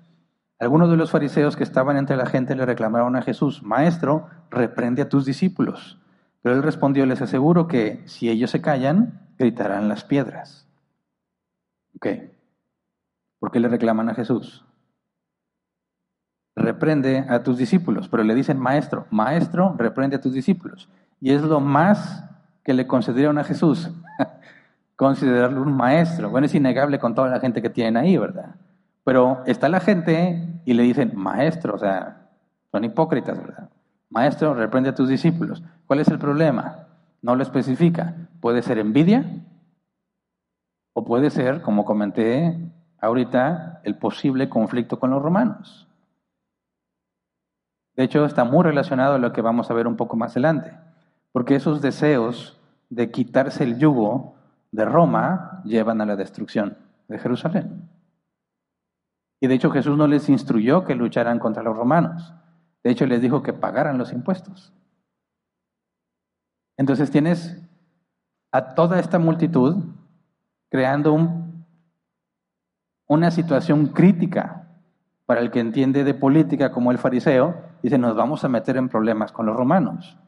Algunos 0.60 0.90
de 0.90 0.96
los 0.96 1.10
fariseos 1.10 1.56
que 1.56 1.62
estaban 1.62 1.96
entre 1.96 2.16
la 2.16 2.26
gente 2.26 2.56
le 2.56 2.66
reclamaron 2.66 3.14
a 3.14 3.22
Jesús, 3.22 3.62
Maestro, 3.62 4.28
reprende 4.50 5.02
a 5.02 5.08
tus 5.08 5.24
discípulos. 5.24 5.98
Pero 6.42 6.56
él 6.56 6.62
respondió, 6.62 7.06
les 7.06 7.22
aseguro 7.22 7.68
que 7.68 8.02
si 8.06 8.28
ellos 8.28 8.50
se 8.50 8.60
callan, 8.60 9.20
gritarán 9.38 9.88
las 9.88 10.02
piedras. 10.02 10.66
Ok. 11.94 12.06
¿Por 13.38 13.52
qué 13.52 13.60
le 13.60 13.68
reclaman 13.68 14.08
a 14.08 14.14
Jesús? 14.14 14.64
Reprende 16.56 17.24
a 17.28 17.44
tus 17.44 17.56
discípulos, 17.56 18.08
pero 18.08 18.24
le 18.24 18.34
dicen 18.34 18.58
maestro, 18.58 19.06
maestro, 19.10 19.76
reprende 19.78 20.16
a 20.16 20.20
tus 20.20 20.32
discípulos. 20.32 20.88
Y 21.20 21.32
es 21.32 21.42
lo 21.42 21.60
más 21.60 22.24
que 22.64 22.74
le 22.74 22.88
concedieron 22.88 23.38
a 23.38 23.44
Jesús, 23.44 23.90
considerarlo 24.96 25.62
un 25.62 25.76
maestro. 25.76 26.30
Bueno, 26.30 26.46
es 26.46 26.54
innegable 26.54 26.98
con 26.98 27.14
toda 27.14 27.28
la 27.28 27.38
gente 27.38 27.62
que 27.62 27.70
tienen 27.70 27.96
ahí, 27.96 28.16
¿verdad? 28.16 28.56
Pero 29.08 29.42
está 29.46 29.70
la 29.70 29.80
gente 29.80 30.60
y 30.66 30.74
le 30.74 30.82
dicen, 30.82 31.12
maestro, 31.16 31.76
o 31.76 31.78
sea, 31.78 32.28
son 32.70 32.84
hipócritas, 32.84 33.40
¿verdad? 33.40 33.70
Maestro, 34.10 34.52
reprende 34.52 34.90
a 34.90 34.94
tus 34.94 35.08
discípulos. 35.08 35.62
¿Cuál 35.86 36.00
es 36.00 36.08
el 36.08 36.18
problema? 36.18 36.88
No 37.22 37.34
lo 37.34 37.42
especifica. 37.42 38.28
Puede 38.42 38.60
ser 38.60 38.78
envidia 38.78 39.24
o 40.92 41.06
puede 41.06 41.30
ser, 41.30 41.62
como 41.62 41.86
comenté 41.86 42.70
ahorita, 43.00 43.80
el 43.82 43.96
posible 43.96 44.50
conflicto 44.50 45.00
con 45.00 45.08
los 45.08 45.22
romanos. 45.22 45.88
De 47.96 48.04
hecho, 48.04 48.26
está 48.26 48.44
muy 48.44 48.62
relacionado 48.62 49.14
a 49.14 49.18
lo 49.18 49.32
que 49.32 49.40
vamos 49.40 49.70
a 49.70 49.74
ver 49.74 49.86
un 49.86 49.96
poco 49.96 50.18
más 50.18 50.32
adelante, 50.32 50.74
porque 51.32 51.54
esos 51.54 51.80
deseos 51.80 52.60
de 52.90 53.10
quitarse 53.10 53.64
el 53.64 53.78
yugo 53.78 54.34
de 54.70 54.84
Roma 54.84 55.62
llevan 55.64 56.02
a 56.02 56.04
la 56.04 56.14
destrucción 56.14 56.76
de 57.08 57.18
Jerusalén. 57.18 57.88
Y 59.40 59.46
de 59.46 59.54
hecho 59.54 59.70
Jesús 59.70 59.96
no 59.96 60.06
les 60.06 60.28
instruyó 60.28 60.84
que 60.84 60.94
lucharan 60.94 61.38
contra 61.38 61.62
los 61.62 61.76
romanos. 61.76 62.34
De 62.82 62.90
hecho 62.90 63.06
les 63.06 63.20
dijo 63.20 63.42
que 63.42 63.52
pagaran 63.52 63.98
los 63.98 64.12
impuestos. 64.12 64.72
Entonces 66.76 67.10
tienes 67.10 67.60
a 68.52 68.74
toda 68.74 68.98
esta 68.98 69.18
multitud 69.18 69.84
creando 70.70 71.12
un, 71.12 71.66
una 73.06 73.30
situación 73.30 73.88
crítica 73.88 74.68
para 75.26 75.40
el 75.40 75.50
que 75.50 75.60
entiende 75.60 76.04
de 76.04 76.14
política 76.14 76.72
como 76.72 76.90
el 76.90 76.98
fariseo. 76.98 77.54
Dice, 77.82 77.98
nos 77.98 78.16
vamos 78.16 78.44
a 78.44 78.48
meter 78.48 78.76
en 78.76 78.88
problemas 78.88 79.32
con 79.32 79.46
los 79.46 79.56
romanos. 79.56 80.18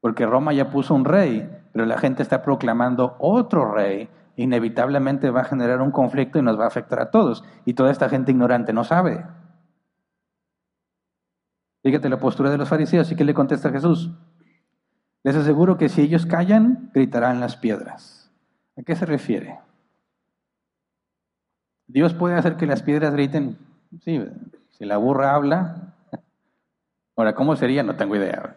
Porque 0.00 0.26
Roma 0.26 0.52
ya 0.52 0.70
puso 0.70 0.94
un 0.94 1.04
rey, 1.04 1.48
pero 1.72 1.86
la 1.86 1.98
gente 1.98 2.22
está 2.22 2.42
proclamando 2.42 3.16
otro 3.18 3.72
rey 3.72 4.08
inevitablemente 4.38 5.30
va 5.30 5.40
a 5.40 5.44
generar 5.44 5.82
un 5.82 5.90
conflicto 5.90 6.38
y 6.38 6.42
nos 6.42 6.58
va 6.58 6.64
a 6.64 6.68
afectar 6.68 7.00
a 7.00 7.10
todos. 7.10 7.44
Y 7.64 7.74
toda 7.74 7.90
esta 7.90 8.08
gente 8.08 8.30
ignorante 8.30 8.72
no 8.72 8.84
sabe. 8.84 9.26
Fíjate 11.82 12.08
la 12.08 12.20
postura 12.20 12.48
de 12.50 12.56
los 12.56 12.68
fariseos. 12.68 13.10
¿Y 13.10 13.16
qué 13.16 13.24
le 13.24 13.34
contesta 13.34 13.70
Jesús? 13.70 14.12
Les 15.24 15.34
aseguro 15.34 15.76
que 15.76 15.88
si 15.88 16.02
ellos 16.02 16.24
callan, 16.24 16.90
gritarán 16.94 17.40
las 17.40 17.56
piedras. 17.56 18.30
¿A 18.78 18.82
qué 18.82 18.94
se 18.94 19.06
refiere? 19.06 19.58
Dios 21.88 22.14
puede 22.14 22.36
hacer 22.36 22.56
que 22.56 22.66
las 22.66 22.82
piedras 22.82 23.12
griten. 23.12 23.58
Sí, 24.04 24.24
si 24.70 24.84
la 24.84 24.98
burra 24.98 25.34
habla. 25.34 25.94
Ahora, 27.16 27.34
¿cómo 27.34 27.56
sería? 27.56 27.82
No 27.82 27.96
tengo 27.96 28.14
idea. 28.14 28.54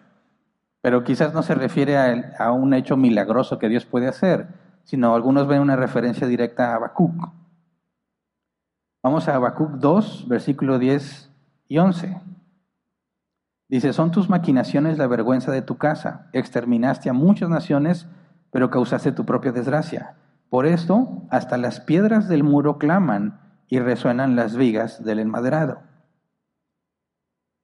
Pero 0.82 1.04
quizás 1.04 1.34
no 1.34 1.42
se 1.42 1.56
refiere 1.56 1.98
a, 1.98 2.36
a 2.38 2.52
un 2.52 2.76
hecho 2.76 2.98
milagroso 2.98 3.58
que 3.58 3.68
Dios 3.68 3.86
puede 3.86 4.08
hacer 4.08 4.61
sino 4.92 5.16
algunos 5.16 5.48
ven 5.48 5.62
una 5.62 5.78
referencia 5.78 6.28
directa 6.28 6.74
a 6.74 6.76
Habacuc. 6.76 7.14
Vamos 9.02 9.26
a 9.30 9.36
Habacuc 9.36 9.76
2, 9.76 10.28
versículo 10.28 10.80
10 10.80 11.32
y 11.70 11.78
11. 11.78 12.22
Dice, 13.70 13.94
son 13.94 14.12
tus 14.12 14.30
maquinaciones 14.30 14.98
la 14.98 15.08
vergüenza 15.08 15.50
de 15.54 15.62
tu 15.62 15.78
casa. 15.78 16.28
Exterminaste 16.34 17.10
a 17.10 17.14
muchas 17.14 17.48
naciones, 17.48 18.06
pero 18.52 18.70
causaste 18.70 19.14
tu 19.14 19.26
propia 19.26 19.54
desgracia. 19.54 20.18
Por 20.50 20.66
esto, 20.66 21.24
hasta 21.30 21.56
las 21.56 21.80
piedras 21.80 22.28
del 22.28 22.44
muro 22.44 22.78
claman 22.78 23.40
y 23.70 23.80
resuenan 23.80 24.36
las 24.36 24.58
vigas 24.58 25.06
del 25.06 25.20
enmaderado. 25.20 25.80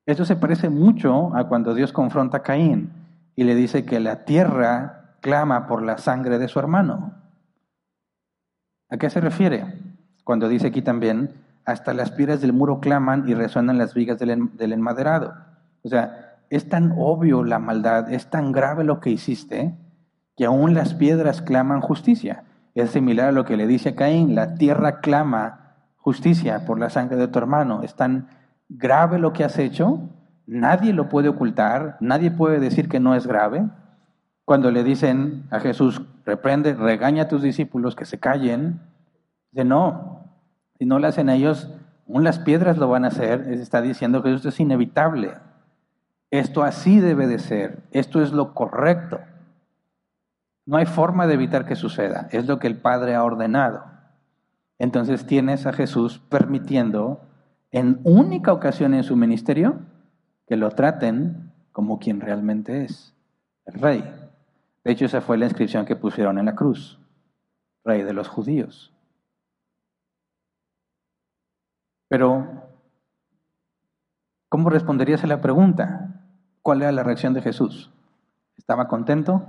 Esto 0.05 0.23
se 0.23 0.37
parece 0.37 0.69
mucho 0.69 1.35
a 1.35 1.49
cuando 1.49 1.73
Dios 1.73 1.91
confronta 1.91 2.37
a 2.37 2.43
Caín 2.43 2.93
y 3.35 3.43
le 3.43 3.53
dice 3.53 3.83
que 3.83 3.99
la 3.99 4.23
tierra 4.23 5.06
clama 5.27 5.67
por 5.67 5.83
la 5.83 5.97
sangre 5.97 6.39
de 6.39 6.47
su 6.47 6.57
hermano. 6.57 7.11
¿A 8.89 8.95
qué 8.95 9.09
se 9.09 9.19
refiere? 9.19 9.65
Cuando 10.23 10.47
dice 10.47 10.67
aquí 10.67 10.81
también, 10.81 11.33
hasta 11.65 11.93
las 11.93 12.11
piedras 12.11 12.39
del 12.39 12.53
muro 12.53 12.79
claman 12.79 13.27
y 13.27 13.33
resuenan 13.33 13.77
las 13.77 13.93
vigas 13.93 14.17
del, 14.19 14.71
enmaderado. 14.71 15.35
O 15.83 15.89
sea, 15.89 16.37
es 16.49 16.69
tan 16.69 16.93
obvio 16.97 17.43
la 17.43 17.59
maldad, 17.59 18.09
es 18.09 18.29
tan 18.29 18.53
grave 18.53 18.85
lo 18.85 19.01
que 19.01 19.09
hiciste, 19.09 19.75
que 20.37 20.45
aún 20.45 20.73
las 20.73 20.93
piedras 20.93 21.41
claman 21.41 21.81
justicia. 21.81 22.45
Es 22.73 22.91
similar 22.91 23.27
a 23.27 23.33
lo 23.33 23.43
que 23.43 23.57
le 23.57 23.67
dice 23.67 23.89
a 23.89 23.95
Caín, 23.97 24.33
la 24.33 24.55
tierra 24.55 25.01
clama 25.01 25.75
justicia 25.97 26.65
por 26.65 26.79
la 26.79 26.89
sangre 26.89 27.17
de 27.17 27.27
tu 27.27 27.37
hermano. 27.37 27.83
Es 27.83 27.95
tan 27.95 28.29
grave 28.69 29.19
lo 29.19 29.33
que 29.33 29.43
has 29.43 29.59
hecho, 29.59 30.07
nadie 30.45 30.93
lo 30.93 31.09
puede 31.09 31.27
ocultar, 31.27 31.97
nadie 31.99 32.31
puede 32.31 32.61
decir 32.61 32.87
que 32.87 33.01
no 33.01 33.13
es 33.13 33.27
grave, 33.27 33.67
cuando 34.47 34.71
le 34.71 34.85
dicen 34.85 35.43
a 35.51 35.59
Jesús, 35.59 36.01
reprende, 36.25 36.73
regaña 36.73 37.23
a 37.23 37.27
tus 37.27 37.41
discípulos 37.41 37.97
que 37.97 38.05
se 38.05 38.17
callen, 38.17 38.79
dice, 39.51 39.65
no, 39.65 40.21
si 40.79 40.85
no 40.85 40.99
lo 40.99 41.07
hacen 41.07 41.27
ellos, 41.27 41.69
aún 42.07 42.23
las 42.23 42.39
piedras 42.39 42.77
lo 42.77 42.87
van 42.87 43.03
a 43.03 43.09
hacer, 43.09 43.41
está 43.49 43.81
diciendo 43.81 44.23
que 44.23 44.33
esto 44.33 44.47
es 44.47 44.57
inevitable. 44.61 45.33
Esto 46.31 46.63
así 46.63 47.01
debe 47.01 47.27
de 47.27 47.39
ser, 47.39 47.83
esto 47.91 48.21
es 48.21 48.31
lo 48.31 48.53
correcto. 48.53 49.19
No 50.65 50.77
hay 50.77 50.85
forma 50.85 51.27
de 51.27 51.33
evitar 51.33 51.65
que 51.65 51.75
suceda, 51.75 52.29
es 52.31 52.47
lo 52.47 52.57
que 52.57 52.67
el 52.67 52.77
Padre 52.77 53.15
ha 53.15 53.25
ordenado. 53.25 53.83
Entonces 54.79 55.25
tienes 55.25 55.65
a 55.65 55.73
Jesús 55.73 56.21
permitiendo 56.29 57.19
en 57.71 57.99
única 58.05 58.53
ocasión 58.53 58.93
en 58.93 59.03
su 59.03 59.17
ministerio 59.17 59.81
que 60.47 60.55
lo 60.55 60.69
traten 60.69 61.51
como 61.73 61.99
quien 61.99 62.21
realmente 62.21 62.85
es, 62.85 63.13
el 63.65 63.81
rey. 63.81 64.26
De 64.87 64.93
hecho, 64.93 65.03
esa 65.03 65.19
fue 65.19 65.37
la 65.37 65.43
inscripción 65.43 65.85
que 65.85 65.97
pusieron 65.97 66.37
en 66.39 66.45
la 66.45 66.55
cruz, 66.55 66.97
rey 67.83 68.03
de 68.03 68.13
los 68.13 68.29
judíos. 68.29 68.93
Pero, 72.07 72.63
¿cómo 74.47 74.69
responderías 74.69 75.25
a 75.25 75.27
la 75.27 75.41
pregunta? 75.41 76.23
¿Cuál 76.61 76.83
era 76.83 76.93
la 76.93 77.03
reacción 77.03 77.33
de 77.33 77.41
Jesús? 77.41 77.91
¿Estaba 78.55 78.87
contento? 78.87 79.45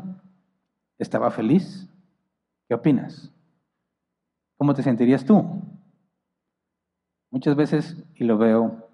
¿Estaba 0.98 1.30
feliz? 1.30 1.88
¿Qué 2.66 2.74
opinas? 2.74 3.30
¿Cómo 4.56 4.74
te 4.74 4.82
sentirías 4.82 5.24
tú? 5.24 5.62
Muchas 7.30 7.54
veces, 7.54 7.96
y 8.16 8.24
lo 8.24 8.38
veo 8.38 8.90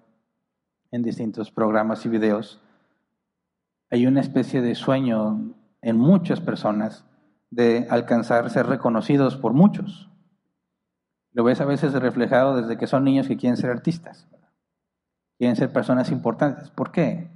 en 0.91 1.01
distintos 1.01 1.49
programas 1.49 2.05
y 2.05 2.09
videos, 2.09 2.61
hay 3.89 4.05
una 4.05 4.21
especie 4.21 4.61
de 4.61 4.75
sueño 4.75 5.55
en 5.85 5.97
muchas 5.97 6.41
personas 6.41 7.05
de 7.51 7.85
alcanzar 7.91 8.49
ser 8.49 8.65
reconocidos 8.65 9.37
por 9.37 9.53
muchos. 9.53 10.09
Lo 11.31 11.43
ves 11.43 11.61
a 11.61 11.65
veces 11.65 11.93
reflejado 11.93 12.59
desde 12.59 12.75
que 12.75 12.87
son 12.87 13.03
niños 13.03 13.27
que 13.27 13.37
quieren 13.37 13.55
ser 13.55 13.69
artistas. 13.69 14.27
quieren 15.37 15.55
ser 15.55 15.71
personas 15.71 16.11
importantes. 16.11 16.71
¿Por 16.71 16.91
qué? 16.91 17.29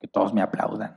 Que 0.00 0.08
todos 0.08 0.34
me 0.34 0.42
aplaudan. 0.42 0.96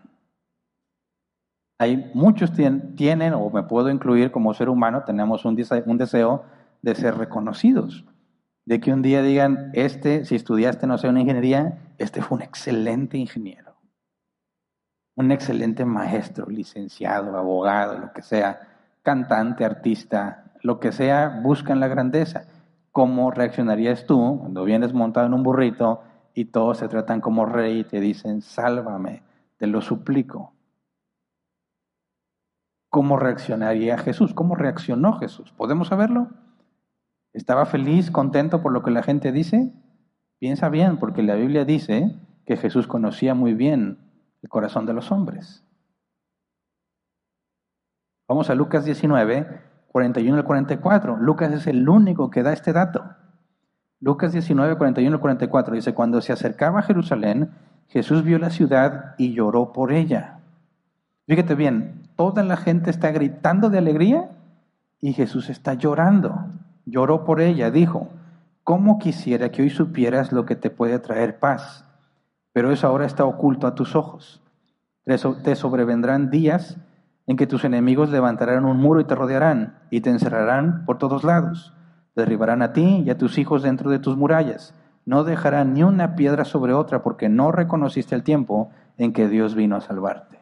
Hay 1.77 2.11
muchos 2.15 2.53
tienen, 2.53 2.95
tienen, 2.95 3.33
o 3.33 3.51
me 3.51 3.63
puedo 3.63 3.89
incluir 3.91 4.31
como 4.31 4.53
ser 4.55 4.67
humano, 4.67 5.03
tenemos 5.05 5.45
un 5.45 5.55
un 5.85 5.97
deseo 5.97 6.43
de 6.81 6.95
ser 6.95 7.17
reconocidos. 7.17 8.03
De 8.65 8.79
que 8.79 8.91
un 8.91 9.03
día 9.03 9.21
digan, 9.21 9.69
este, 9.73 10.25
si 10.25 10.35
estudiaste, 10.35 10.87
no 10.87 10.97
sé, 10.97 11.07
una 11.07 11.21
ingeniería, 11.21 11.93
este 11.99 12.23
fue 12.23 12.37
un 12.37 12.41
excelente 12.41 13.17
ingeniero. 13.17 13.68
Un 15.19 15.33
excelente 15.33 15.83
maestro, 15.83 16.45
licenciado, 16.49 17.37
abogado, 17.37 17.99
lo 17.99 18.13
que 18.13 18.21
sea, 18.21 18.57
cantante, 19.03 19.65
artista, 19.65 20.45
lo 20.61 20.79
que 20.79 20.93
sea, 20.93 21.41
buscan 21.43 21.81
la 21.81 21.89
grandeza. 21.89 22.45
¿Cómo 22.93 23.29
reaccionarías 23.29 24.05
tú 24.05 24.37
cuando 24.39 24.63
vienes 24.63 24.93
montado 24.93 25.27
en 25.27 25.33
un 25.33 25.43
burrito 25.43 26.01
y 26.33 26.45
todos 26.45 26.77
se 26.77 26.87
tratan 26.87 27.19
como 27.19 27.45
rey 27.45 27.79
y 27.79 27.83
te 27.83 27.99
dicen, 27.99 28.41
sálvame, 28.41 29.21
te 29.57 29.67
lo 29.67 29.81
suplico? 29.81 30.53
¿Cómo 32.87 33.17
reaccionaría 33.17 33.97
Jesús? 33.97 34.33
¿Cómo 34.33 34.55
reaccionó 34.55 35.19
Jesús? 35.19 35.51
¿Podemos 35.51 35.89
saberlo? 35.89 36.29
¿Estaba 37.33 37.65
feliz, 37.65 38.09
contento 38.09 38.61
por 38.61 38.71
lo 38.71 38.83
que 38.83 38.91
la 38.91 39.03
gente 39.03 39.33
dice? 39.33 39.73
Piensa 40.37 40.69
bien, 40.69 40.95
porque 40.95 41.23
la 41.23 41.35
Biblia 41.35 41.65
dice 41.65 42.15
que 42.45 42.55
Jesús 42.55 42.87
conocía 42.87 43.33
muy 43.33 43.53
bien 43.53 44.08
el 44.41 44.49
corazón 44.49 44.85
de 44.85 44.93
los 44.93 45.11
hombres. 45.11 45.65
Vamos 48.27 48.49
a 48.49 48.55
Lucas 48.55 48.85
19, 48.85 49.61
41 49.91 50.37
al 50.37 50.43
44. 50.43 51.17
Lucas 51.17 51.51
es 51.51 51.67
el 51.67 51.87
único 51.89 52.29
que 52.29 52.43
da 52.43 52.53
este 52.53 52.73
dato. 52.73 53.03
Lucas 53.99 54.31
19, 54.31 54.77
41 54.77 55.15
al 55.15 55.21
44 55.21 55.75
dice, 55.75 55.93
cuando 55.93 56.21
se 56.21 56.31
acercaba 56.31 56.79
a 56.79 56.83
Jerusalén, 56.83 57.51
Jesús 57.87 58.23
vio 58.23 58.37
la 58.37 58.51
ciudad 58.51 59.15
y 59.17 59.33
lloró 59.33 59.73
por 59.73 59.91
ella. 59.91 60.39
Fíjate 61.27 61.55
bien, 61.55 62.03
toda 62.15 62.43
la 62.43 62.55
gente 62.55 62.91
está 62.91 63.11
gritando 63.11 63.69
de 63.69 63.79
alegría 63.79 64.29
y 65.01 65.13
Jesús 65.13 65.49
está 65.49 65.73
llorando. 65.73 66.45
Lloró 66.85 67.25
por 67.25 67.41
ella, 67.41 67.71
dijo, 67.71 68.09
¿cómo 68.63 68.99
quisiera 68.99 69.49
que 69.49 69.63
hoy 69.63 69.69
supieras 69.69 70.31
lo 70.31 70.45
que 70.45 70.55
te 70.55 70.69
puede 70.69 70.99
traer 70.99 71.39
paz? 71.39 71.85
Pero 72.53 72.71
eso 72.71 72.87
ahora 72.87 73.05
está 73.05 73.25
oculto 73.25 73.67
a 73.67 73.75
tus 73.75 73.95
ojos. 73.95 74.41
Te 75.05 75.55
sobrevendrán 75.55 76.29
días 76.29 76.77
en 77.25 77.37
que 77.37 77.47
tus 77.47 77.63
enemigos 77.63 78.09
levantarán 78.09 78.65
un 78.65 78.77
muro 78.77 78.99
y 78.99 79.05
te 79.05 79.15
rodearán 79.15 79.79
y 79.91 80.01
te 80.01 80.09
encerrarán 80.09 80.85
por 80.85 80.97
todos 80.97 81.23
lados. 81.23 81.73
Derribarán 82.15 82.61
a 82.61 82.73
ti 82.73 83.03
y 83.05 83.09
a 83.09 83.17
tus 83.17 83.37
hijos 83.37 83.61
dentro 83.61 83.91
de 83.91 83.99
tus 83.99 84.17
murallas. 84.17 84.73
No 85.05 85.23
dejarán 85.23 85.73
ni 85.73 85.83
una 85.83 86.15
piedra 86.15 86.43
sobre 86.43 86.73
otra 86.73 87.01
porque 87.01 87.29
no 87.29 87.51
reconociste 87.51 88.15
el 88.15 88.23
tiempo 88.23 88.71
en 88.97 89.13
que 89.13 89.27
Dios 89.27 89.55
vino 89.55 89.75
a 89.75 89.81
salvarte. 89.81 90.39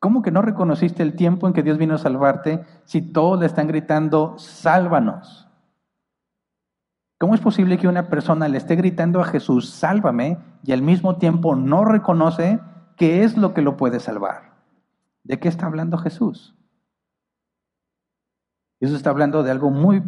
¿Cómo 0.00 0.22
que 0.22 0.30
no 0.30 0.42
reconociste 0.42 1.02
el 1.02 1.14
tiempo 1.14 1.46
en 1.46 1.52
que 1.52 1.62
Dios 1.62 1.78
vino 1.78 1.94
a 1.94 1.98
salvarte 1.98 2.64
si 2.84 3.00
todos 3.00 3.38
le 3.38 3.46
están 3.46 3.68
gritando, 3.68 4.34
sálvanos? 4.38 5.43
¿Cómo 7.24 7.34
es 7.34 7.40
posible 7.40 7.78
que 7.78 7.88
una 7.88 8.10
persona 8.10 8.48
le 8.48 8.58
esté 8.58 8.76
gritando 8.76 9.18
a 9.18 9.24
Jesús, 9.24 9.70
sálvame, 9.70 10.36
y 10.62 10.72
al 10.72 10.82
mismo 10.82 11.16
tiempo 11.16 11.56
no 11.56 11.86
reconoce 11.86 12.60
qué 12.98 13.24
es 13.24 13.38
lo 13.38 13.54
que 13.54 13.62
lo 13.62 13.78
puede 13.78 13.98
salvar? 13.98 14.52
¿De 15.22 15.38
qué 15.38 15.48
está 15.48 15.64
hablando 15.64 15.96
Jesús? 15.96 16.54
Jesús 18.78 18.98
está 18.98 19.08
hablando 19.08 19.42
de 19.42 19.50
algo 19.50 19.70
muy 19.70 20.02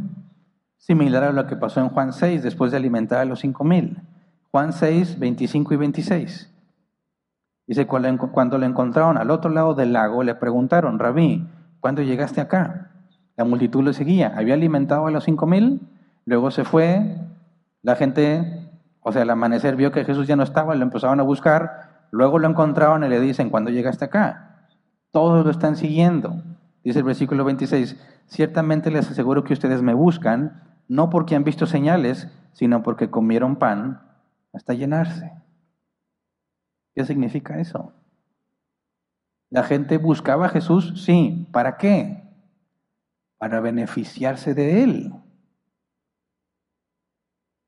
similar 0.76 1.24
a 1.24 1.32
lo 1.32 1.46
que 1.46 1.56
pasó 1.56 1.80
en 1.80 1.88
Juan 1.88 2.12
6 2.12 2.42
después 2.42 2.70
de 2.70 2.76
alimentar 2.76 3.20
a 3.20 3.24
los 3.24 3.40
cinco 3.40 3.64
mil. 3.64 4.02
Juan 4.50 4.74
6, 4.74 5.18
25 5.18 5.72
y 5.72 5.76
26. 5.78 6.54
Dice, 7.66 7.86
cuando 7.86 8.58
lo 8.58 8.66
encontraron 8.66 9.16
al 9.16 9.30
otro 9.30 9.50
lado 9.50 9.72
del 9.72 9.94
lago, 9.94 10.22
le 10.22 10.34
preguntaron, 10.34 10.98
Rabí, 10.98 11.48
¿cuándo 11.80 12.02
llegaste 12.02 12.42
acá? 12.42 12.90
La 13.38 13.46
multitud 13.46 13.82
lo 13.82 13.94
seguía. 13.94 14.34
¿Había 14.36 14.52
alimentado 14.52 15.06
a 15.06 15.10
los 15.10 15.24
cinco 15.24 15.46
mil? 15.46 15.80
Luego 16.26 16.50
se 16.50 16.64
fue. 16.64 17.16
La 17.82 17.96
gente, 17.96 18.68
o 19.00 19.12
sea, 19.12 19.22
al 19.22 19.30
amanecer 19.30 19.76
vio 19.76 19.92
que 19.92 20.04
Jesús 20.04 20.26
ya 20.26 20.36
no 20.36 20.42
estaba, 20.42 20.74
lo 20.74 20.82
empezaron 20.82 21.20
a 21.20 21.22
buscar. 21.22 22.06
Luego 22.10 22.38
lo 22.38 22.48
encontraron 22.48 23.04
y 23.04 23.08
le 23.08 23.20
dicen, 23.20 23.48
¿cuándo 23.48 23.70
llegaste 23.70 24.04
acá? 24.04 24.68
Todos 25.12 25.44
lo 25.44 25.50
están 25.50 25.76
siguiendo. 25.76 26.42
Dice 26.84 26.98
el 26.98 27.04
versículo 27.04 27.44
26, 27.44 27.96
ciertamente 28.26 28.90
les 28.90 29.10
aseguro 29.10 29.44
que 29.44 29.52
ustedes 29.52 29.82
me 29.82 29.94
buscan, 29.94 30.62
no 30.88 31.10
porque 31.10 31.34
han 31.34 31.44
visto 31.44 31.66
señales, 31.66 32.28
sino 32.52 32.82
porque 32.82 33.10
comieron 33.10 33.56
pan 33.56 34.02
hasta 34.52 34.74
llenarse. 34.74 35.32
¿Qué 36.94 37.04
significa 37.04 37.58
eso? 37.58 37.92
La 39.50 39.62
gente 39.62 39.98
buscaba 39.98 40.46
a 40.46 40.48
Jesús, 40.48 41.04
sí, 41.04 41.48
¿para 41.52 41.76
qué? 41.76 42.22
Para 43.38 43.60
beneficiarse 43.60 44.54
de 44.54 44.82
él. 44.82 45.12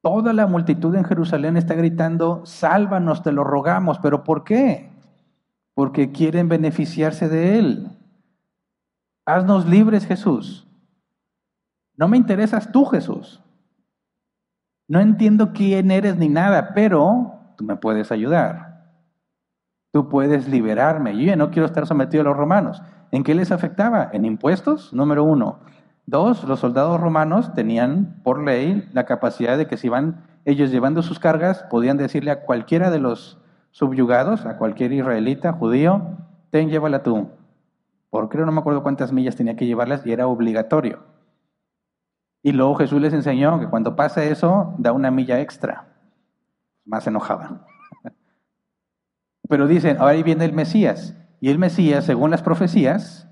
Toda 0.03 0.33
la 0.33 0.47
multitud 0.47 0.95
en 0.95 1.05
Jerusalén 1.05 1.57
está 1.57 1.75
gritando, 1.75 2.47
sálvanos, 2.47 3.23
te 3.23 3.33
lo 3.33 3.45
rogamos, 3.45 3.99
pero 3.99 4.25
¿por 4.25 4.45
qué? 4.45 4.89
porque 5.79 6.11
quieren 6.11 6.49
beneficiarse 6.49 7.29
de 7.29 7.57
Él. 7.57 7.89
Haznos 9.25 9.65
libres, 9.65 10.05
Jesús. 10.05 10.67
No 11.95 12.09
me 12.09 12.17
interesas 12.17 12.73
tú, 12.73 12.85
Jesús. 12.87 13.41
No 14.89 14.99
entiendo 14.99 15.53
quién 15.53 15.93
eres 15.93 16.17
ni 16.17 16.29
nada, 16.29 16.75
pero 16.75 17.55
tú 17.57 17.63
me 17.63 17.77
puedes 17.77 18.11
ayudar. 18.11 18.91
Tú 19.93 20.09
puedes 20.09 20.49
liberarme. 20.49 21.17
Yo 21.17 21.23
ya 21.23 21.37
no 21.37 21.53
quiero 21.53 21.67
estar 21.67 21.87
sometido 21.87 22.23
a 22.23 22.25
los 22.25 22.37
romanos. 22.37 22.83
¿En 23.13 23.23
qué 23.23 23.37
les 23.37 23.53
afectaba? 23.53 24.11
En 24.13 24.25
impuestos, 24.25 24.93
número 24.93 25.23
uno. 25.23 25.61
Dos, 26.09 26.45
los 26.45 26.61
soldados 26.61 26.99
romanos 26.99 27.53
tenían 27.53 28.23
por 28.25 28.43
ley 28.43 28.89
la 28.95 29.05
capacidad 29.05 29.59
de 29.59 29.67
que 29.67 29.77
si 29.77 29.89
iban 29.89 30.25
ellos 30.47 30.71
llevando 30.71 31.03
sus 31.03 31.19
cargas, 31.19 31.65
podían 31.65 31.99
decirle 31.99 32.31
a 32.31 32.47
cualquiera 32.47 32.91
de 32.91 32.99
los 32.99 33.39
subyugados 33.73 34.47
a 34.47 34.57
cualquier 34.57 34.95
israelita, 34.95 35.53
judío, 35.53 36.17
ten, 36.49 36.71
llévala 36.71 37.03
tú. 37.03 37.29
Por 38.09 38.31
creo 38.31 38.47
no 38.47 38.53
me 38.53 38.61
acuerdo 38.61 38.83
cuántas 38.83 39.13
millas 39.13 39.37
tenía 39.37 39.55
que 39.55 39.67
llevarlas 39.67 40.07
y 40.07 40.13
era 40.13 40.27
obligatorio. 40.29 41.01
Y 42.43 42.53
luego 42.53 42.77
Jesús 42.77 43.03
les 43.03 43.13
enseñó 43.13 43.61
que 43.61 43.69
cuando 43.69 43.95
pasa 43.95 44.25
eso, 44.25 44.75
da 44.79 44.93
una 44.93 45.11
milla 45.11 45.41
extra. 45.43 45.89
Más 46.87 47.07
enojaban. 47.07 47.61
Pero 49.47 49.67
dicen, 49.67 49.99
ahora 49.99 50.13
ahí 50.13 50.23
viene 50.23 50.47
el 50.47 50.55
Mesías. 50.55 51.15
Y 51.39 51.51
el 51.51 51.59
Mesías, 51.59 52.07
según 52.07 52.31
las 52.31 52.41
profecías, 52.41 53.29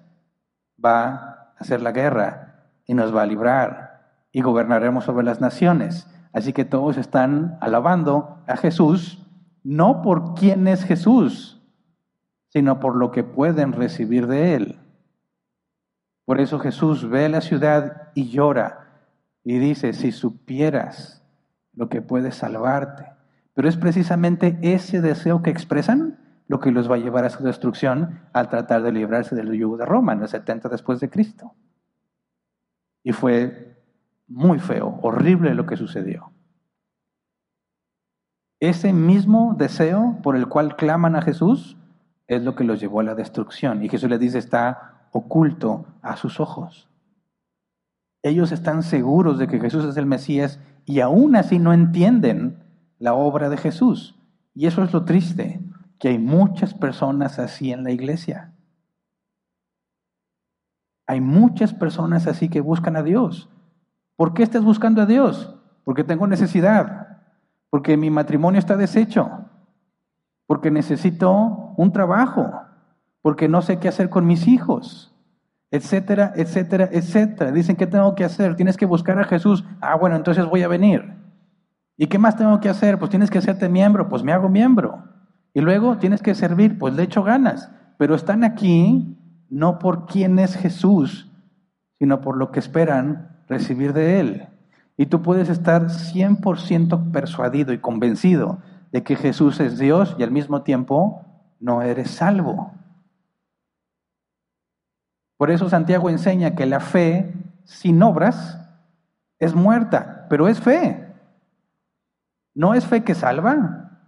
va 0.85 1.07
a 1.07 1.53
hacer 1.59 1.81
la 1.81 1.93
guerra 1.93 2.46
y 2.87 2.95
nos 2.95 3.15
va 3.15 3.23
a 3.23 3.27
librar 3.27 3.97
y 4.33 4.43
gobernaremos 4.43 5.05
sobre 5.05 5.25
las 5.25 5.41
naciones. 5.41 6.07
Así 6.33 6.53
que 6.53 6.65
todos 6.65 6.97
están 6.97 7.59
alabando 7.61 8.39
a 8.47 8.57
Jesús 8.57 9.23
no 9.67 10.01
por 10.01 10.35
quién 10.35 10.69
es 10.69 10.85
Jesús, 10.85 11.61
sino 12.51 12.79
por 12.79 12.95
lo 12.95 13.11
que 13.11 13.25
pueden 13.25 13.73
recibir 13.73 14.29
de 14.29 14.55
Él. 14.55 14.79
Por 16.25 16.41
eso 16.41 16.61
Jesús 16.61 17.09
ve 17.09 17.29
la 17.29 17.41
ciudad 17.41 18.13
y 18.15 18.29
llora 18.31 18.87
y 19.43 19.59
dice, 19.59 19.93
si 19.93 20.13
supieras 20.13 21.23
lo 21.73 21.89
que 21.89 22.01
puede 22.01 22.31
salvarte. 22.31 23.07
Pero 23.55 23.69
es 23.69 23.77
precisamente 23.77 24.59
ese 24.63 25.01
deseo 25.01 25.43
que 25.43 25.51
expresan 25.51 26.19
lo 26.47 26.61
que 26.61 26.71
los 26.71 26.91
va 26.91 26.95
a 26.95 26.99
llevar 26.99 27.25
a 27.25 27.31
su 27.31 27.43
destrucción 27.43 28.21
al 28.33 28.49
tratar 28.49 28.83
de 28.83 28.93
librarse 28.93 29.35
del 29.35 29.53
yugo 29.53 29.77
de 29.77 29.87
Roma 29.87 30.13
en 30.13 30.23
el 30.23 30.29
70 30.29 30.69
después 30.69 31.01
de 31.01 31.11
Cristo. 31.11 31.55
Y 33.07 33.13
fue 33.13 33.77
muy 34.27 34.59
feo, 34.59 34.99
horrible 35.01 35.55
lo 35.55 35.65
que 35.65 35.77
sucedió. 35.77 36.33
Ese 38.59 38.93
mismo 38.93 39.55
deseo 39.57 40.19
por 40.25 40.35
el 40.35 40.49
cual 40.49 40.75
claman 40.75 41.15
a 41.15 41.23
Jesús 41.23 41.77
es 42.27 42.43
lo 42.43 42.57
que 42.57 42.65
los 42.65 42.81
llevó 42.81 42.99
a 42.99 43.05
la 43.05 43.15
destrucción. 43.15 43.85
Y 43.85 43.89
Jesús 43.89 44.11
les 44.11 44.19
dice, 44.19 44.39
está 44.39 45.07
oculto 45.13 45.87
a 46.03 46.17
sus 46.17 46.41
ojos. 46.41 46.89
Ellos 48.25 48.51
están 48.51 48.83
seguros 48.83 49.39
de 49.39 49.47
que 49.47 49.61
Jesús 49.61 49.85
es 49.85 49.97
el 49.97 50.07
Mesías 50.07 50.59
y 50.85 50.99
aún 50.99 51.37
así 51.37 51.61
no 51.61 51.73
entienden 51.73 52.65
la 52.99 53.15
obra 53.15 53.49
de 53.49 53.57
Jesús. 53.57 54.19
Y 54.53 54.67
eso 54.67 54.83
es 54.83 54.93
lo 54.93 55.05
triste, 55.05 55.61
que 56.01 56.09
hay 56.09 56.19
muchas 56.19 56.75
personas 56.75 57.39
así 57.39 57.71
en 57.71 57.85
la 57.85 57.93
iglesia. 57.93 58.56
Hay 61.07 61.21
muchas 61.21 61.73
personas 61.73 62.27
así 62.27 62.49
que 62.49 62.61
buscan 62.61 62.97
a 62.97 63.03
Dios. 63.03 63.49
¿Por 64.17 64.35
qué 64.35 64.43
estás 64.43 64.65
buscando 64.65 65.03
a 65.03 65.07
Dios? 65.07 65.55
Porque 65.85 66.05
tengo 66.05 66.27
necesidad 66.27 67.07
porque 67.71 67.97
mi 67.97 68.11
matrimonio 68.11 68.59
está 68.59 68.77
deshecho, 68.77 69.31
porque 70.47 70.71
necesito 70.71 71.75
un 71.77 71.93
trabajo, 71.93 72.63
porque 73.23 73.49
no 73.49 73.61
sé 73.63 73.79
qué 73.79 73.89
hacer 73.89 74.09
con 74.09 74.27
mis 74.27 74.49
hijos, 74.49 75.15
etcétera, 75.71 76.33
etcétera, 76.37 76.89
etcétera. 76.91 77.53
Dicen, 77.53 77.77
¿qué 77.77 77.87
tengo 77.87 78.15
que 78.15 78.25
hacer? 78.25 78.57
Tienes 78.57 78.77
que 78.77 78.87
buscar 78.87 79.19
a 79.19 79.25
Jesús. 79.25 79.65
Ah, 79.81 79.97
bueno, 79.97 80.17
entonces 80.17 80.47
voy 80.47 80.63
a 80.63 80.69
venir. 80.69 81.17
¿Y 81.99 82.07
qué 82.07 82.19
más 82.19 82.37
tengo 82.37 82.61
que 82.61 82.69
hacer? 82.69 82.99
Pues 82.99 83.11
tienes 83.11 83.31
que 83.31 83.39
hacerte 83.39 83.69
miembro, 83.69 84.09
pues 84.09 84.23
me 84.23 84.33
hago 84.33 84.49
miembro. 84.49 85.05
Y 85.53 85.61
luego 85.61 85.99
tienes 85.99 86.23
que 86.23 86.35
servir, 86.35 86.79
pues 86.79 86.95
le 86.95 87.03
echo 87.03 87.23
ganas. 87.25 87.71
Pero 87.99 88.15
están 88.15 88.45
aquí 88.45 89.19
no 89.57 89.79
por 89.79 90.05
quién 90.05 90.39
es 90.39 90.55
Jesús, 90.55 91.33
sino 91.99 92.21
por 92.21 92.37
lo 92.37 92.53
que 92.53 92.59
esperan 92.59 93.43
recibir 93.49 93.95
de 93.95 94.21
Él. 94.21 94.49
Y 94.99 95.07
tú 95.07 95.23
puedes 95.23 95.49
estar 95.49 95.87
100% 95.87 97.11
persuadido 97.11 97.73
y 97.73 97.79
convencido 97.79 98.59
de 98.93 99.03
que 99.03 99.17
Jesús 99.17 99.59
es 99.61 99.79
Dios 99.79 100.15
y 100.19 100.25
al 100.25 100.31
mismo 100.31 100.61
tiempo 100.61 101.25
no 101.59 101.81
eres 101.81 102.11
salvo. 102.11 102.75
Por 105.39 105.51
eso 105.51 105.71
Santiago 105.71 106.11
enseña 106.11 106.55
que 106.55 106.67
la 106.67 106.81
fe 106.81 107.33
sin 107.65 108.03
obras 108.03 108.59
es 109.39 109.55
muerta, 109.55 110.27
pero 110.29 110.49
es 110.49 110.61
fe. 110.61 111.15
No 112.55 112.75
es 112.75 112.85
fe 112.85 113.05
que 113.05 113.15
salva, 113.15 114.01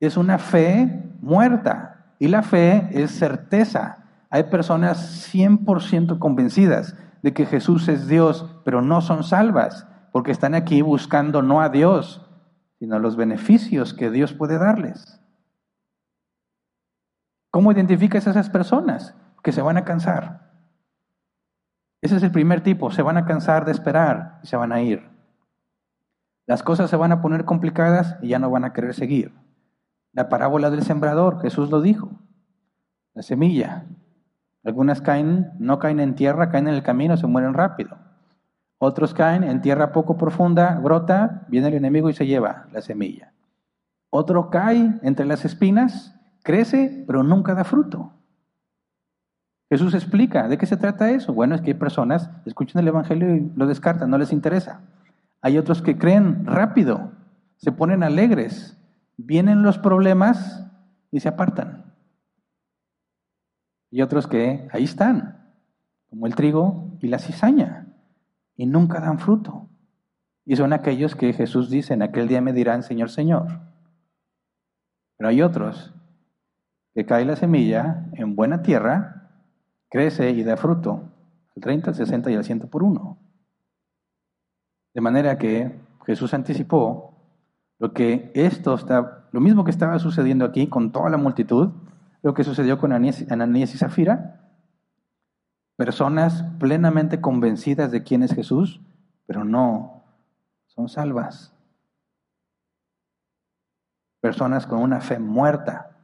es 0.00 0.16
una 0.16 0.38
fe 0.38 1.12
muerta. 1.20 2.06
Y 2.18 2.26
la 2.26 2.42
fe 2.42 2.88
es 2.90 3.12
certeza. 3.12 4.07
Hay 4.30 4.44
personas 4.44 5.32
100% 5.32 6.18
convencidas 6.18 6.96
de 7.22 7.32
que 7.32 7.46
Jesús 7.46 7.88
es 7.88 8.08
Dios, 8.08 8.46
pero 8.64 8.82
no 8.82 9.00
son 9.00 9.24
salvas, 9.24 9.86
porque 10.12 10.32
están 10.32 10.54
aquí 10.54 10.82
buscando 10.82 11.42
no 11.42 11.60
a 11.60 11.68
Dios, 11.68 12.26
sino 12.78 12.98
los 12.98 13.16
beneficios 13.16 13.94
que 13.94 14.10
Dios 14.10 14.32
puede 14.32 14.58
darles. 14.58 15.20
¿Cómo 17.50 17.72
identificas 17.72 18.26
a 18.26 18.30
esas 18.30 18.50
personas? 18.50 19.14
Que 19.42 19.52
se 19.52 19.62
van 19.62 19.78
a 19.78 19.84
cansar. 19.84 20.52
Ese 22.00 22.16
es 22.16 22.22
el 22.22 22.30
primer 22.30 22.62
tipo, 22.62 22.90
se 22.90 23.02
van 23.02 23.16
a 23.16 23.24
cansar 23.24 23.64
de 23.64 23.72
esperar 23.72 24.38
y 24.42 24.46
se 24.46 24.56
van 24.56 24.72
a 24.72 24.80
ir. 24.80 25.08
Las 26.46 26.62
cosas 26.62 26.88
se 26.90 26.96
van 26.96 27.12
a 27.12 27.20
poner 27.20 27.44
complicadas 27.44 28.16
y 28.22 28.28
ya 28.28 28.38
no 28.38 28.50
van 28.50 28.64
a 28.64 28.72
querer 28.72 28.94
seguir. 28.94 29.34
La 30.12 30.28
parábola 30.28 30.70
del 30.70 30.82
sembrador, 30.82 31.40
Jesús 31.42 31.70
lo 31.70 31.80
dijo. 31.80 32.10
La 33.14 33.22
semilla. 33.22 33.86
Algunas 34.64 35.00
caen, 35.00 35.52
no 35.58 35.78
caen 35.78 36.00
en 36.00 36.14
tierra, 36.14 36.50
caen 36.50 36.68
en 36.68 36.74
el 36.74 36.82
camino, 36.82 37.16
se 37.16 37.26
mueren 37.26 37.54
rápido. 37.54 37.96
Otros 38.78 39.14
caen 39.14 39.44
en 39.44 39.60
tierra 39.60 39.92
poco 39.92 40.16
profunda, 40.16 40.78
brota, 40.78 41.46
viene 41.48 41.68
el 41.68 41.74
enemigo 41.74 42.10
y 42.10 42.14
se 42.14 42.26
lleva 42.26 42.66
la 42.72 42.80
semilla. 42.80 43.32
Otro 44.10 44.50
cae 44.50 44.98
entre 45.02 45.26
las 45.26 45.44
espinas, 45.44 46.14
crece, 46.42 47.04
pero 47.06 47.22
nunca 47.22 47.54
da 47.54 47.64
fruto. 47.64 48.12
Jesús 49.70 49.94
explica, 49.94 50.48
¿de 50.48 50.56
qué 50.56 50.64
se 50.64 50.78
trata 50.78 51.10
eso? 51.10 51.34
Bueno, 51.34 51.54
es 51.54 51.60
que 51.60 51.72
hay 51.72 51.74
personas, 51.74 52.30
escuchan 52.46 52.80
el 52.80 52.88
Evangelio 52.88 53.34
y 53.34 53.52
lo 53.54 53.66
descartan, 53.66 54.08
no 54.08 54.16
les 54.16 54.32
interesa. 54.32 54.80
Hay 55.42 55.58
otros 55.58 55.82
que 55.82 55.98
creen 55.98 56.46
rápido, 56.46 57.12
se 57.56 57.70
ponen 57.70 58.02
alegres, 58.02 58.78
vienen 59.18 59.62
los 59.62 59.78
problemas 59.78 60.66
y 61.10 61.20
se 61.20 61.28
apartan. 61.28 61.87
Y 63.90 64.02
otros 64.02 64.26
que 64.26 64.68
ahí 64.72 64.84
están, 64.84 65.52
como 66.10 66.26
el 66.26 66.34
trigo 66.34 66.96
y 67.00 67.08
la 67.08 67.18
cizaña 67.18 67.86
y 68.56 68.66
nunca 68.66 69.00
dan 69.00 69.18
fruto. 69.18 69.68
Y 70.44 70.56
son 70.56 70.72
aquellos 70.72 71.14
que 71.14 71.32
Jesús 71.32 71.70
dice, 71.70 71.94
en 71.94 72.02
aquel 72.02 72.28
día 72.28 72.40
me 72.40 72.52
dirán, 72.52 72.82
Señor, 72.82 73.10
Señor. 73.10 73.60
Pero 75.16 75.30
hay 75.30 75.42
otros 75.42 75.94
que 76.94 77.06
cae 77.06 77.24
la 77.24 77.36
semilla 77.36 78.06
en 78.14 78.34
buena 78.34 78.62
tierra, 78.62 79.30
crece 79.88 80.30
y 80.30 80.42
da 80.42 80.56
fruto, 80.56 81.02
al 81.54 81.62
30, 81.62 81.90
al 81.90 81.96
60 81.96 82.30
y 82.30 82.34
al 82.34 82.44
100 82.44 82.60
por 82.68 82.82
uno. 82.82 83.18
De 84.94 85.00
manera 85.00 85.38
que 85.38 85.78
Jesús 86.06 86.34
anticipó 86.34 87.14
lo 87.78 87.92
que 87.92 88.32
esto 88.34 88.74
está, 88.74 89.28
lo 89.30 89.40
mismo 89.40 89.64
que 89.64 89.70
estaba 89.70 89.98
sucediendo 89.98 90.44
aquí 90.44 90.66
con 90.66 90.90
toda 90.90 91.10
la 91.10 91.16
multitud, 91.16 91.70
lo 92.22 92.34
que 92.34 92.44
sucedió 92.44 92.78
con 92.78 92.92
Ananías 92.92 93.74
y 93.74 93.78
Zafira, 93.78 94.38
Personas 95.78 96.42
plenamente 96.58 97.20
convencidas 97.20 97.92
de 97.92 98.02
quién 98.02 98.24
es 98.24 98.34
Jesús, 98.34 98.80
pero 99.26 99.44
no 99.44 100.02
son 100.66 100.88
salvas. 100.88 101.54
Personas 104.20 104.66
con 104.66 104.80
una 104.80 105.00
fe 105.00 105.20
muerta. 105.20 105.96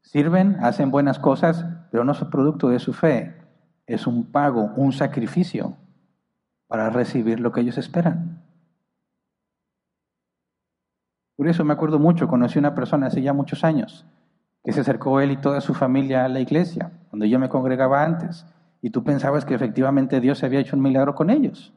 Sirven, 0.00 0.62
hacen 0.62 0.92
buenas 0.92 1.18
cosas, 1.18 1.66
pero 1.90 2.04
no 2.04 2.12
es 2.12 2.22
producto 2.26 2.68
de 2.68 2.78
su 2.78 2.92
fe. 2.92 3.34
Es 3.84 4.06
un 4.06 4.30
pago, 4.30 4.70
un 4.76 4.92
sacrificio 4.92 5.76
para 6.68 6.88
recibir 6.88 7.40
lo 7.40 7.50
que 7.50 7.62
ellos 7.62 7.78
esperan. 7.78 8.44
Por 11.34 11.48
eso 11.48 11.64
me 11.64 11.72
acuerdo 11.72 11.98
mucho, 11.98 12.28
conocí 12.28 12.60
una 12.60 12.76
persona 12.76 13.08
hace 13.08 13.22
ya 13.22 13.32
muchos 13.32 13.64
años, 13.64 14.06
que 14.64 14.72
se 14.72 14.80
acercó 14.80 15.20
él 15.20 15.30
y 15.30 15.36
toda 15.36 15.60
su 15.60 15.74
familia 15.74 16.24
a 16.24 16.28
la 16.28 16.40
iglesia, 16.40 16.90
donde 17.10 17.28
yo 17.28 17.38
me 17.38 17.48
congregaba 17.48 18.02
antes 18.02 18.46
y 18.80 18.90
tú 18.90 19.04
pensabas 19.04 19.44
que 19.44 19.54
efectivamente 19.54 20.20
Dios 20.20 20.42
había 20.42 20.60
hecho 20.60 20.76
un 20.76 20.82
milagro 20.82 21.14
con 21.14 21.30
ellos. 21.30 21.72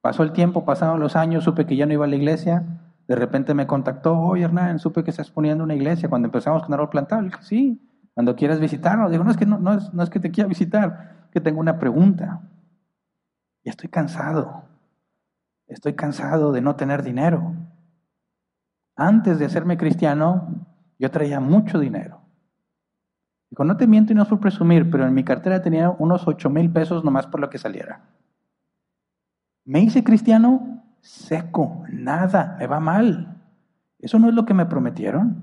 Pasó 0.00 0.22
el 0.22 0.32
tiempo, 0.32 0.64
pasaron 0.64 1.00
los 1.00 1.16
años, 1.16 1.44
supe 1.44 1.66
que 1.66 1.76
ya 1.76 1.86
no 1.86 1.92
iba 1.92 2.04
a 2.04 2.08
la 2.08 2.16
iglesia, 2.16 2.64
de 3.08 3.16
repente 3.16 3.54
me 3.54 3.66
contactó, 3.66 4.18
oye 4.18 4.44
Hernán, 4.44 4.78
supe 4.78 5.04
que 5.04 5.10
estás 5.10 5.30
poniendo 5.30 5.64
una 5.64 5.74
iglesia 5.74 6.08
cuando 6.08 6.26
empezamos 6.26 6.62
con 6.62 6.72
árbol 6.74 6.90
plantado. 6.90 7.22
Dije, 7.22 7.38
sí, 7.42 7.88
cuando 8.14 8.36
quieras 8.36 8.60
visitarnos. 8.60 9.10
Digo, 9.10 9.24
no 9.24 9.30
es 9.30 9.36
que, 9.36 9.46
no, 9.46 9.74
es, 9.74 9.92
no 9.92 10.02
es 10.02 10.10
que 10.10 10.20
te 10.20 10.30
quiera 10.30 10.48
visitar, 10.48 11.28
que 11.32 11.40
tengo 11.40 11.60
una 11.60 11.78
pregunta. 11.78 12.40
Y 13.64 13.70
estoy 13.70 13.88
cansado, 13.88 14.64
estoy 15.66 15.94
cansado 15.94 16.52
de 16.52 16.60
no 16.60 16.76
tener 16.76 17.02
dinero. 17.02 17.54
Antes 18.96 19.38
de 19.38 19.46
hacerme 19.46 19.76
cristiano, 19.76 20.61
yo 21.02 21.10
traía 21.10 21.40
mucho 21.40 21.80
dinero. 21.80 22.20
Dijo, 23.50 23.64
no 23.64 23.76
te 23.76 23.88
miento 23.88 24.12
y 24.12 24.14
no 24.14 24.22
es 24.22 24.28
por 24.28 24.38
presumir, 24.38 24.88
pero 24.88 25.04
en 25.04 25.12
mi 25.12 25.24
cartera 25.24 25.60
tenía 25.60 25.90
unos 25.90 26.28
8 26.28 26.48
mil 26.48 26.70
pesos 26.70 27.02
nomás 27.02 27.26
por 27.26 27.40
lo 27.40 27.50
que 27.50 27.58
saliera. 27.58 28.02
Me 29.64 29.80
hice 29.80 30.04
cristiano 30.04 30.84
seco, 31.00 31.82
nada, 31.90 32.54
me 32.56 32.68
va 32.68 32.78
mal. 32.78 33.42
Eso 33.98 34.20
no 34.20 34.28
es 34.28 34.34
lo 34.34 34.46
que 34.46 34.54
me 34.54 34.64
prometieron. 34.64 35.42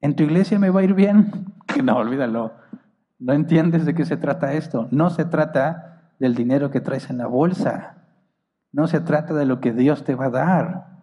En 0.00 0.16
tu 0.16 0.22
iglesia 0.22 0.58
me 0.58 0.70
va 0.70 0.80
a 0.80 0.84
ir 0.84 0.94
bien. 0.94 1.30
Que 1.66 1.82
no, 1.82 1.96
olvídalo. 1.96 2.54
No 3.18 3.34
entiendes 3.34 3.84
de 3.84 3.94
qué 3.94 4.06
se 4.06 4.16
trata 4.16 4.54
esto. 4.54 4.88
No 4.92 5.10
se 5.10 5.26
trata 5.26 6.14
del 6.18 6.34
dinero 6.34 6.70
que 6.70 6.80
traes 6.80 7.10
en 7.10 7.18
la 7.18 7.26
bolsa. 7.26 7.98
No 8.72 8.86
se 8.86 9.00
trata 9.00 9.34
de 9.34 9.44
lo 9.44 9.60
que 9.60 9.72
Dios 9.72 10.04
te 10.04 10.14
va 10.14 10.26
a 10.26 10.30
dar. 10.30 10.95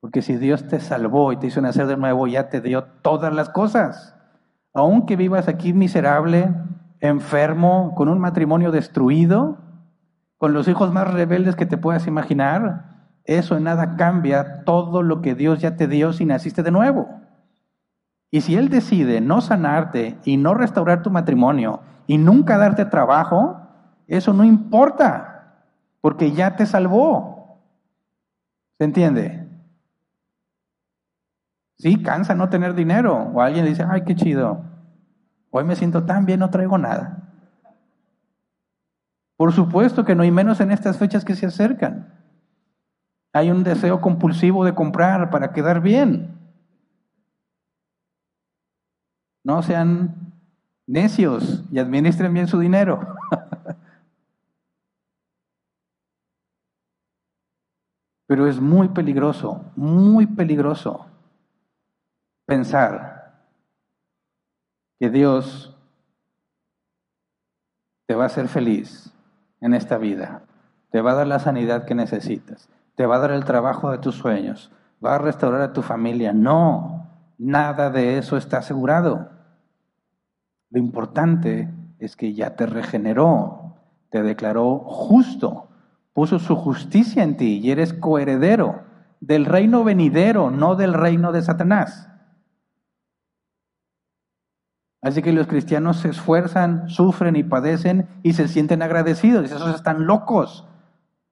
Porque 0.00 0.22
si 0.22 0.36
Dios 0.36 0.66
te 0.66 0.80
salvó 0.80 1.32
y 1.32 1.36
te 1.36 1.46
hizo 1.46 1.60
nacer 1.60 1.86
de 1.86 1.96
nuevo, 1.96 2.26
ya 2.26 2.48
te 2.48 2.60
dio 2.60 2.84
todas 2.84 3.32
las 3.34 3.50
cosas. 3.50 4.16
Aunque 4.72 5.16
vivas 5.16 5.48
aquí 5.48 5.72
miserable, 5.72 6.54
enfermo, 7.00 7.94
con 7.94 8.08
un 8.08 8.18
matrimonio 8.18 8.70
destruido, 8.70 9.58
con 10.38 10.54
los 10.54 10.68
hijos 10.68 10.92
más 10.92 11.12
rebeldes 11.12 11.54
que 11.54 11.66
te 11.66 11.76
puedas 11.76 12.06
imaginar, 12.06 12.90
eso 13.24 13.56
en 13.56 13.64
nada 13.64 13.96
cambia 13.96 14.64
todo 14.64 15.02
lo 15.02 15.20
que 15.20 15.34
Dios 15.34 15.60
ya 15.60 15.76
te 15.76 15.86
dio 15.86 16.12
si 16.12 16.24
naciste 16.24 16.62
de 16.62 16.70
nuevo. 16.70 17.08
Y 18.30 18.40
si 18.42 18.56
Él 18.56 18.70
decide 18.70 19.20
no 19.20 19.40
sanarte 19.40 20.18
y 20.24 20.36
no 20.36 20.54
restaurar 20.54 21.02
tu 21.02 21.10
matrimonio 21.10 21.80
y 22.06 22.16
nunca 22.16 22.56
darte 22.56 22.86
trabajo, 22.86 23.60
eso 24.06 24.32
no 24.32 24.44
importa, 24.44 25.66
porque 26.00 26.32
ya 26.32 26.56
te 26.56 26.64
salvó. 26.64 27.60
¿Se 28.78 28.84
entiende? 28.84 29.49
Sí, 31.80 32.02
cansa 32.02 32.34
no 32.34 32.50
tener 32.50 32.74
dinero. 32.74 33.30
O 33.32 33.40
alguien 33.40 33.64
dice, 33.64 33.86
ay, 33.88 34.02
qué 34.04 34.14
chido. 34.14 34.62
Hoy 35.50 35.64
me 35.64 35.74
siento 35.76 36.04
tan 36.04 36.26
bien, 36.26 36.40
no 36.40 36.50
traigo 36.50 36.76
nada. 36.76 37.32
Por 39.38 39.54
supuesto 39.54 40.04
que 40.04 40.14
no, 40.14 40.22
hay 40.22 40.30
menos 40.30 40.60
en 40.60 40.72
estas 40.72 40.98
fechas 40.98 41.24
que 41.24 41.34
se 41.34 41.46
acercan. 41.46 42.12
Hay 43.32 43.50
un 43.50 43.64
deseo 43.64 44.02
compulsivo 44.02 44.62
de 44.66 44.74
comprar 44.74 45.30
para 45.30 45.54
quedar 45.54 45.80
bien. 45.80 46.38
No 49.42 49.62
sean 49.62 50.34
necios 50.86 51.64
y 51.72 51.78
administren 51.78 52.34
bien 52.34 52.46
su 52.46 52.58
dinero. 52.58 53.16
Pero 58.26 58.46
es 58.46 58.60
muy 58.60 58.88
peligroso, 58.88 59.64
muy 59.76 60.26
peligroso 60.26 61.09
pensar 62.50 63.44
que 64.98 65.08
Dios 65.08 65.72
te 68.08 68.16
va 68.16 68.24
a 68.24 68.26
hacer 68.26 68.48
feliz 68.48 69.14
en 69.60 69.72
esta 69.72 69.98
vida, 69.98 70.42
te 70.90 71.00
va 71.00 71.12
a 71.12 71.14
dar 71.14 71.28
la 71.28 71.38
sanidad 71.38 71.84
que 71.84 71.94
necesitas, 71.94 72.68
te 72.96 73.06
va 73.06 73.16
a 73.16 73.18
dar 73.20 73.30
el 73.30 73.44
trabajo 73.44 73.92
de 73.92 73.98
tus 73.98 74.16
sueños, 74.16 74.72
va 75.02 75.14
a 75.14 75.18
restaurar 75.18 75.60
a 75.60 75.72
tu 75.72 75.82
familia. 75.82 76.32
No, 76.32 77.06
nada 77.38 77.88
de 77.90 78.18
eso 78.18 78.36
está 78.36 78.58
asegurado. 78.58 79.30
Lo 80.70 80.80
importante 80.80 81.72
es 82.00 82.16
que 82.16 82.34
ya 82.34 82.56
te 82.56 82.66
regeneró, 82.66 83.76
te 84.10 84.24
declaró 84.24 84.80
justo, 84.80 85.68
puso 86.12 86.40
su 86.40 86.56
justicia 86.56 87.22
en 87.22 87.36
ti 87.36 87.60
y 87.62 87.70
eres 87.70 87.92
coheredero 87.92 88.82
del 89.20 89.44
reino 89.44 89.84
venidero, 89.84 90.50
no 90.50 90.74
del 90.74 90.94
reino 90.94 91.30
de 91.30 91.42
Satanás. 91.42 92.09
Así 95.02 95.22
que 95.22 95.32
los 95.32 95.46
cristianos 95.46 95.98
se 95.98 96.10
esfuerzan, 96.10 96.88
sufren 96.90 97.36
y 97.36 97.42
padecen 97.42 98.06
y 98.22 98.34
se 98.34 98.48
sienten 98.48 98.82
agradecidos. 98.82 99.50
Esos 99.50 99.74
están 99.74 100.06
locos. 100.06 100.66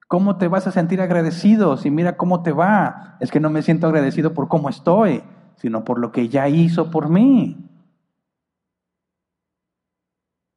¿Cómo 0.07 0.39
te 0.39 0.49
vas 0.49 0.66
a 0.66 0.73
sentir 0.73 1.03
agradecido 1.03 1.77
si 1.77 1.91
mira 1.91 2.16
cómo 2.16 2.43
te 2.43 2.53
va? 2.53 3.19
Es 3.21 3.31
que 3.31 3.41
no 3.41 3.51
me 3.51 3.61
siento 3.61 3.87
agradecido 3.87 4.33
por 4.33 4.49
cómo 4.49 4.71
estoy, 4.71 5.23
sino 5.57 5.85
por 5.85 5.99
lo 5.99 6.12
que 6.12 6.29
ya 6.29 6.49
hizo 6.49 6.91
por 6.91 7.11
mí. 7.11 7.69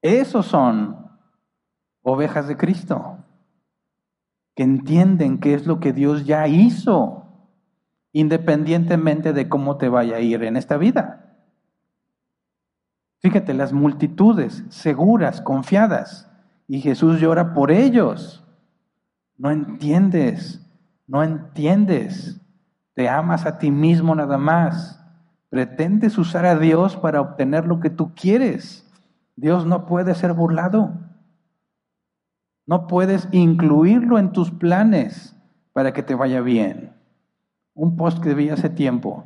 Esos 0.01 0.45
son 0.45 1.11
ovejas 2.01 2.47
de 2.47 2.55
Cristo, 2.55 3.17
que 4.55 4.63
entienden 4.63 5.39
qué 5.39 5.53
es 5.53 5.67
lo 5.67 5.79
que 5.79 5.91
Dios 5.91 6.25
ya 6.25 6.47
hizo, 6.47 7.25
independientemente 8.13 9.33
de 9.33 9.49
cómo 9.49 9.77
te 9.77 9.89
vaya 9.89 10.15
a 10.15 10.19
ir 10.21 10.43
en 10.43 10.55
esta 10.55 10.77
vida. 10.77 11.30
Fíjate, 13.21 13.53
las 13.53 13.71
multitudes 13.71 14.63
seguras, 14.69 15.41
confiadas, 15.41 16.27
y 16.67 16.81
Jesús 16.81 17.19
llora 17.19 17.53
por 17.53 17.71
ellos. 17.71 18.43
No 19.37 19.51
entiendes, 19.51 20.67
no 21.05 21.23
entiendes. 21.23 22.41
Te 22.95 23.09
amas 23.09 23.45
a 23.45 23.59
ti 23.59 23.69
mismo 23.69 24.15
nada 24.15 24.37
más. 24.37 24.99
Pretendes 25.49 26.17
usar 26.17 26.45
a 26.45 26.57
Dios 26.57 26.97
para 26.97 27.21
obtener 27.21 27.67
lo 27.67 27.79
que 27.79 27.89
tú 27.91 28.13
quieres. 28.15 28.89
Dios 29.35 29.65
no 29.65 29.85
puede 29.85 30.15
ser 30.15 30.33
burlado. 30.33 30.93
No 32.65 32.87
puedes 32.87 33.27
incluirlo 33.31 34.17
en 34.17 34.31
tus 34.31 34.49
planes 34.49 35.35
para 35.73 35.93
que 35.93 36.03
te 36.03 36.15
vaya 36.15 36.41
bien. 36.41 36.93
Un 37.73 37.97
post 37.97 38.23
que 38.23 38.33
vi 38.33 38.49
hace 38.49 38.69
tiempo, 38.69 39.25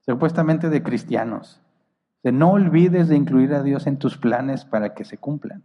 supuestamente 0.00 0.70
de 0.70 0.82
cristianos. 0.82 1.63
No 2.32 2.52
olvides 2.52 3.08
de 3.08 3.16
incluir 3.16 3.52
a 3.52 3.62
Dios 3.62 3.86
en 3.86 3.98
tus 3.98 4.16
planes 4.16 4.64
para 4.64 4.94
que 4.94 5.04
se 5.04 5.18
cumplan. 5.18 5.64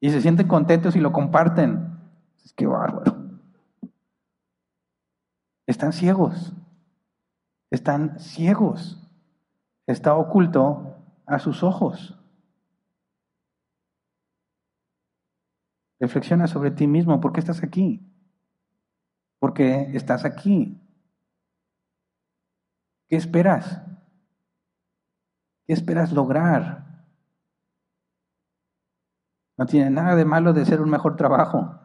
Y 0.00 0.10
se 0.10 0.20
sienten 0.20 0.46
contentos 0.46 0.94
y 0.94 1.00
lo 1.00 1.12
comparten. 1.12 1.98
Es 2.44 2.52
que 2.52 2.66
bárbaro. 2.66 3.40
Están 5.66 5.92
ciegos. 5.92 6.52
Están 7.70 8.18
ciegos. 8.20 8.98
Está 9.86 10.14
oculto 10.14 10.96
a 11.26 11.38
sus 11.38 11.62
ojos. 11.62 12.18
Reflexiona 15.98 16.46
sobre 16.46 16.70
ti 16.70 16.86
mismo. 16.86 17.20
¿Por 17.20 17.32
qué 17.32 17.40
estás 17.40 17.62
aquí? 17.62 18.00
¿Por 19.38 19.54
qué 19.54 19.90
estás 19.94 20.24
aquí? 20.24 20.80
¿Qué 23.08 23.16
esperas? 23.16 23.91
¿Qué 25.66 25.72
esperas 25.72 26.12
lograr? 26.12 26.92
No 29.56 29.66
tiene 29.66 29.90
nada 29.90 30.16
de 30.16 30.24
malo 30.24 30.52
de 30.52 30.64
ser 30.64 30.80
un 30.80 30.90
mejor 30.90 31.16
trabajo. 31.16 31.78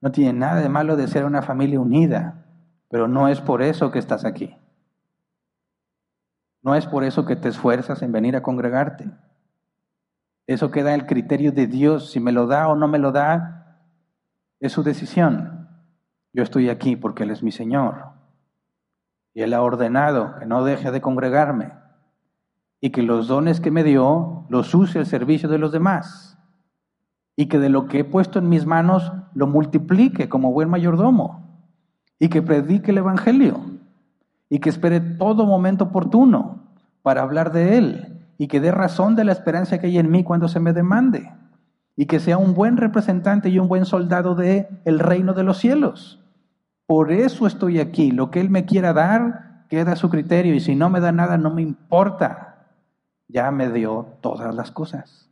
No 0.00 0.10
tiene 0.10 0.32
nada 0.38 0.60
de 0.60 0.68
malo 0.68 0.96
de 0.96 1.06
ser 1.06 1.24
una 1.24 1.42
familia 1.42 1.80
unida. 1.80 2.46
Pero 2.88 3.08
no 3.08 3.28
es 3.28 3.40
por 3.40 3.62
eso 3.62 3.90
que 3.90 3.98
estás 3.98 4.24
aquí. 4.24 4.56
No 6.62 6.74
es 6.74 6.86
por 6.86 7.04
eso 7.04 7.26
que 7.26 7.36
te 7.36 7.48
esfuerzas 7.48 8.00
en 8.02 8.12
venir 8.12 8.36
a 8.36 8.42
congregarte. 8.42 9.10
Eso 10.46 10.70
queda 10.70 10.94
el 10.94 11.06
criterio 11.06 11.52
de 11.52 11.66
Dios. 11.66 12.10
Si 12.10 12.20
me 12.20 12.32
lo 12.32 12.46
da 12.46 12.68
o 12.68 12.74
no 12.74 12.88
me 12.88 12.98
lo 12.98 13.12
da, 13.12 13.80
es 14.60 14.72
su 14.72 14.82
decisión. 14.82 15.68
Yo 16.32 16.42
estoy 16.42 16.70
aquí 16.70 16.96
porque 16.96 17.24
Él 17.24 17.30
es 17.30 17.42
mi 17.42 17.52
Señor. 17.52 18.12
Y 19.34 19.42
Él 19.42 19.52
ha 19.52 19.62
ordenado 19.62 20.36
que 20.38 20.46
no 20.46 20.64
deje 20.64 20.90
de 20.90 21.02
congregarme 21.02 21.83
y 22.84 22.90
que 22.90 23.02
los 23.02 23.28
dones 23.28 23.62
que 23.62 23.70
me 23.70 23.82
dio 23.82 24.44
los 24.50 24.74
use 24.74 24.98
al 24.98 25.06
servicio 25.06 25.48
de 25.48 25.56
los 25.56 25.72
demás 25.72 26.36
y 27.34 27.46
que 27.46 27.58
de 27.58 27.70
lo 27.70 27.86
que 27.86 28.00
he 28.00 28.04
puesto 28.04 28.38
en 28.38 28.50
mis 28.50 28.66
manos 28.66 29.10
lo 29.32 29.46
multiplique 29.46 30.28
como 30.28 30.52
buen 30.52 30.68
mayordomo 30.68 31.64
y 32.18 32.28
que 32.28 32.42
predique 32.42 32.90
el 32.90 32.98
Evangelio 32.98 33.58
y 34.50 34.58
que 34.58 34.68
espere 34.68 35.00
todo 35.00 35.46
momento 35.46 35.84
oportuno 35.84 36.74
para 37.00 37.22
hablar 37.22 37.52
de 37.52 37.78
él 37.78 38.18
y 38.36 38.48
que 38.48 38.60
dé 38.60 38.70
razón 38.70 39.16
de 39.16 39.24
la 39.24 39.32
esperanza 39.32 39.78
que 39.78 39.86
hay 39.86 39.96
en 39.96 40.10
mí 40.10 40.22
cuando 40.22 40.46
se 40.48 40.60
me 40.60 40.74
demande 40.74 41.32
y 41.96 42.04
que 42.04 42.20
sea 42.20 42.36
un 42.36 42.52
buen 42.52 42.76
representante 42.76 43.48
y 43.48 43.58
un 43.58 43.66
buen 43.66 43.86
soldado 43.86 44.34
de 44.34 44.68
el 44.84 44.98
reino 44.98 45.32
de 45.32 45.44
los 45.44 45.56
cielos. 45.56 46.22
Por 46.84 47.12
eso 47.12 47.46
estoy 47.46 47.80
aquí. 47.80 48.10
Lo 48.10 48.30
que 48.30 48.42
él 48.42 48.50
me 48.50 48.66
quiera 48.66 48.92
dar 48.92 49.64
queda 49.70 49.92
a 49.92 49.96
su 49.96 50.10
criterio 50.10 50.54
y 50.54 50.60
si 50.60 50.74
no 50.74 50.90
me 50.90 51.00
da 51.00 51.12
nada 51.12 51.38
no 51.38 51.48
me 51.50 51.62
importa 51.62 52.50
ya 53.28 53.50
me 53.50 53.70
dio 53.70 54.16
todas 54.20 54.54
las 54.54 54.70
cosas. 54.70 55.28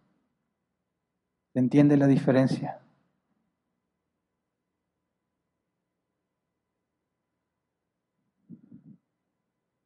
¿Entiende 1.54 1.96
la 1.96 2.06
diferencia? 2.06 2.80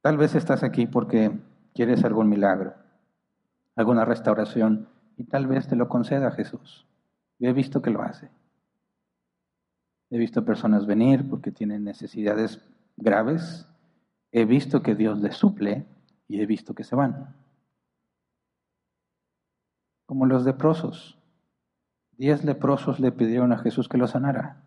Tal 0.01 0.17
vez 0.17 0.37
estás 0.37 0.63
aquí 0.63 0.87
porque 0.87 1.33
quieres 1.75 2.05
algún 2.05 2.29
milagro, 2.29 2.75
alguna 3.75 4.05
restauración, 4.05 4.89
y 5.17 5.25
tal 5.25 5.49
vez 5.49 5.67
te 5.67 5.75
lo 5.75 5.89
conceda 5.89 6.31
Jesús. 6.31 6.87
Yo 7.41 7.51
he 7.51 7.53
visto 7.53 7.83
que 7.83 7.91
lo 7.91 8.03
hace. 8.03 8.31
He 10.11 10.19
visto 10.19 10.45
personas 10.45 10.87
venir 10.87 11.29
porque 11.29 11.51
tienen 11.51 11.83
necesidades 11.83 12.63
graves. 12.97 13.67
He 14.31 14.45
visto 14.45 14.83
que 14.83 14.95
Dios 14.95 15.21
les 15.21 15.37
suple 15.37 15.87
y 16.29 16.41
he 16.41 16.47
visto 16.47 16.75
que 16.75 16.85
se 16.85 16.95
van 16.95 17.35
como 20.07 20.27
los 20.27 20.45
leprosos. 20.45 21.19
Diez 22.13 22.45
leprosos 22.45 22.99
le 23.01 23.13
pidieron 23.13 23.53
a 23.53 23.59
Jesús 23.59 23.89
que 23.89 23.99
lo 23.99 24.07
sanara. 24.07 24.63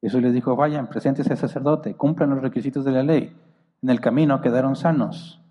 Jesús 0.00 0.22
les 0.22 0.32
dijo, 0.32 0.56
vayan, 0.56 0.88
preséntese 0.88 1.32
al 1.32 1.38
sacerdote, 1.38 1.94
cumplan 1.94 2.30
los 2.30 2.40
requisitos 2.40 2.84
de 2.84 2.92
la 2.92 3.02
ley. 3.02 3.36
En 3.82 3.90
el 3.90 4.00
camino 4.00 4.40
quedaron 4.40 4.76
sanos. 4.76 5.42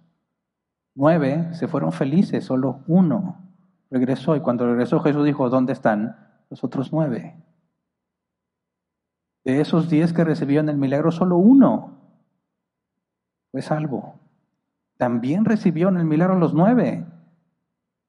Nueve 0.95 1.53
se 1.53 1.67
fueron 1.67 1.91
felices, 1.91 2.45
solo 2.45 2.79
uno 2.87 3.37
regresó. 3.91 4.35
Y 4.35 4.39
cuando 4.39 4.65
regresó 4.65 4.99
Jesús 5.01 5.25
dijo, 5.25 5.49
¿dónde 5.49 5.73
están 5.73 6.17
los 6.49 6.63
otros 6.63 6.91
nueve? 6.91 7.35
De 9.43 9.61
esos 9.61 9.89
diez 9.89 10.13
que 10.13 10.23
recibieron 10.23 10.69
el 10.69 10.77
milagro, 10.77 11.11
solo 11.11 11.37
uno 11.37 11.97
fue 13.51 13.61
salvo. 13.61 14.15
También 14.97 15.45
recibieron 15.45 15.97
el 15.97 16.05
milagro 16.05 16.37
los 16.37 16.53
nueve 16.53 17.05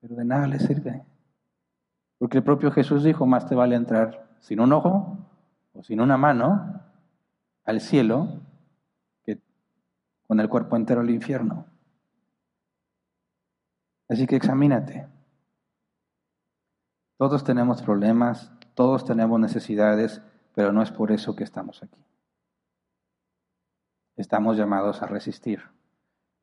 pero 0.01 0.17
de 0.17 0.25
nada 0.25 0.47
le 0.47 0.59
sirve. 0.59 1.05
Porque 2.19 2.39
el 2.39 2.45
propio 2.45 2.71
Jesús 2.71 3.05
dijo, 3.05 3.27
más 3.27 3.47
te 3.47 3.55
vale 3.55 3.77
entrar 3.77 4.29
sin 4.41 4.61
un 4.61 4.73
ojo 4.73 5.19
o 5.73 5.83
sin 5.83 6.01
una 6.01 6.17
mano 6.17 6.83
al 7.65 7.81
cielo 7.81 8.41
que 9.25 9.41
con 10.27 10.41
el 10.41 10.49
cuerpo 10.49 10.77
entero 10.77 11.01
al 11.01 11.11
infierno. 11.11 11.67
Así 14.09 14.27
que 14.27 14.37
examínate. 14.37 15.07
Todos 17.17 17.45
tenemos 17.45 17.83
problemas, 17.83 18.53
todos 18.75 19.05
tenemos 19.05 19.39
necesidades, 19.39 20.23
pero 20.55 20.73
no 20.73 20.83
es 20.83 20.91
por 20.91 21.13
eso 21.13 21.37
que 21.37 21.45
estamos 21.45 21.83
aquí. 21.83 22.03
Estamos 24.17 24.57
llamados 24.57 25.03
a 25.03 25.07
resistir. 25.07 25.63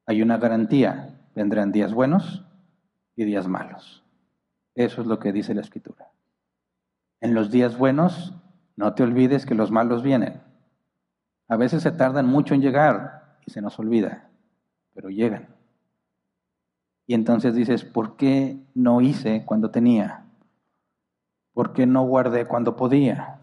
Hay 0.06 0.22
una 0.22 0.38
garantía, 0.38 1.20
vendrán 1.36 1.72
días 1.72 1.94
buenos 1.94 2.47
y 3.18 3.26
días 3.26 3.48
malos. 3.48 4.06
Eso 4.76 5.02
es 5.02 5.08
lo 5.08 5.20
que 5.20 5.34
dice 5.34 5.54
la 5.54 5.62
escritura. 5.62 6.12
En 7.20 7.34
los 7.34 7.52
días 7.52 7.78
buenos, 7.78 8.34
no 8.78 8.94
te 8.94 9.04
olvides 9.04 9.46
que 9.46 9.56
los 9.56 9.72
malos 9.72 10.04
vienen. 10.04 10.40
A 11.50 11.58
veces 11.58 11.82
se 11.84 11.92
tardan 11.92 12.28
mucho 12.28 12.54
en 12.54 12.62
llegar 12.62 13.40
y 13.46 13.52
se 13.52 13.62
nos 13.62 13.78
olvida, 13.80 14.30
pero 14.94 15.10
llegan. 15.10 15.48
Y 17.08 17.16
entonces 17.16 17.56
dices, 17.56 17.84
¿por 17.84 18.18
qué 18.18 18.60
no 18.76 19.02
hice 19.02 19.44
cuando 19.46 19.72
tenía? 19.72 20.26
¿Por 21.54 21.74
qué 21.74 21.88
no 21.88 22.04
guardé 22.04 22.46
cuando 22.46 22.76
podía? 22.76 23.40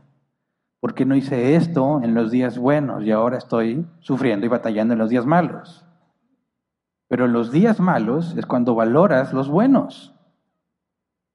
¿Por 0.79 0.95
qué 0.95 1.05
no 1.05 1.17
hice 1.17 1.57
esto 1.57 2.01
en 2.03 2.15
los 2.15 2.31
días 2.31 2.59
buenos 2.59 3.03
y 3.03 3.11
ahora 3.11 3.39
estoy 3.39 3.87
sufriendo 4.01 4.47
y 4.47 4.51
batallando 4.51 4.93
en 4.93 5.01
los 5.01 5.11
días 5.11 5.27
malos? 5.27 5.84
Pero 7.09 7.27
los 7.27 7.53
días 7.53 7.81
malos 7.81 8.35
es 8.37 8.47
cuando 8.47 8.75
valoras 8.75 9.33
los 9.33 9.49
buenos. 9.49 10.15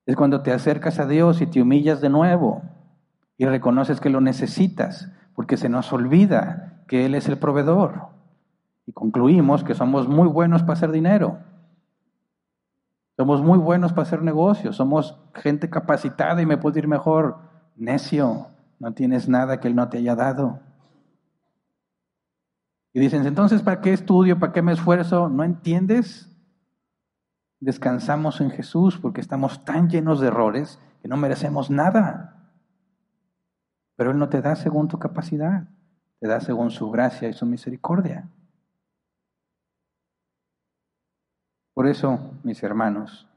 Es 0.06 0.16
cuando 0.16 0.42
te 0.42 0.52
acercas 0.52 1.00
a 1.00 1.06
Dios 1.06 1.42
y 1.42 1.48
te 1.48 1.62
humillas 1.62 2.02
de 2.02 2.10
nuevo 2.10 2.64
y 3.38 3.46
reconoces 3.46 4.02
que 4.02 4.10
lo 4.10 4.20
necesitas, 4.20 5.10
porque 5.34 5.56
se 5.56 5.70
nos 5.70 5.94
olvida 5.94 6.84
que 6.88 7.06
Él 7.06 7.16
es 7.16 7.30
el 7.30 7.38
proveedor. 7.38 8.08
Y 8.86 8.92
concluimos 8.92 9.64
que 9.64 9.76
somos 9.76 10.08
muy 10.08 10.28
buenos 10.28 10.62
para 10.64 10.74
hacer 10.74 10.92
dinero. 10.92 11.38
Somos 13.16 13.42
muy 13.42 13.58
buenos 13.58 13.94
para 13.94 14.04
hacer 14.04 14.24
negocios, 14.24 14.76
somos 14.76 15.18
gente 15.34 15.70
capacitada 15.70 16.42
y 16.42 16.46
me 16.46 16.58
puedo 16.58 16.80
ir 16.80 16.88
mejor. 16.88 17.38
Necio, 17.76 18.48
no 18.80 18.94
tienes 18.94 19.30
nada 19.30 19.60
que 19.60 19.68
Él 19.68 19.76
no 19.76 19.90
te 19.90 20.00
haya 20.00 20.16
dado. 20.16 20.60
Y 22.94 23.00
dicen, 23.00 23.26
entonces, 23.26 23.62
¿para 23.62 23.82
qué 23.82 23.94
estudio? 23.94 24.40
¿Para 24.40 24.52
qué 24.52 24.62
me 24.62 24.74
esfuerzo? 24.74 25.30
¿No 25.30 25.44
entiendes? 25.44 26.30
Descansamos 27.60 28.42
en 28.42 28.52
Jesús 28.52 28.98
porque 28.98 29.22
estamos 29.22 29.64
tan 29.66 29.90
llenos 29.90 30.20
de 30.20 30.28
errores 30.28 30.80
que 31.02 31.08
no 31.08 31.18
merecemos 31.18 31.70
nada. 31.70 32.52
Pero 33.96 34.12
Él 34.12 34.18
no 34.18 34.30
te 34.30 34.42
da 34.42 34.56
según 34.56 34.88
tu 34.88 34.98
capacidad, 34.98 35.68
te 36.20 36.28
da 36.28 36.40
según 36.40 36.72
su 36.72 36.90
gracia 36.90 37.30
y 37.30 37.34
su 37.34 37.46
misericordia. 37.46 38.30
Por 41.74 41.88
eso, 41.88 42.34
mis 42.44 42.62
hermanos, 42.64 43.28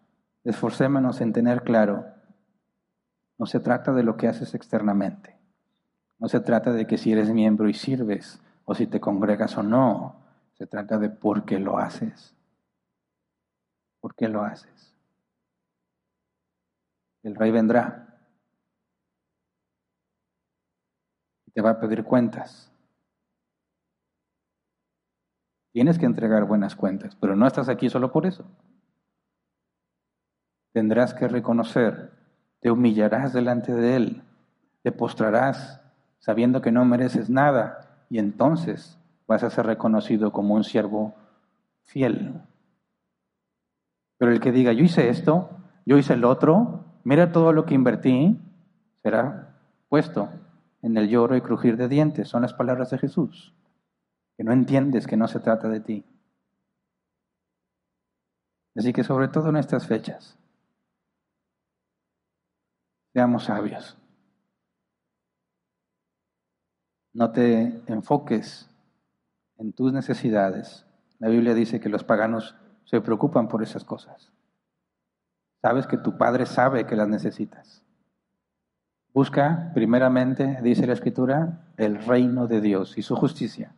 esforcémonos 0.44 1.20
en 1.20 1.32
tener 1.32 1.62
claro, 1.62 2.06
no 3.38 3.46
se 3.46 3.60
trata 3.60 3.92
de 3.92 4.02
lo 4.02 4.16
que 4.16 4.28
haces 4.28 4.54
externamente, 4.54 5.38
no 6.18 6.28
se 6.28 6.40
trata 6.40 6.72
de 6.72 6.86
que 6.86 6.98
si 6.98 7.12
eres 7.12 7.30
miembro 7.30 7.68
y 7.68 7.74
sirves, 7.74 8.40
si 8.74 8.86
te 8.86 9.00
congregas 9.00 9.56
o 9.58 9.62
no, 9.62 10.16
se 10.54 10.66
trata 10.66 10.98
de 10.98 11.10
por 11.10 11.44
qué 11.44 11.58
lo 11.58 11.78
haces. 11.78 12.34
¿Por 14.00 14.14
qué 14.14 14.28
lo 14.28 14.42
haces? 14.42 14.94
El 17.22 17.34
rey 17.36 17.50
vendrá 17.50 18.18
y 21.46 21.50
te 21.52 21.60
va 21.60 21.70
a 21.70 21.80
pedir 21.80 22.04
cuentas. 22.04 22.72
Tienes 25.72 25.98
que 25.98 26.06
entregar 26.06 26.44
buenas 26.44 26.76
cuentas, 26.76 27.16
pero 27.16 27.34
no 27.36 27.46
estás 27.46 27.68
aquí 27.68 27.88
solo 27.88 28.12
por 28.12 28.26
eso. 28.26 28.44
Tendrás 30.72 31.14
que 31.14 31.28
reconocer, 31.28 32.12
te 32.60 32.70
humillarás 32.70 33.32
delante 33.32 33.72
de 33.72 33.96
Él, 33.96 34.22
te 34.82 34.92
postrarás 34.92 35.80
sabiendo 36.18 36.60
que 36.60 36.72
no 36.72 36.84
mereces 36.84 37.30
nada 37.30 37.91
y 38.12 38.18
entonces 38.18 38.98
vas 39.26 39.42
a 39.42 39.48
ser 39.48 39.64
reconocido 39.64 40.32
como 40.32 40.54
un 40.54 40.64
siervo 40.64 41.14
fiel. 41.84 42.42
Pero 44.18 44.32
el 44.32 44.38
que 44.38 44.52
diga, 44.52 44.74
yo 44.74 44.84
hice 44.84 45.08
esto, 45.08 45.48
yo 45.86 45.96
hice 45.96 46.12
el 46.12 46.26
otro, 46.26 46.84
mira 47.04 47.32
todo 47.32 47.54
lo 47.54 47.64
que 47.64 47.72
invertí, 47.72 48.38
será 49.02 49.56
puesto 49.88 50.28
en 50.82 50.98
el 50.98 51.08
lloro 51.08 51.36
y 51.36 51.40
crujir 51.40 51.78
de 51.78 51.88
dientes. 51.88 52.28
Son 52.28 52.42
las 52.42 52.52
palabras 52.52 52.90
de 52.90 52.98
Jesús 52.98 53.54
que 54.36 54.44
no 54.44 54.52
entiendes 54.52 55.06
que 55.06 55.16
no 55.16 55.26
se 55.26 55.40
trata 55.40 55.70
de 55.70 55.80
ti. 55.80 56.04
Así 58.76 58.92
que 58.92 59.04
sobre 59.04 59.28
todo 59.28 59.48
en 59.48 59.56
estas 59.56 59.86
fechas, 59.86 60.36
seamos 63.14 63.44
sabios. 63.44 63.96
No 67.12 67.30
te 67.32 67.82
enfoques 67.86 68.68
en 69.58 69.72
tus 69.72 69.92
necesidades. 69.92 70.86
La 71.18 71.28
Biblia 71.28 71.54
dice 71.54 71.80
que 71.80 71.88
los 71.88 72.04
paganos 72.04 72.56
se 72.84 73.00
preocupan 73.00 73.48
por 73.48 73.62
esas 73.62 73.84
cosas. 73.84 74.32
Sabes 75.60 75.86
que 75.86 75.98
tu 75.98 76.16
Padre 76.16 76.46
sabe 76.46 76.86
que 76.86 76.96
las 76.96 77.08
necesitas. 77.08 77.84
Busca 79.12 79.70
primeramente, 79.74 80.58
dice 80.62 80.86
la 80.86 80.94
Escritura, 80.94 81.72
el 81.76 82.04
reino 82.04 82.46
de 82.46 82.60
Dios 82.60 82.96
y 82.96 83.02
su 83.02 83.14
justicia 83.14 83.74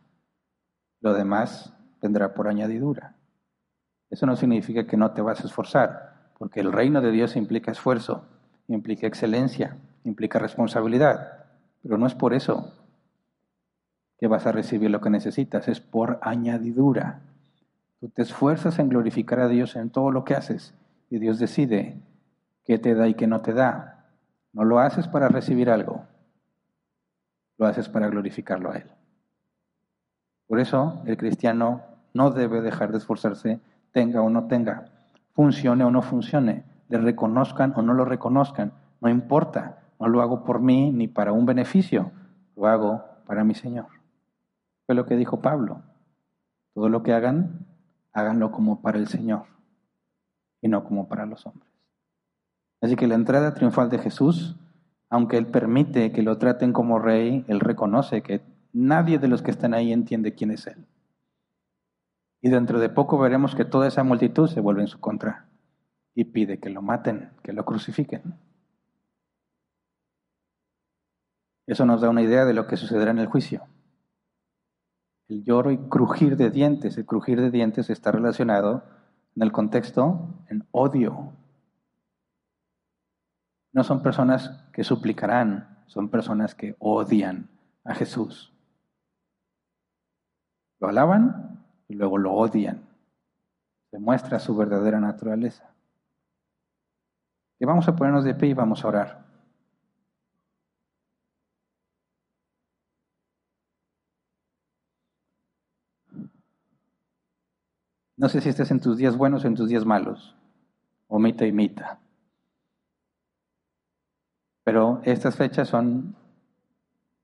lo 1.05 1.13
demás 1.13 1.71
vendrá 2.01 2.33
por 2.33 2.47
añadidura. 2.47 3.15
Eso 4.09 4.25
no 4.25 4.35
significa 4.35 4.87
que 4.87 4.97
no 4.97 5.11
te 5.11 5.21
vas 5.21 5.41
a 5.41 5.45
esforzar, 5.45 6.31
porque 6.39 6.61
el 6.61 6.71
reino 6.71 6.99
de 6.99 7.11
Dios 7.11 7.35
implica 7.35 7.71
esfuerzo, 7.71 8.25
implica 8.67 9.05
excelencia, 9.05 9.77
implica 10.03 10.39
responsabilidad, 10.39 11.45
pero 11.83 11.99
no 11.99 12.07
es 12.07 12.15
por 12.15 12.33
eso 12.33 12.73
que 14.17 14.27
vas 14.27 14.45
a 14.47 14.51
recibir 14.51 14.89
lo 14.89 15.01
que 15.01 15.09
necesitas, 15.09 15.67
es 15.67 15.79
por 15.81 16.19
añadidura. 16.21 17.21
Tú 17.99 18.09
te 18.09 18.21
esfuerzas 18.21 18.79
en 18.79 18.89
glorificar 18.89 19.39
a 19.39 19.47
Dios 19.47 19.75
en 19.75 19.89
todo 19.89 20.11
lo 20.11 20.23
que 20.23 20.35
haces 20.35 20.73
y 21.09 21.19
Dios 21.19 21.39
decide 21.39 22.01
qué 22.63 22.77
te 22.77 22.95
da 22.95 23.07
y 23.07 23.13
qué 23.13 23.27
no 23.27 23.41
te 23.41 23.53
da. 23.53 24.05
No 24.53 24.63
lo 24.63 24.79
haces 24.79 25.07
para 25.07 25.27
recibir 25.27 25.69
algo, 25.69 26.05
lo 27.57 27.67
haces 27.67 27.89
para 27.89 28.07
glorificarlo 28.07 28.71
a 28.71 28.77
Él. 28.77 28.89
Por 30.47 30.59
eso 30.59 31.01
el 31.05 31.17
cristiano 31.17 31.81
no 32.13 32.31
debe 32.31 32.61
dejar 32.61 32.91
de 32.91 32.99
esforzarse, 32.99 33.59
tenga 33.91 34.21
o 34.21 34.29
no 34.29 34.47
tenga, 34.47 34.85
funcione 35.33 35.83
o 35.83 35.91
no 35.91 36.01
funcione, 36.01 36.63
le 36.87 36.97
reconozcan 36.99 37.73
o 37.75 37.81
no 37.81 37.93
lo 37.93 38.05
reconozcan, 38.05 38.71
no 39.01 39.09
importa, 39.09 39.79
no 39.99 40.07
lo 40.07 40.21
hago 40.21 40.43
por 40.43 40.61
mí 40.61 40.91
ni 40.91 41.07
para 41.07 41.33
un 41.33 41.45
beneficio, 41.45 42.11
lo 42.55 42.67
hago 42.67 43.03
para 43.25 43.43
mi 43.43 43.55
Señor. 43.55 43.94
Fue 44.85 44.95
lo 44.95 45.05
que 45.05 45.15
dijo 45.15 45.41
Pablo. 45.41 45.81
Todo 46.73 46.89
lo 46.89 47.03
que 47.03 47.13
hagan, 47.13 47.65
háganlo 48.13 48.51
como 48.51 48.81
para 48.81 48.97
el 48.97 49.07
Señor 49.07 49.45
y 50.61 50.67
no 50.67 50.83
como 50.83 51.07
para 51.07 51.25
los 51.25 51.45
hombres. 51.45 51.71
Así 52.81 52.95
que 52.95 53.07
la 53.07 53.15
entrada 53.15 53.53
triunfal 53.53 53.89
de 53.89 53.99
Jesús, 53.99 54.55
aunque 55.09 55.37
Él 55.37 55.47
permite 55.47 56.11
que 56.11 56.21
lo 56.21 56.37
traten 56.37 56.73
como 56.73 56.99
rey, 56.99 57.45
Él 57.47 57.59
reconoce 57.59 58.21
que 58.21 58.41
Nadie 58.77 59.19
de 59.19 59.29
los 59.29 59.41
que 59.41 59.51
están 59.51 59.73
ahí 59.73 59.93
entiende 59.93 60.35
quién 60.35 60.51
es 60.51 60.67
Él. 60.67 60.85
Y 62.41 62.49
dentro 62.49 62.77
de 62.77 62.89
poco 62.89 63.17
veremos 63.17 63.55
que 63.55 63.63
toda 63.63 63.87
esa 63.87 64.03
multitud 64.03 64.49
se 64.49 64.59
vuelve 64.59 64.81
en 64.81 64.89
su 64.89 64.99
contra 64.99 65.47
y 66.13 66.25
pide 66.25 66.59
que 66.59 66.69
lo 66.69 66.81
maten, 66.81 67.31
que 67.41 67.53
lo 67.53 67.63
crucifiquen. 67.63 68.35
Eso 71.65 71.85
nos 71.85 72.01
da 72.01 72.09
una 72.09 72.21
idea 72.21 72.43
de 72.43 72.53
lo 72.53 72.67
que 72.67 72.75
sucederá 72.75 73.11
en 73.11 73.19
el 73.19 73.27
juicio. 73.27 73.65
El 75.27 75.43
lloro 75.43 75.71
y 75.71 75.77
crujir 75.77 76.37
de 76.37 76.51
dientes, 76.51 76.97
el 76.97 77.05
crujir 77.05 77.41
de 77.41 77.51
dientes 77.51 77.89
está 77.89 78.11
relacionado 78.11 78.83
en 79.35 79.43
el 79.43 79.51
contexto 79.51 80.29
en 80.49 80.67
odio. 80.71 81.33
No 83.73 83.83
son 83.83 84.01
personas 84.01 84.63
que 84.71 84.83
suplicarán, 84.83 85.83
son 85.87 86.09
personas 86.09 86.55
que 86.55 86.75
odian 86.79 87.49
a 87.83 87.95
Jesús. 87.95 88.53
Lo 90.79 90.87
alaban 90.87 91.65
y 91.87 91.95
luego 91.95 92.17
lo 92.17 92.33
odian. 92.33 92.87
Demuestra 93.91 94.39
su 94.39 94.55
verdadera 94.55 94.99
naturaleza. 94.99 95.71
Y 97.59 97.65
vamos 97.65 97.87
a 97.87 97.95
ponernos 97.95 98.23
de 98.23 98.35
pie 98.35 98.49
y 98.49 98.53
vamos 98.53 98.83
a 98.83 98.87
orar. 98.87 99.24
No 108.17 108.29
sé 108.29 108.41
si 108.41 108.49
estés 108.49 108.71
en 108.71 108.79
tus 108.79 108.97
días 108.97 109.17
buenos 109.17 109.43
o 109.43 109.47
en 109.47 109.55
tus 109.55 109.69
días 109.69 109.85
malos, 109.85 110.35
o 111.07 111.19
mita 111.19 111.45
y 111.45 111.51
mita. 111.51 111.99
Pero 114.63 115.01
estas 115.03 115.35
fechas 115.35 115.69
son 115.69 116.15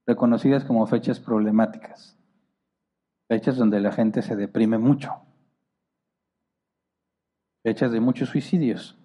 reconocidas 0.06 0.64
como 0.66 0.86
fechas 0.88 1.20
problemáticas 1.20 2.18
fechas 3.32 3.56
donde 3.56 3.80
la 3.80 3.94
gente 3.94 4.22
se 4.22 4.36
deprime 4.36 4.78
mucho, 4.78 5.22
fechas 7.64 7.94
de 7.94 8.02
muchos 8.02 8.28
suicidios. 8.28 8.98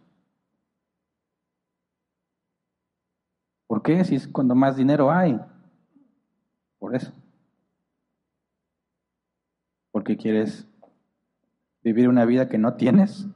¿Por 3.68 3.84
qué? 3.84 4.02
Si 4.02 4.16
es 4.16 4.26
cuando 4.26 4.56
más 4.56 4.76
dinero 4.76 5.12
hay. 5.12 5.40
Por 6.80 6.96
eso. 6.96 7.12
Porque 9.92 10.16
quieres 10.16 10.66
vivir 11.86 12.08
una 12.08 12.24
vida 12.24 12.48
que 12.48 12.58
no 12.58 12.74
tienes, 12.74 13.28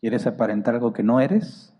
quieres 0.00 0.28
aparentar 0.28 0.74
algo 0.76 0.92
que 0.92 1.02
no 1.02 1.18
eres, 1.18 1.74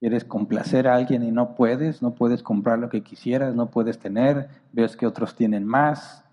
quieres 0.00 0.24
complacer 0.24 0.88
a 0.88 0.96
alguien 0.96 1.22
y 1.22 1.30
no 1.30 1.54
puedes, 1.54 2.02
no 2.02 2.16
puedes 2.16 2.42
comprar 2.42 2.80
lo 2.80 2.88
que 2.88 3.04
quisieras, 3.04 3.54
no 3.54 3.70
puedes 3.70 4.00
tener, 4.00 4.48
ves 4.72 4.96
que 4.96 5.06
otros 5.06 5.36
tienen 5.36 5.64
más, 5.64 6.24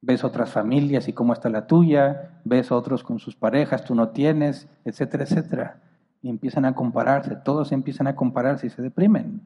ves 0.00 0.22
otras 0.22 0.52
familias 0.52 1.08
y 1.08 1.12
cómo 1.12 1.32
está 1.32 1.48
la 1.48 1.66
tuya, 1.66 2.40
ves 2.44 2.70
otros 2.70 3.02
con 3.02 3.18
sus 3.18 3.34
parejas, 3.34 3.84
tú 3.84 3.96
no 3.96 4.10
tienes, 4.10 4.68
etcétera, 4.84 5.24
etcétera. 5.24 5.80
Y 6.22 6.28
empiezan 6.28 6.64
a 6.66 6.76
compararse, 6.76 7.34
todos 7.34 7.72
empiezan 7.72 8.06
a 8.06 8.14
compararse 8.14 8.68
y 8.68 8.70
se 8.70 8.80
deprimen. 8.80 9.40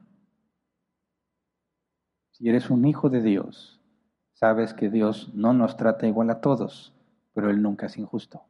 Si 2.33 2.47
eres 2.47 2.69
un 2.69 2.85
hijo 2.85 3.09
de 3.09 3.23
Dios, 3.23 3.81
sabes 4.33 4.75
que 4.75 4.91
Dios 4.91 5.31
no 5.33 5.53
nos 5.53 5.75
trata 5.75 6.05
igual 6.05 6.29
a 6.29 6.39
todos, 6.39 6.93
pero 7.33 7.49
Él 7.49 7.61
nunca 7.61 7.87
es 7.87 7.97
injusto. 7.97 8.43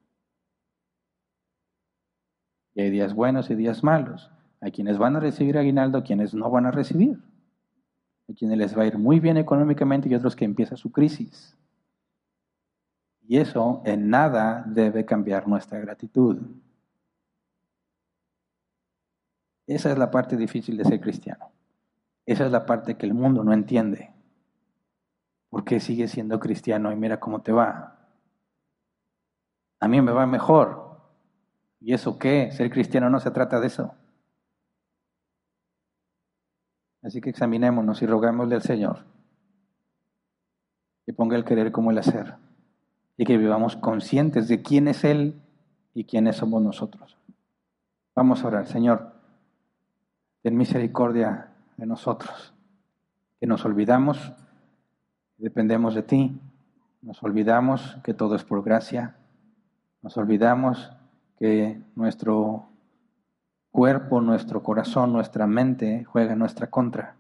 Y 2.74 2.82
hay 2.82 2.90
días 2.90 3.14
buenos 3.14 3.50
y 3.50 3.56
días 3.56 3.84
malos. 3.84 4.32
Hay 4.62 4.72
quienes 4.72 4.98
van 4.98 5.16
a 5.16 5.20
recibir 5.20 5.58
aguinaldo, 5.58 6.04
quienes 6.04 6.34
no 6.34 6.50
van 6.50 6.66
a 6.66 6.72
recibir. 6.72 7.22
Hay 8.28 8.36
quienes 8.36 8.58
les 8.58 8.78
va 8.78 8.84
a 8.84 8.88
ir 8.88 8.98
muy 8.98 9.20
bien 9.20 9.38
económicamente 9.38 10.08
y 10.10 10.16
otros 10.16 10.36
que 10.36 10.46
empieza 10.46 10.76
su 10.76 10.92
crisis. 10.92 11.58
Y 13.22 13.38
eso 13.38 13.82
en 13.86 14.10
nada 14.10 14.64
debe 14.68 15.06
cambiar 15.06 15.48
nuestra 15.48 15.80
gratitud. 15.80 16.40
Esa 19.68 19.92
es 19.92 19.98
la 19.98 20.10
parte 20.10 20.36
difícil 20.36 20.78
de 20.78 20.86
ser 20.86 21.00
cristiano. 21.00 21.52
Esa 22.26 22.46
es 22.46 22.52
la 22.52 22.66
parte 22.66 22.98
que 22.98 23.06
el 23.06 23.14
mundo 23.14 23.44
no 23.44 23.54
entiende. 23.54 24.12
¿Por 25.50 25.64
qué 25.64 25.80
sigues 25.80 26.12
siendo 26.12 26.40
cristiano 26.40 26.92
y 26.92 26.96
mira 26.96 27.20
cómo 27.20 27.42
te 27.42 27.52
va? 27.52 27.99
A 29.80 29.88
mí 29.88 30.02
me 30.02 30.12
va 30.12 30.26
mejor. 30.26 31.00
¿Y 31.80 31.94
eso 31.94 32.18
qué? 32.20 32.52
Ser 32.52 32.70
cristiano 32.70 33.10
no 33.10 33.20
se 33.20 33.32
trata 33.32 33.60
de 33.60 33.68
eso. 33.68 33.94
Así 37.02 37.22
que 37.22 37.30
examinémonos 37.30 38.02
y 38.02 38.06
rogámosle 38.06 38.56
al 38.56 38.62
Señor 38.62 39.06
que 41.06 41.14
ponga 41.14 41.36
el 41.36 41.46
querer 41.46 41.72
como 41.72 41.92
el 41.92 41.98
hacer 41.98 42.36
y 43.18 43.26
que 43.26 43.38
vivamos 43.38 43.76
conscientes 43.76 44.48
de 44.48 44.62
quién 44.62 44.88
es 44.88 45.04
Él 45.04 45.42
y 45.94 46.04
quiénes 46.04 46.36
somos 46.36 46.62
nosotros. 46.62 47.18
Vamos 48.16 48.44
a 48.44 48.48
orar, 48.48 48.68
Señor, 48.68 49.14
ten 50.44 50.56
misericordia 50.56 51.52
de 51.78 51.86
nosotros, 51.86 52.54
que 53.40 53.48
nos 53.48 53.66
olvidamos, 53.66 54.34
dependemos 55.38 55.96
de 55.96 56.04
ti, 56.04 56.40
nos 57.02 57.24
olvidamos 57.24 57.98
que 58.04 58.14
todo 58.14 58.36
es 58.36 58.44
por 58.44 58.64
gracia, 58.64 59.16
nos 60.02 60.18
olvidamos 60.18 60.92
que 61.38 61.82
nuestro 61.96 62.70
cuerpo, 63.72 64.22
nuestro 64.22 64.64
corazón, 64.64 65.14
nuestra 65.14 65.48
mente 65.48 66.04
juega 66.06 66.34
en 66.34 66.40
nuestra 66.40 66.68
contra. 66.68 67.16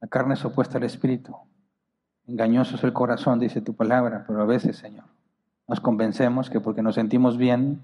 La 0.00 0.08
carne 0.08 0.34
es 0.34 0.44
opuesta 0.44 0.78
al 0.78 0.84
espíritu. 0.84 1.36
Engañoso 2.26 2.76
es 2.76 2.84
el 2.84 2.92
corazón, 2.92 3.40
dice 3.40 3.60
tu 3.60 3.74
palabra, 3.74 4.24
pero 4.26 4.40
a 4.40 4.46
veces, 4.46 4.76
Señor, 4.76 5.06
nos 5.66 5.80
convencemos 5.80 6.50
que 6.50 6.60
porque 6.60 6.82
nos 6.82 6.94
sentimos 6.94 7.36
bien, 7.36 7.82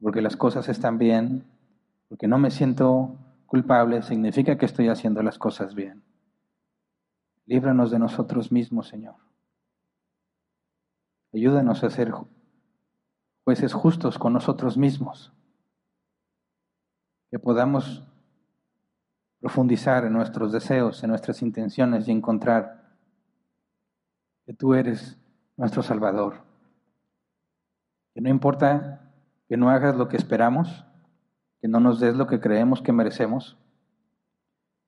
porque 0.00 0.22
las 0.22 0.36
cosas 0.36 0.68
están 0.68 0.98
bien, 0.98 1.44
porque 2.08 2.28
no 2.28 2.38
me 2.38 2.50
siento 2.50 3.16
culpable, 3.46 4.02
significa 4.02 4.56
que 4.56 4.66
estoy 4.66 4.88
haciendo 4.88 5.22
las 5.22 5.38
cosas 5.38 5.74
bien. 5.74 6.02
Líbranos 7.46 7.90
de 7.90 7.98
nosotros 7.98 8.52
mismos, 8.52 8.88
Señor. 8.88 9.16
Ayúdanos 11.32 11.84
a 11.84 11.90
ser 11.90 12.12
jueces 13.44 13.72
justos 13.72 14.18
con 14.18 14.32
nosotros 14.32 14.76
mismos. 14.76 15.32
Que 17.30 17.38
podamos 17.38 18.04
profundizar 19.40 20.04
en 20.04 20.12
nuestros 20.12 20.52
deseos, 20.52 21.02
en 21.02 21.10
nuestras 21.10 21.42
intenciones 21.42 22.08
y 22.08 22.12
encontrar 22.12 22.96
que 24.46 24.54
tú 24.54 24.74
eres 24.74 25.18
nuestro 25.56 25.82
Salvador. 25.82 26.42
Que 28.14 28.20
no 28.20 28.28
importa 28.28 29.12
que 29.48 29.56
no 29.56 29.70
hagas 29.70 29.96
lo 29.96 30.08
que 30.08 30.16
esperamos, 30.16 30.84
que 31.60 31.68
no 31.68 31.80
nos 31.80 32.00
des 32.00 32.16
lo 32.16 32.26
que 32.26 32.40
creemos 32.40 32.82
que 32.82 32.92
merecemos, 32.92 33.56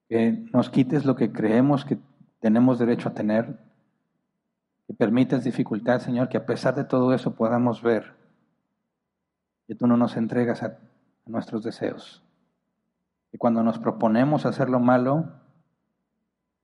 que 0.09 0.31
nos 0.51 0.69
quites 0.69 1.05
lo 1.05 1.15
que 1.15 1.31
creemos 1.31 1.85
que 1.85 1.97
tenemos 2.39 2.79
derecho 2.79 3.09
a 3.09 3.13
tener, 3.13 3.57
que 4.87 4.93
permitas 4.93 5.43
dificultad, 5.43 5.99
Señor, 5.99 6.29
que 6.29 6.37
a 6.37 6.45
pesar 6.45 6.75
de 6.75 6.83
todo 6.83 7.13
eso 7.13 7.35
podamos 7.35 7.81
ver 7.81 8.15
que 9.67 9.75
tú 9.75 9.87
no 9.87 9.97
nos 9.97 10.17
entregas 10.17 10.63
a, 10.63 10.79
nuestros 11.25 11.63
deseos. 11.63 12.21
Y 13.31 13.37
cuando 13.37 13.63
nos 13.63 13.79
proponemos 13.79 14.45
hacer 14.45 14.69
lo 14.69 14.81
malo, 14.81 15.31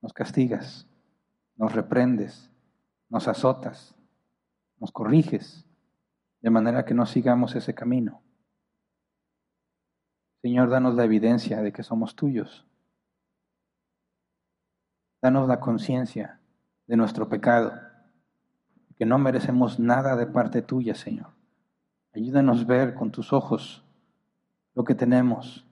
nos 0.01 0.11
castigas, 0.11 0.85
nos 1.55 1.73
reprendes, 1.73 2.51
nos 3.07 3.29
azotas, 3.29 3.95
nos 4.79 4.91
corriges, 4.91 5.65
de 6.41 6.49
manera 6.49 6.83
que 6.83 6.93
no 6.93 7.05
sigamos 7.05 7.55
ese 7.55 7.73
camino. 7.73 8.21
Señor, 10.41 10.69
danos 10.69 10.95
la 10.95 11.05
evidencia 11.05 11.61
de 11.61 11.71
que 11.71 11.83
somos 11.83 12.15
tuyos. 12.15 12.65
Danos 15.21 15.47
la 15.47 15.59
conciencia 15.59 16.39
de 16.87 16.97
nuestro 16.97 17.29
pecado, 17.29 17.73
que 18.99 19.05
no 19.05 19.17
merecemos 19.17 19.79
nada 19.79 20.17
de 20.17 20.27
parte 20.27 20.61
tuya, 20.61 20.93
Señor. 20.93 21.27
Ayúdanos 22.13 22.63
a 22.63 22.65
ver 22.65 22.95
con 22.95 23.11
tus 23.11 23.31
ojos 23.31 23.85
lo 24.75 24.83
que 24.83 24.93
tenemos, 24.93 25.65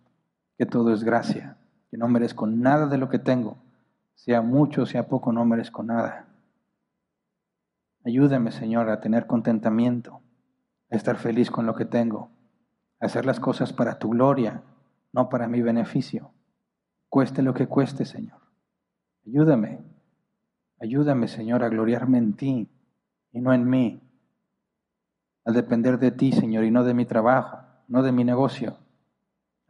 que 0.58 0.66
todo 0.66 0.94
es 0.94 1.04
gracia, 1.04 1.58
que 1.92 1.98
no 1.98 2.08
merezco 2.08 2.48
nada 2.48 2.88
de 2.88 2.98
lo 2.98 3.10
que 3.10 3.20
tengo, 3.20 3.58
sea 4.16 4.42
mucho, 4.42 4.86
sea 4.86 5.10
poco, 5.10 5.34
no 5.34 5.44
merezco 5.44 5.84
nada. 5.84 6.26
Ayúdame, 8.06 8.52
Señor, 8.52 8.90
a 8.90 9.02
tener 9.02 9.28
contentamiento, 9.28 10.22
a 10.90 10.96
estar 10.96 11.18
feliz 11.18 11.52
con 11.52 11.66
lo 11.66 11.76
que 11.76 11.84
tengo, 11.84 12.30
a 13.02 13.08
hacer 13.08 13.26
las 13.26 13.42
cosas 13.42 13.74
para 13.74 14.00
tu 14.00 14.12
gloria, 14.12 14.64
no 15.12 15.28
para 15.28 15.50
mi 15.50 15.62
beneficio. 15.62 16.32
Cueste 17.10 17.42
lo 17.42 17.54
que 17.54 17.68
cueste, 17.68 18.06
Señor. 18.06 18.40
Ayúdame, 19.26 19.80
ayúdame, 20.80 21.28
Señor, 21.28 21.66
a 21.66 21.68
gloriarme 21.68 22.20
en 22.20 22.34
ti 22.34 22.70
y 23.32 23.42
no 23.42 23.54
en 23.54 23.70
mí, 23.70 24.02
a 25.46 25.52
depender 25.52 26.00
de 26.00 26.12
ti, 26.12 26.32
Señor, 26.32 26.66
y 26.66 26.72
no 26.72 26.84
de 26.84 26.94
mi 26.94 27.06
trabajo, 27.06 27.60
no 27.88 28.04
de 28.04 28.12
mi 28.12 28.24
negocio, 28.24 28.78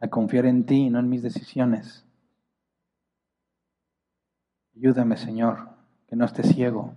a 0.00 0.08
confiar 0.08 0.46
en 0.46 0.66
ti 0.66 0.86
y 0.86 0.90
no 0.90 0.98
en 0.98 1.08
mis 1.08 1.22
decisiones. 1.22 2.04
Ayúdame, 4.74 5.16
Señor, 5.16 5.70
que 6.08 6.16
no 6.16 6.24
esté 6.24 6.42
ciego 6.42 6.94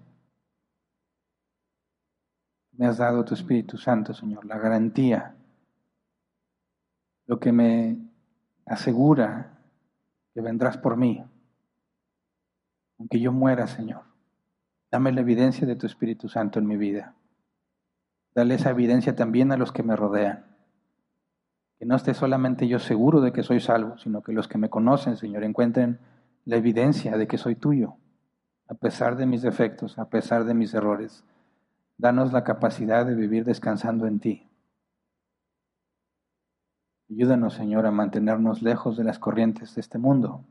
me 2.81 2.87
has 2.87 2.97
dado 2.97 3.23
tu 3.23 3.35
Espíritu 3.35 3.77
Santo, 3.77 4.11
Señor, 4.11 4.43
la 4.43 4.57
garantía, 4.57 5.35
lo 7.27 7.39
que 7.39 7.51
me 7.51 7.95
asegura 8.65 9.59
que 10.33 10.41
vendrás 10.41 10.77
por 10.77 10.97
mí, 10.97 11.23
aunque 12.97 13.19
yo 13.19 13.31
muera, 13.31 13.67
Señor. 13.67 14.10
Dame 14.91 15.11
la 15.11 15.21
evidencia 15.21 15.65
de 15.65 15.75
tu 15.75 15.85
Espíritu 15.87 16.29
Santo 16.29 16.59
en 16.59 16.67
mi 16.67 16.77
vida. 16.77 17.15
Dale 18.35 18.55
esa 18.55 18.69
evidencia 18.69 19.15
también 19.15 19.51
a 19.51 19.57
los 19.57 19.71
que 19.71 19.83
me 19.83 19.95
rodean. 19.95 20.45
Que 21.79 21.85
no 21.85 21.95
esté 21.95 22.13
solamente 22.13 22.67
yo 22.67 22.79
seguro 22.79 23.21
de 23.21 23.31
que 23.31 23.43
soy 23.43 23.59
salvo, 23.59 23.97
sino 23.97 24.21
que 24.21 24.33
los 24.33 24.47
que 24.47 24.57
me 24.57 24.69
conocen, 24.69 25.17
Señor, 25.17 25.43
encuentren 25.43 25.99
la 26.45 26.57
evidencia 26.57 27.17
de 27.17 27.27
que 27.27 27.37
soy 27.37 27.55
tuyo, 27.55 27.95
a 28.67 28.73
pesar 28.75 29.15
de 29.15 29.25
mis 29.25 29.41
defectos, 29.41 29.97
a 29.97 30.09
pesar 30.09 30.43
de 30.43 30.53
mis 30.53 30.73
errores 30.73 31.23
Danos 32.01 32.33
la 32.33 32.43
capacidad 32.43 33.05
de 33.05 33.13
vivir 33.13 33.45
descansando 33.45 34.07
en 34.07 34.19
ti. 34.19 34.49
Ayúdanos, 37.11 37.53
Señor, 37.53 37.85
a 37.85 37.91
mantenernos 37.91 38.63
lejos 38.63 38.97
de 38.97 39.03
las 39.03 39.19
corrientes 39.19 39.75
de 39.75 39.81
este 39.81 39.99
mundo. 39.99 40.43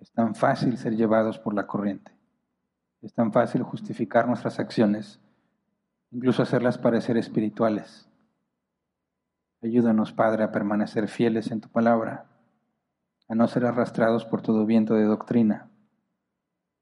Es 0.00 0.10
tan 0.10 0.34
fácil 0.34 0.76
ser 0.76 0.96
llevados 0.96 1.38
por 1.38 1.54
la 1.54 1.68
corriente. 1.68 2.10
Es 3.02 3.14
tan 3.14 3.32
fácil 3.32 3.62
justificar 3.62 4.26
nuestras 4.28 4.58
acciones, 4.58 5.20
incluso 6.10 6.42
hacerlas 6.42 6.78
parecer 6.78 7.16
espirituales. 7.16 8.08
Ayúdanos, 9.62 10.12
Padre, 10.12 10.44
a 10.44 10.52
permanecer 10.52 11.08
fieles 11.08 11.50
en 11.50 11.60
tu 11.60 11.68
palabra, 11.68 12.26
a 13.28 13.34
no 13.34 13.46
ser 13.48 13.64
arrastrados 13.66 14.24
por 14.24 14.42
todo 14.42 14.66
viento 14.66 14.94
de 14.94 15.04
doctrina, 15.04 15.70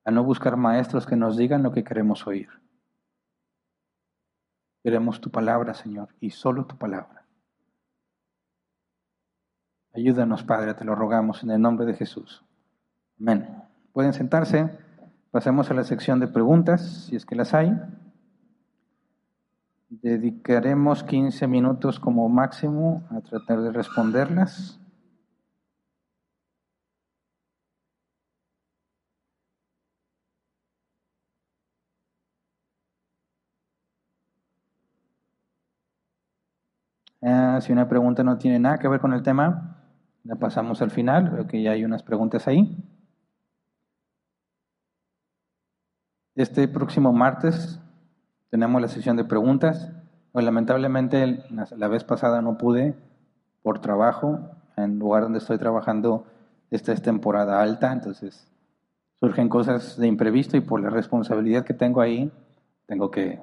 a 0.05 0.11
no 0.11 0.25
buscar 0.25 0.57
maestros 0.57 1.07
que 1.07 1.17
nos 1.17 1.37
digan 1.37 1.63
lo 1.63 1.73
que 1.73 1.85
queremos 1.85 2.27
oír 2.27 2.49
Queremos 4.83 5.21
tu 5.21 5.31
palabra, 5.31 5.75
Señor, 5.75 6.09
y 6.21 6.31
solo 6.31 6.67
tu 6.67 6.79
palabra. 6.79 7.27
Ayúdanos, 9.95 10.45
Padre, 10.45 10.75
te 10.75 10.85
lo 10.85 10.95
rogamos 10.95 11.43
en 11.43 11.51
el 11.51 11.61
nombre 11.61 11.85
de 11.85 11.95
Jesús. 11.95 12.45
Amén. 13.21 13.65
Pueden 13.93 14.13
sentarse. 14.13 14.79
Pasemos 15.31 15.71
a 15.71 15.75
la 15.75 15.85
sección 15.85 16.21
de 16.21 16.27
preguntas, 16.27 17.05
si 17.07 17.17
es 17.17 17.27
que 17.27 17.37
las 17.37 17.53
hay. 17.53 17.79
Dedicaremos 19.91 21.05
15 21.05 21.47
minutos 21.47 22.01
como 22.01 22.27
máximo 22.31 23.07
a 23.11 23.21
tratar 23.21 23.61
de 23.61 23.71
responderlas. 23.71 24.81
Ah, 37.21 37.59
si 37.61 37.73
una 37.73 37.87
pregunta 37.87 38.23
no 38.25 38.39
tiene 38.39 38.59
nada 38.59 38.79
que 38.79 38.89
ver 38.89 39.01
con 39.01 39.13
el 39.13 39.23
tema, 39.23 39.77
la 40.25 40.37
pasamos 40.37 40.81
al 40.81 40.91
final. 40.91 41.31
Veo 41.31 41.47
que 41.47 41.63
ya 41.63 41.73
hay 41.73 41.85
unas 41.85 42.03
preguntas 42.03 42.49
ahí. 42.49 42.98
Este 46.39 46.69
próximo 46.69 47.13
martes 47.13 47.81
tenemos 48.49 48.81
la 48.81 48.87
sesión 48.87 49.17
de 49.17 49.25
preguntas. 49.25 49.91
Pues, 50.31 50.45
lamentablemente 50.45 51.45
la 51.51 51.89
vez 51.89 52.05
pasada 52.05 52.43
no 52.43 52.57
pude 52.57 52.95
por 53.65 53.81
trabajo. 53.81 54.39
En 54.77 54.85
el 54.85 54.99
lugar 55.01 55.25
donde 55.25 55.41
estoy 55.41 55.59
trabajando, 55.59 56.27
esta 56.71 56.93
es 56.93 57.03
temporada 57.03 57.61
alta, 57.61 57.93
entonces 57.93 58.49
surgen 59.19 59.49
cosas 59.49 59.99
de 59.99 60.07
imprevisto 60.07 60.57
y 60.57 60.61
por 60.61 60.81
la 60.81 60.91
responsabilidad 60.91 61.65
que 61.65 61.75
tengo 61.75 62.01
ahí, 62.01 62.31
tengo 62.87 63.11
que, 63.11 63.43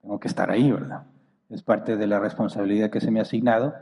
tengo 0.00 0.18
que 0.18 0.26
estar 0.26 0.50
ahí, 0.50 0.72
¿verdad? 0.72 1.04
es 1.48 1.62
parte 1.62 1.96
de 1.96 2.08
la 2.08 2.18
responsabilidad 2.18 2.90
que 2.90 3.00
se 3.00 3.12
me 3.12 3.20
ha 3.20 3.22
asignado. 3.22 3.72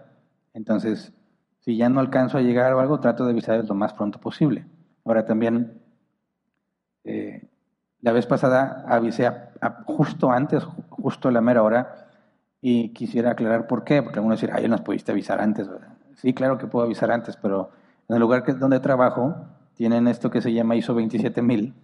Entonces, 0.53 1.15
Si 1.61 1.79
ya 1.79 1.89
no 1.89 2.01
alcanzo 2.01 2.37
a 2.37 2.43
llegar 2.43 2.75
o 2.75 2.81
algo, 2.81 3.01
trato 3.01 3.25
de 3.25 3.33
avisar 3.33 3.65
lo 3.65 3.75
más 3.75 3.95
pronto 3.95 4.21
posible. 4.21 4.67
Ahora 5.05 5.25
también, 5.25 5.81
eh, 7.05 7.50
la 8.03 8.13
vez 8.13 8.27
pasada 8.27 8.85
avisé 8.89 9.31
justo 9.85 10.31
antes, 10.31 10.65
justo 10.89 11.29
a 11.29 11.33
la 11.33 11.41
mera 11.41 11.63
hora, 11.63 12.09
y 12.61 12.91
quisiera 12.91 13.33
aclarar 13.33 13.67
por 13.67 13.85
qué, 13.85 14.03
porque 14.03 14.19
algunos 14.19 14.41
dirán, 14.41 14.59
ay, 14.59 14.69
nos 14.69 14.83
pudiste 14.83 15.13
avisar 15.13 15.41
antes, 15.41 15.69
¿verdad? 15.69 15.89
Sí, 16.17 16.35
claro 16.35 16.59
que 16.59 16.67
puedo 16.67 16.85
avisar 16.85 17.11
antes, 17.11 17.37
pero 17.37 17.71
en 18.09 18.15
el 18.15 18.21
lugar 18.21 18.43
que, 18.43 18.53
donde 18.53 18.81
trabajo 18.81 19.35
tienen 19.75 20.07
esto 20.09 20.31
que 20.31 20.43
se 20.43 20.53
llama 20.53 20.77
ISO 20.77 20.95
27000 20.95 21.75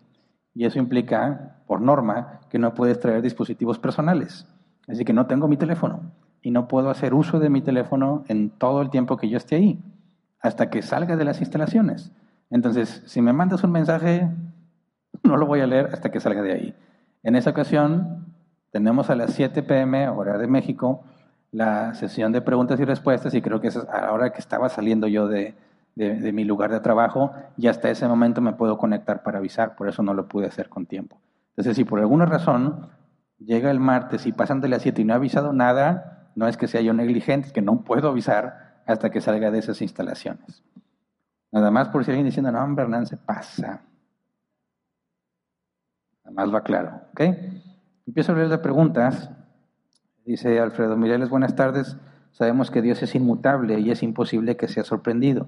y 0.55 0.65
eso 0.65 0.79
implica, 0.79 1.57
por 1.67 1.81
norma, 1.81 2.41
que 2.51 2.59
no 2.59 2.75
puedes 2.75 3.01
traer 3.01 3.23
dispositivos 3.23 3.79
personales. 3.79 4.47
Así 4.89 5.05
que 5.05 5.13
no 5.13 5.27
tengo 5.27 5.49
mi 5.49 5.57
teléfono 5.57 6.13
y 6.43 6.51
no 6.51 6.69
puedo 6.69 6.91
hacer 6.91 7.15
uso 7.15 7.39
de 7.39 7.51
mi 7.51 7.61
teléfono 7.63 8.25
en 8.29 8.51
todo 8.51 8.83
el 8.83 8.91
tiempo 8.91 9.17
que 9.17 9.29
yo 9.29 9.39
esté 9.39 9.57
ahí, 9.57 9.83
hasta 10.41 10.71
que 10.71 10.83
salga 10.83 11.17
de 11.17 11.25
las 11.25 11.41
instalaciones. 11.41 12.13
Entonces, 12.51 13.03
si 13.07 13.21
me 13.21 13.33
mandas 13.33 13.65
un 13.65 13.73
mensaje, 13.73 14.31
no 15.23 15.37
lo 15.37 15.47
voy 15.47 15.61
a 15.61 15.67
leer 15.67 15.91
hasta 15.93 16.11
que 16.11 16.21
salga 16.21 16.43
de 16.43 16.53
ahí. 16.53 16.75
En 17.23 17.37
esa 17.37 17.51
ocasión, 17.51 18.35
tenemos 18.71 19.11
a 19.11 19.17
las 19.17 19.33
7 19.35 19.63
pm, 19.63 20.09
hora 20.09 20.39
de 20.39 20.47
México, 20.47 21.05
la 21.53 21.95
sesión 21.95 22.33
de 22.33 22.43
preguntas 22.43 22.79
y 22.81 22.85
respuestas 22.85 23.35
y 23.35 23.43
creo 23.43 23.61
que 23.61 23.69
es 23.69 23.77
ahora 23.77 24.31
que 24.31 24.41
estaba 24.41 24.69
saliendo 24.69 25.07
yo 25.07 25.29
de, 25.29 25.55
de, 25.97 26.33
mi 26.33 26.45
lugar 26.45 26.71
de 26.71 26.81
trabajo 26.81 27.33
y 27.57 27.69
hasta 27.69 27.91
ese 27.91 28.07
momento 28.07 28.41
me 28.41 28.53
puedo 28.53 28.77
conectar 28.77 29.23
para 29.23 29.39
avisar, 29.39 29.75
por 29.75 29.89
eso 29.89 30.03
no 30.03 30.13
lo 30.13 30.29
pude 30.29 30.47
hacer 30.47 30.69
con 30.69 30.87
tiempo. 30.87 31.19
Entonces, 31.51 31.77
si 31.77 31.85
por 31.85 31.99
alguna 31.99 32.27
razón 32.27 32.91
llega 33.39 33.71
el 33.71 33.81
martes 33.81 34.27
y 34.27 34.33
pasan 34.33 34.61
de 34.61 34.69
las 34.69 34.83
7 34.83 35.01
y 35.01 35.05
no 35.05 35.15
he 35.15 35.17
avisado 35.17 35.53
nada, 35.53 36.31
no 36.35 36.47
es 36.47 36.59
que 36.59 36.69
sea 36.69 36.83
yo 36.83 36.93
negligente, 36.93 37.49
es 37.49 37.53
que 37.53 37.63
no 37.63 37.83
puedo 37.83 38.11
avisar 38.11 38.83
hasta 38.87 39.11
que 39.11 39.23
salga 39.23 39.51
de 39.51 39.59
esas 39.59 39.81
instalaciones. 39.81 40.63
Nada 41.51 41.71
más 41.71 41.89
por 41.89 42.05
si 42.05 42.11
alguien 42.11 42.27
diciendo, 42.27 42.53
no, 42.53 42.63
hombre, 42.63 42.85
Hernán, 42.85 43.07
se 43.07 43.17
pasa. 43.17 43.81
Nada 46.27 46.35
más 46.35 46.53
va 46.53 46.63
claro, 46.63 47.03
¿ok? 47.13 47.21
Empiezo 48.05 48.33
a 48.33 48.35
leer 48.35 48.49
de 48.49 48.59
preguntas. 48.59 49.31
Dice 50.25 50.59
Alfredo 50.59 50.97
Mireles, 50.97 51.31
buenas 51.31 51.55
tardes. 51.55 51.97
Sabemos 52.33 52.73
que 52.73 52.83
Dios 52.83 53.01
es 53.05 53.15
inmutable 53.15 53.79
y 53.79 53.93
es 53.93 54.03
imposible 54.03 54.57
que 54.57 54.67
sea 54.67 54.83
sorprendido. 54.83 55.47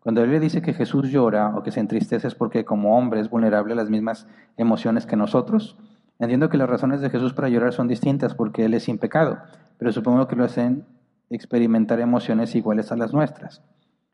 Cuando 0.00 0.22
él 0.22 0.30
le 0.30 0.38
dice 0.38 0.60
que 0.60 0.74
Jesús 0.74 1.08
llora 1.08 1.56
o 1.56 1.62
que 1.62 1.70
se 1.70 1.80
entristece 1.80 2.28
es 2.28 2.34
porque 2.34 2.66
como 2.66 2.98
hombre 2.98 3.20
es 3.20 3.30
vulnerable 3.30 3.72
a 3.72 3.76
las 3.76 3.88
mismas 3.88 4.26
emociones 4.58 5.06
que 5.06 5.16
nosotros. 5.16 5.78
Entiendo 6.18 6.50
que 6.50 6.58
las 6.58 6.68
razones 6.68 7.00
de 7.00 7.08
Jesús 7.08 7.32
para 7.32 7.48
llorar 7.48 7.72
son 7.72 7.88
distintas 7.88 8.34
porque 8.34 8.66
Él 8.66 8.74
es 8.74 8.82
sin 8.82 8.98
pecado, 8.98 9.38
pero 9.78 9.92
supongo 9.92 10.28
que 10.28 10.36
lo 10.36 10.44
hacen 10.44 10.84
experimentar 11.30 12.00
emociones 12.00 12.54
iguales 12.54 12.92
a 12.92 12.96
las 12.96 13.14
nuestras. 13.14 13.62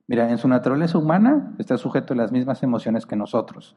Mira, 0.07 0.31
en 0.31 0.39
su 0.39 0.47
naturaleza 0.47 0.97
humana 0.97 1.55
está 1.59 1.77
sujeto 1.77 2.15
a 2.15 2.17
las 2.17 2.31
mismas 2.31 2.63
emociones 2.63 3.05
que 3.05 3.17
nosotros, 3.17 3.75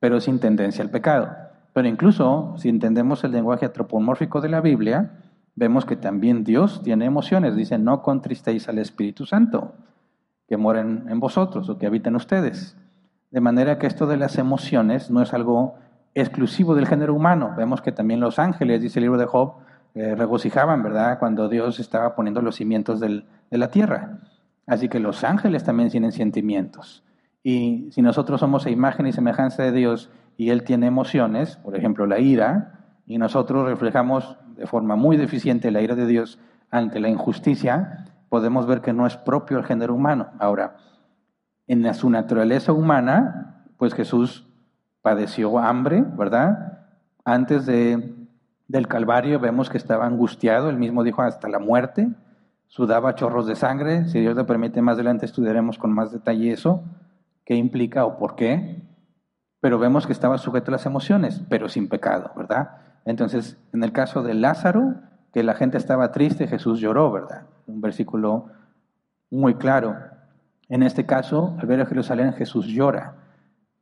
pero 0.00 0.20
sin 0.20 0.38
tendencia 0.38 0.84
al 0.84 0.90
pecado. 0.90 1.47
Pero 1.72 1.88
incluso 1.88 2.54
si 2.56 2.68
entendemos 2.68 3.22
el 3.24 3.32
lenguaje 3.32 3.66
antropomórfico 3.66 4.40
de 4.40 4.48
la 4.48 4.60
Biblia, 4.60 5.12
vemos 5.54 5.84
que 5.84 5.96
también 5.96 6.44
Dios 6.44 6.82
tiene 6.82 7.04
emociones. 7.04 7.56
Dice, 7.56 7.78
no 7.78 8.02
contristéis 8.02 8.68
al 8.68 8.78
Espíritu 8.78 9.26
Santo, 9.26 9.74
que 10.48 10.56
moren 10.56 11.06
en 11.08 11.20
vosotros 11.20 11.68
o 11.68 11.78
que 11.78 11.86
habiten 11.86 12.16
ustedes. 12.16 12.76
De 13.30 13.40
manera 13.40 13.78
que 13.78 13.86
esto 13.86 14.06
de 14.06 14.16
las 14.16 14.38
emociones 14.38 15.10
no 15.10 15.22
es 15.22 15.34
algo 15.34 15.74
exclusivo 16.14 16.74
del 16.74 16.86
género 16.86 17.14
humano. 17.14 17.54
Vemos 17.56 17.82
que 17.82 17.92
también 17.92 18.20
los 18.20 18.38
ángeles, 18.38 18.80
dice 18.80 18.98
el 18.98 19.04
libro 19.04 19.18
de 19.18 19.26
Job, 19.26 19.54
eh, 19.94 20.14
regocijaban, 20.14 20.82
¿verdad?, 20.82 21.18
cuando 21.18 21.48
Dios 21.48 21.80
estaba 21.80 22.14
poniendo 22.14 22.40
los 22.40 22.56
cimientos 22.56 23.00
de 23.00 23.24
la 23.50 23.70
tierra. 23.70 24.20
Así 24.66 24.88
que 24.88 25.00
los 25.00 25.24
ángeles 25.24 25.64
también 25.64 25.90
tienen 25.90 26.12
sentimientos. 26.12 27.02
Y 27.42 27.88
si 27.92 28.02
nosotros 28.02 28.40
somos 28.40 28.66
a 28.66 28.70
imagen 28.70 29.06
y 29.06 29.12
semejanza 29.12 29.62
de 29.62 29.72
Dios 29.72 30.10
y 30.38 30.50
Él 30.50 30.62
tiene 30.62 30.86
emociones, 30.86 31.56
por 31.56 31.76
ejemplo 31.76 32.06
la 32.06 32.20
ira, 32.20 32.78
y 33.04 33.18
nosotros 33.18 33.68
reflejamos 33.68 34.38
de 34.56 34.66
forma 34.66 34.94
muy 34.94 35.16
deficiente 35.16 35.72
la 35.72 35.82
ira 35.82 35.96
de 35.96 36.06
Dios 36.06 36.38
ante 36.70 37.00
la 37.00 37.08
injusticia, 37.08 38.06
podemos 38.28 38.66
ver 38.66 38.80
que 38.80 38.92
no 38.92 39.06
es 39.06 39.16
propio 39.16 39.58
el 39.58 39.64
género 39.64 39.94
humano. 39.94 40.28
Ahora, 40.38 40.76
en 41.66 41.92
su 41.92 42.08
naturaleza 42.08 42.72
humana, 42.72 43.64
pues 43.78 43.94
Jesús 43.94 44.46
padeció 45.02 45.58
hambre, 45.58 46.04
¿verdad? 46.16 46.86
Antes 47.24 47.66
de, 47.66 48.14
del 48.68 48.86
Calvario 48.86 49.40
vemos 49.40 49.68
que 49.68 49.78
estaba 49.78 50.06
angustiado, 50.06 50.70
él 50.70 50.76
mismo 50.76 51.02
dijo 51.02 51.22
hasta 51.22 51.48
la 51.48 51.58
muerte, 51.58 52.10
sudaba 52.68 53.16
chorros 53.16 53.48
de 53.48 53.56
sangre, 53.56 54.04
si 54.06 54.20
Dios 54.20 54.36
le 54.36 54.44
permite 54.44 54.82
más 54.82 54.94
adelante 54.94 55.26
estudiaremos 55.26 55.78
con 55.78 55.92
más 55.92 56.12
detalle 56.12 56.52
eso, 56.52 56.84
qué 57.44 57.56
implica 57.56 58.04
o 58.04 58.18
por 58.18 58.36
qué, 58.36 58.87
pero 59.60 59.78
vemos 59.78 60.06
que 60.06 60.12
estaba 60.12 60.38
sujeto 60.38 60.70
a 60.70 60.72
las 60.72 60.86
emociones, 60.86 61.42
pero 61.48 61.68
sin 61.68 61.88
pecado, 61.88 62.30
¿verdad? 62.36 62.76
Entonces, 63.04 63.58
en 63.72 63.82
el 63.82 63.92
caso 63.92 64.22
de 64.22 64.34
Lázaro, 64.34 64.94
que 65.32 65.42
la 65.42 65.54
gente 65.54 65.78
estaba 65.78 66.12
triste, 66.12 66.46
Jesús 66.46 66.80
lloró, 66.80 67.10
¿verdad? 67.10 67.46
Un 67.66 67.80
versículo 67.80 68.46
muy 69.30 69.54
claro. 69.54 69.96
En 70.68 70.82
este 70.82 71.06
caso, 71.06 71.56
al 71.58 71.66
ver 71.66 71.80
a 71.80 71.86
Jerusalén, 71.86 72.32
Jesús 72.34 72.66
llora. 72.66 73.14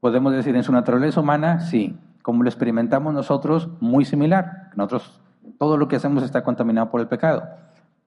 Podemos 0.00 0.32
decir, 0.32 0.56
en 0.56 0.62
su 0.62 0.72
naturaleza 0.72 1.20
humana, 1.20 1.60
sí. 1.60 1.98
Como 2.22 2.42
lo 2.42 2.48
experimentamos 2.48 3.14
nosotros, 3.14 3.68
muy 3.80 4.04
similar. 4.04 4.70
Nosotros, 4.74 5.20
todo 5.58 5.76
lo 5.76 5.88
que 5.88 5.96
hacemos 5.96 6.22
está 6.22 6.42
contaminado 6.42 6.90
por 6.90 7.00
el 7.00 7.08
pecado. 7.08 7.44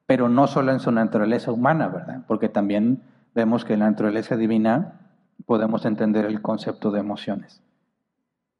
Pero 0.06 0.28
no 0.28 0.46
solo 0.46 0.72
en 0.72 0.80
su 0.80 0.90
naturaleza 0.92 1.52
humana, 1.52 1.88
¿verdad? 1.88 2.22
Porque 2.26 2.48
también 2.48 3.02
vemos 3.34 3.64
que 3.64 3.74
en 3.74 3.80
la 3.80 3.90
naturaleza 3.90 4.36
divina 4.36 4.94
podemos 5.46 5.84
entender 5.84 6.24
el 6.24 6.42
concepto 6.42 6.90
de 6.90 7.00
emociones. 7.00 7.62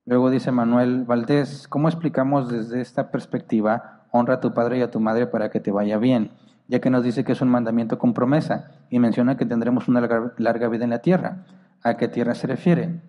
Luego 0.06 0.30
dice 0.30 0.50
Manuel 0.50 1.04
Valdés, 1.04 1.68
¿cómo 1.68 1.88
explicamos 1.88 2.50
desde 2.50 2.80
esta 2.80 3.10
perspectiva 3.10 4.06
honra 4.10 4.34
a 4.34 4.40
tu 4.40 4.52
padre 4.54 4.78
y 4.78 4.82
a 4.82 4.90
tu 4.90 4.98
madre 4.98 5.26
para 5.26 5.50
que 5.50 5.60
te 5.60 5.70
vaya 5.70 5.98
bien? 5.98 6.32
Ya 6.68 6.80
que 6.80 6.90
nos 6.90 7.04
dice 7.04 7.22
que 7.24 7.32
es 7.32 7.40
un 7.40 7.48
mandamiento 7.48 7.98
con 7.98 8.14
promesa 8.14 8.72
y 8.90 8.98
menciona 8.98 9.36
que 9.36 9.46
tendremos 9.46 9.88
una 9.88 10.00
larga, 10.36 10.68
vida 10.68 10.84
en 10.84 10.90
la 10.90 11.00
tierra. 11.00 11.44
¿A 11.82 11.96
qué 11.96 12.08
tierra 12.08 12.34
se 12.34 12.46
refiere? 12.46 13.00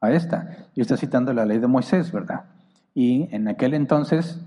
A 0.00 0.10
esta. 0.10 0.66
Y 0.74 0.80
está 0.80 0.96
citando 0.96 1.32
la 1.32 1.46
ley 1.46 1.58
de 1.58 1.66
Moisés, 1.68 2.12
¿verdad? 2.12 2.44
Y 2.94 3.34
en 3.34 3.48
aquel 3.48 3.74
entonces, 3.74 4.40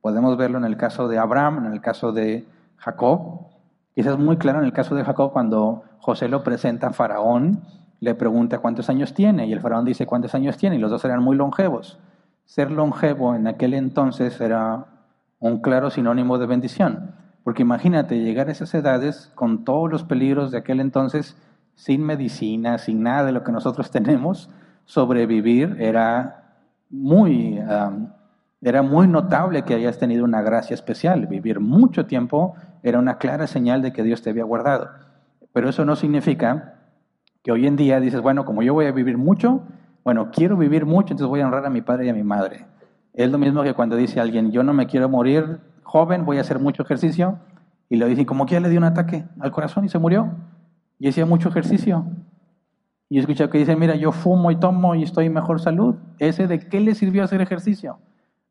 podemos 0.00 0.36
verlo 0.36 0.58
en 0.58 0.64
el 0.64 0.76
caso 0.76 1.08
de 1.08 1.18
Abraham, 1.18 1.66
en 1.66 1.72
el 1.72 1.80
caso 1.80 2.12
de 2.12 2.46
Jacob. 2.76 3.48
Quizás 3.94 4.18
muy 4.18 4.36
claro 4.36 4.60
en 4.60 4.64
el 4.64 4.72
caso 4.72 4.94
de 4.94 5.04
Jacob 5.04 5.32
cuando 5.32 5.82
José 5.98 6.28
lo 6.28 6.42
presenta 6.44 6.88
a 6.88 6.92
Faraón 6.92 7.62
le 8.00 8.14
pregunta 8.14 8.58
cuántos 8.58 8.88
años 8.90 9.14
tiene 9.14 9.46
y 9.46 9.52
el 9.52 9.60
faraón 9.60 9.84
dice 9.84 10.06
cuántos 10.06 10.34
años 10.34 10.56
tiene 10.56 10.76
y 10.76 10.78
los 10.78 10.90
dos 10.90 11.04
eran 11.04 11.22
muy 11.22 11.36
longevos. 11.36 11.98
Ser 12.44 12.70
longevo 12.70 13.34
en 13.34 13.46
aquel 13.46 13.74
entonces 13.74 14.40
era 14.40 14.86
un 15.38 15.60
claro 15.60 15.90
sinónimo 15.90 16.38
de 16.38 16.46
bendición, 16.46 17.14
porque 17.42 17.62
imagínate 17.62 18.20
llegar 18.20 18.48
a 18.48 18.52
esas 18.52 18.74
edades 18.74 19.30
con 19.34 19.64
todos 19.64 19.90
los 19.90 20.04
peligros 20.04 20.50
de 20.50 20.58
aquel 20.58 20.80
entonces, 20.80 21.36
sin 21.74 22.04
medicina, 22.04 22.78
sin 22.78 23.02
nada 23.02 23.24
de 23.24 23.32
lo 23.32 23.44
que 23.44 23.52
nosotros 23.52 23.90
tenemos, 23.90 24.48
sobrevivir 24.84 25.76
era 25.78 26.46
muy, 26.88 27.60
era 28.62 28.82
muy 28.82 29.08
notable 29.08 29.62
que 29.62 29.74
hayas 29.74 29.98
tenido 29.98 30.24
una 30.24 30.42
gracia 30.42 30.74
especial. 30.74 31.26
Vivir 31.26 31.60
mucho 31.60 32.06
tiempo 32.06 32.54
era 32.82 32.98
una 32.98 33.18
clara 33.18 33.46
señal 33.46 33.82
de 33.82 33.92
que 33.92 34.02
Dios 34.02 34.22
te 34.22 34.30
había 34.30 34.44
guardado. 34.44 34.88
Pero 35.52 35.68
eso 35.68 35.84
no 35.84 35.96
significa 35.96 36.75
que 37.46 37.52
hoy 37.52 37.64
en 37.64 37.76
día 37.76 38.00
dices, 38.00 38.20
bueno, 38.22 38.44
como 38.44 38.64
yo 38.64 38.74
voy 38.74 38.86
a 38.86 38.90
vivir 38.90 39.18
mucho, 39.18 39.62
bueno, 40.02 40.32
quiero 40.32 40.56
vivir 40.56 40.84
mucho, 40.84 41.12
entonces 41.14 41.28
voy 41.28 41.42
a 41.42 41.46
honrar 41.46 41.64
a 41.64 41.70
mi 41.70 41.80
padre 41.80 42.06
y 42.06 42.08
a 42.08 42.12
mi 42.12 42.24
madre. 42.24 42.66
Es 43.14 43.30
lo 43.30 43.38
mismo 43.38 43.62
que 43.62 43.72
cuando 43.72 43.94
dice 43.94 44.18
alguien, 44.18 44.50
yo 44.50 44.64
no 44.64 44.74
me 44.74 44.88
quiero 44.88 45.08
morir 45.08 45.60
joven, 45.84 46.24
voy 46.24 46.38
a 46.38 46.40
hacer 46.40 46.58
mucho 46.58 46.82
ejercicio, 46.82 47.38
y 47.88 47.98
le 47.98 48.06
dicen, 48.06 48.24
como 48.24 48.46
que 48.46 48.54
ya 48.54 48.60
le 48.60 48.68
dio 48.68 48.78
un 48.78 48.84
ataque 48.84 49.26
al 49.38 49.52
corazón 49.52 49.84
y 49.84 49.88
se 49.88 50.00
murió, 50.00 50.32
y 50.98 51.08
hacía 51.08 51.24
mucho 51.24 51.48
ejercicio. 51.48 52.04
Y 53.08 53.20
escucha 53.20 53.48
que 53.48 53.58
dice, 53.58 53.76
mira, 53.76 53.94
yo 53.94 54.10
fumo 54.10 54.50
y 54.50 54.56
tomo 54.56 54.96
y 54.96 55.04
estoy 55.04 55.26
en 55.26 55.34
mejor 55.34 55.60
salud. 55.60 55.94
¿Ese 56.18 56.48
de 56.48 56.58
qué 56.58 56.80
le 56.80 56.96
sirvió 56.96 57.22
hacer 57.22 57.40
ejercicio? 57.40 58.00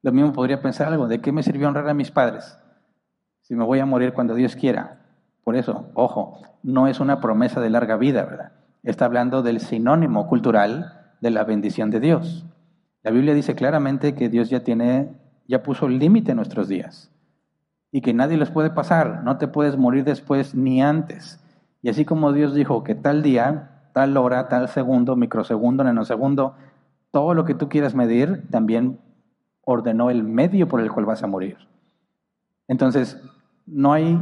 Lo 0.03 0.13
mismo 0.13 0.31
podría 0.31 0.61
pensar 0.61 0.87
algo, 0.87 1.09
¿de 1.09 1.19
qué 1.19 1.33
me 1.33 1.43
sirvió 1.43 1.67
honrar 1.67 1.89
a 1.89 1.93
mis 1.93 2.11
padres? 2.11 2.57
Si 3.41 3.55
me 3.55 3.65
voy 3.65 3.79
a 3.79 3.85
morir 3.85 4.13
cuando 4.13 4.35
Dios 4.35 4.55
quiera. 4.55 4.99
Por 5.43 5.57
eso, 5.57 5.91
ojo, 5.95 6.39
no 6.63 6.87
es 6.87 7.01
una 7.01 7.19
promesa 7.19 7.59
de 7.59 7.69
larga 7.69 7.97
vida, 7.97 8.23
¿verdad? 8.23 8.53
Está 8.85 9.05
hablando 9.05 9.41
del 9.41 9.59
sinónimo 9.59 10.27
cultural 10.27 11.15
de 11.21 11.31
la 11.31 11.43
bendición 11.43 11.89
de 11.91 11.99
Dios. 11.99 12.45
La 13.03 13.11
Biblia 13.11 13.33
dice 13.33 13.55
claramente 13.55 14.15
que 14.15 14.29
Dios 14.29 14.49
ya 14.49 14.63
tiene, 14.63 15.09
ya 15.47 15.63
puso 15.63 15.87
límite 15.87 16.31
en 16.31 16.37
nuestros 16.37 16.67
días 16.67 17.11
y 17.91 18.01
que 18.01 18.13
nadie 18.13 18.37
los 18.37 18.51
puede 18.51 18.69
pasar, 18.69 19.23
no 19.23 19.37
te 19.37 19.47
puedes 19.47 19.77
morir 19.77 20.03
después 20.03 20.53
ni 20.53 20.81
antes. 20.81 21.39
Y 21.81 21.89
así 21.89 22.05
como 22.05 22.33
Dios 22.33 22.53
dijo 22.53 22.83
que 22.83 22.95
tal 22.95 23.23
día, 23.23 23.89
tal 23.93 24.17
hora, 24.17 24.49
tal 24.49 24.67
segundo, 24.67 25.15
microsegundo, 25.15 25.83
nanosegundo, 25.83 26.55
todo 27.11 27.33
lo 27.33 27.45
que 27.45 27.53
tú 27.53 27.69
quieras 27.69 27.95
medir, 27.95 28.43
también 28.49 28.99
ordenó 29.61 30.09
el 30.09 30.23
medio 30.23 30.67
por 30.67 30.81
el 30.81 30.91
cual 30.91 31.05
vas 31.05 31.23
a 31.23 31.27
morir. 31.27 31.57
Entonces, 32.67 33.21
no 33.65 33.93
hay, 33.93 34.19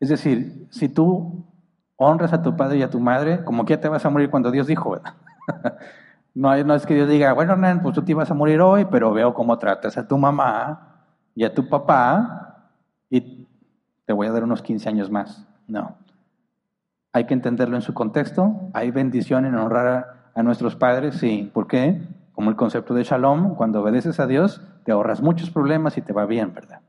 es 0.00 0.08
decir, 0.08 0.66
si 0.70 0.88
tú 0.88 1.43
honras 1.96 2.32
a 2.32 2.42
tu 2.42 2.56
padre 2.56 2.78
y 2.78 2.82
a 2.82 2.90
tu 2.90 3.00
madre, 3.00 3.44
como 3.44 3.64
que 3.64 3.74
ya 3.74 3.80
te 3.80 3.88
vas 3.88 4.04
a 4.04 4.10
morir 4.10 4.30
cuando 4.30 4.50
Dios 4.50 4.66
dijo, 4.66 4.90
¿verdad? 4.90 5.14
no, 6.34 6.56
no 6.64 6.74
es 6.74 6.86
que 6.86 6.94
Dios 6.94 7.08
diga, 7.08 7.32
bueno, 7.32 7.52
Hernán, 7.52 7.82
pues 7.82 7.94
tú 7.94 8.02
te 8.02 8.12
ibas 8.12 8.30
a 8.30 8.34
morir 8.34 8.60
hoy, 8.60 8.86
pero 8.90 9.12
veo 9.12 9.34
cómo 9.34 9.58
tratas 9.58 9.96
a 9.96 10.06
tu 10.06 10.18
mamá 10.18 11.06
y 11.34 11.44
a 11.44 11.54
tu 11.54 11.68
papá 11.68 12.70
y 13.10 13.46
te 14.06 14.12
voy 14.12 14.26
a 14.26 14.32
dar 14.32 14.44
unos 14.44 14.62
15 14.62 14.88
años 14.88 15.10
más. 15.10 15.46
No. 15.66 15.96
Hay 17.12 17.26
que 17.26 17.34
entenderlo 17.34 17.76
en 17.76 17.82
su 17.82 17.94
contexto. 17.94 18.70
Hay 18.72 18.90
bendición 18.90 19.46
en 19.46 19.54
honrar 19.54 20.16
a, 20.34 20.42
nuestros 20.42 20.74
padres, 20.74 21.16
sí. 21.16 21.50
¿Por 21.54 21.68
qué? 21.68 22.02
Como 22.32 22.50
el 22.50 22.56
concepto 22.56 22.92
de 22.92 23.04
shalom, 23.04 23.54
cuando 23.54 23.80
obedeces 23.80 24.18
a 24.18 24.26
Dios, 24.26 24.60
te 24.84 24.90
ahorras 24.90 25.22
muchos 25.22 25.50
problemas 25.50 25.96
y 25.96 26.02
te 26.02 26.12
va 26.12 26.26
bien, 26.26 26.52
¿verdad? 26.52 26.80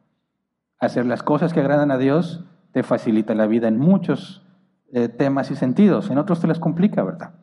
Hacer 0.80 1.06
las 1.06 1.22
cosas 1.22 1.54
que 1.54 1.60
agradan 1.60 1.92
a 1.92 1.98
Dios 1.98 2.44
te 2.72 2.84
facilita 2.84 3.36
la 3.36 3.46
vida 3.46 3.68
en 3.68 3.78
muchos 3.78 4.45
eh, 4.96 5.10
temas 5.10 5.52
y 5.52 5.58
sentidos. 5.58 6.10
En 6.10 6.18
otros 6.18 6.40
te 6.40 6.48
las 6.48 6.58
complica, 6.58 7.04
¿verdad? 7.04 7.34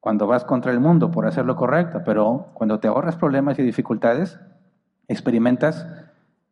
Cuando 0.00 0.26
vas 0.26 0.44
contra 0.44 0.72
el 0.72 0.80
mundo 0.80 1.12
por 1.12 1.24
hacer 1.24 1.46
lo 1.46 1.54
correcto, 1.54 2.02
pero 2.04 2.48
cuando 2.54 2.80
te 2.80 2.88
ahorras 2.88 3.14
problemas 3.14 3.60
y 3.60 3.62
dificultades, 3.62 4.40
experimentas 5.06 5.86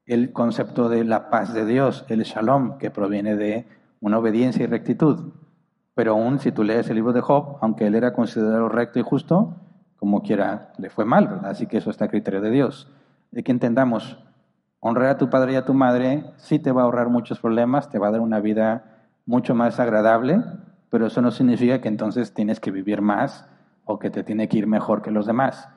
el 0.06 0.32
concepto 0.32 0.88
de 0.88 1.02
la 1.02 1.28
paz 1.28 1.54
de 1.54 1.64
Dios, 1.64 2.04
el 2.06 2.22
shalom, 2.22 2.78
que 2.78 2.92
proviene 2.92 3.34
de 3.34 3.66
una 4.00 4.18
obediencia 4.18 4.62
y 4.62 4.66
rectitud. 4.68 5.32
Pero 5.96 6.12
aún 6.12 6.38
si 6.38 6.52
tú 6.52 6.62
lees 6.62 6.88
el 6.88 6.94
libro 6.94 7.12
de 7.12 7.20
Job, 7.20 7.58
aunque 7.60 7.88
él 7.88 7.96
era 7.96 8.12
considerado 8.12 8.68
recto 8.68 9.00
y 9.00 9.02
justo, 9.02 9.56
como 9.96 10.22
quiera, 10.22 10.72
le 10.78 10.88
fue 10.88 11.04
mal, 11.04 11.26
¿verdad? 11.26 11.50
Así 11.50 11.66
que 11.66 11.78
eso 11.78 11.90
está 11.90 12.04
a 12.04 12.08
criterio 12.08 12.40
de 12.40 12.52
Dios. 12.52 12.92
De 13.32 13.42
que 13.42 13.50
entendamos, 13.50 14.24
honrar 14.78 15.08
a 15.08 15.18
tu 15.18 15.30
padre 15.30 15.54
y 15.54 15.56
a 15.56 15.64
tu 15.64 15.74
madre 15.74 16.32
sí 16.36 16.60
te 16.60 16.70
va 16.70 16.82
a 16.82 16.84
ahorrar 16.84 17.08
muchos 17.08 17.40
problemas, 17.40 17.90
te 17.90 17.98
va 17.98 18.06
a 18.06 18.12
dar 18.12 18.20
una 18.20 18.38
vida 18.38 18.94
mucho 19.28 19.54
más 19.54 19.78
agradable, 19.78 20.42
pero 20.88 21.06
eso 21.06 21.20
no 21.20 21.30
significa 21.30 21.82
que 21.82 21.88
entonces 21.88 22.32
tienes 22.32 22.60
que 22.60 22.70
vivir 22.70 23.02
más 23.02 23.46
o 23.84 23.98
que 23.98 24.10
te 24.10 24.24
tiene 24.24 24.48
que 24.48 24.56
ir 24.56 24.66
mejor 24.66 25.02
que 25.02 25.10
los 25.10 25.26
demás. 25.26 25.68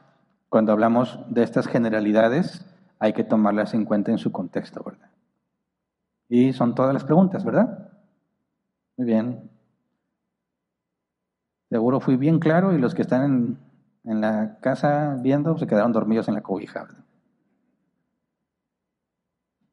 Cuando 0.48 0.72
hablamos 0.72 1.20
de 1.28 1.44
estas 1.44 1.68
generalidades, 1.68 2.66
hay 2.98 3.12
que 3.12 3.26
tomarlas 3.26 3.74
en 3.74 3.84
cuenta 3.84 4.10
en 4.10 4.20
su 4.20 4.32
contexto, 4.32 4.82
¿verdad? 4.86 5.10
Y 6.30 6.54
son 6.54 6.76
todas 6.76 6.94
las 6.94 7.04
preguntas, 7.04 7.44
¿verdad? 7.44 7.90
Muy 8.96 9.06
bien. 9.06 9.52
Seguro 11.70 12.00
fui 12.00 12.16
bien 12.16 12.40
claro 12.40 12.74
y 12.74 12.78
los 12.78 12.96
que 12.96 13.02
están 13.02 13.60
en, 14.06 14.22
la 14.22 14.60
casa 14.62 15.18
viendo 15.20 15.58
se 15.58 15.68
quedaron 15.68 15.92
dormidos 15.92 16.30
en 16.30 16.36
la 16.36 16.42
cobija. 16.42 16.84
¿verdad? 16.84 17.04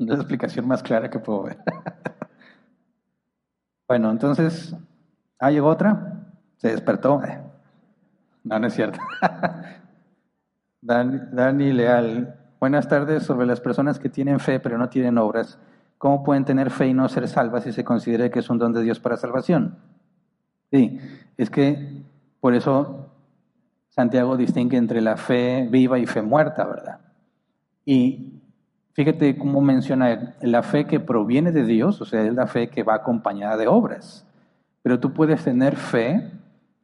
Es 0.00 0.06
la 0.06 0.14
explicación 0.14 0.66
más 0.66 0.82
clara 0.82 1.10
que 1.10 1.20
puedo 1.20 1.44
ver. 1.44 1.59
bueno, 3.89 4.10
entonces, 4.10 4.77
ah, 5.39 5.51
llegó 5.51 5.69
otra, 5.69 6.27
se 6.59 6.69
despertó. 6.69 7.23
No, 8.44 8.59
no 8.59 8.66
es 8.66 8.74
cierto. 8.74 8.98
Dani, 10.82 11.19
Dani 11.32 11.73
Leal, 11.73 12.39
buenas 12.60 12.86
tardes 12.86 13.23
sobre 13.23 13.47
las 13.47 13.60
personas 13.60 13.98
que 13.98 14.09
tienen 14.09 14.39
fe 14.39 14.60
pero 14.60 14.77
no 14.77 14.90
tienen 14.90 15.16
obras. 15.16 15.59
¿Cómo 15.97 16.23
pueden 16.23 16.44
tener 16.44 16.70
fe 16.70 16.89
y 16.89 16.94
no 16.94 17.09
ser 17.09 17.27
salvas 17.27 17.65
si 17.65 17.73
se 17.73 17.82
considera 17.82 18.31
que 18.31 18.39
es 18.39 18.51
un 18.51 18.59
don 18.59 18.73
de 18.73 18.82
Dios 18.82 19.01
para 19.01 19.16
salvación? 19.16 19.78
Sí, 20.70 21.01
es 21.39 21.51
que 21.51 22.02
por 22.40 22.55
eso 22.55 23.10
Santiago 23.89 24.36
distingue 24.36 24.77
entre 24.77 25.01
la 25.01 25.16
fe 25.16 25.66
viva 25.69 25.98
y 25.98 26.06
fe 26.06 26.23
muerta, 26.23 26.65
¿verdad? 26.65 27.01
Y 27.85 28.38
fíjate 28.98 29.38
cómo 29.38 29.60
menciona 29.60 30.34
la 30.40 30.64
fe 30.64 30.86
que 30.86 30.98
proviene 30.98 31.52
de 31.52 31.62
Dios, 31.62 32.00
o 32.00 32.04
sea, 32.04 32.24
es 32.24 32.34
la 32.34 32.48
fe 32.48 32.68
que 32.68 32.82
va 32.82 32.96
acompañada 32.96 33.56
de 33.56 33.68
obras. 33.68 34.26
Pero 34.82 34.98
tú 34.98 35.12
puedes 35.12 35.44
tener 35.44 35.76
fe, 35.76 36.32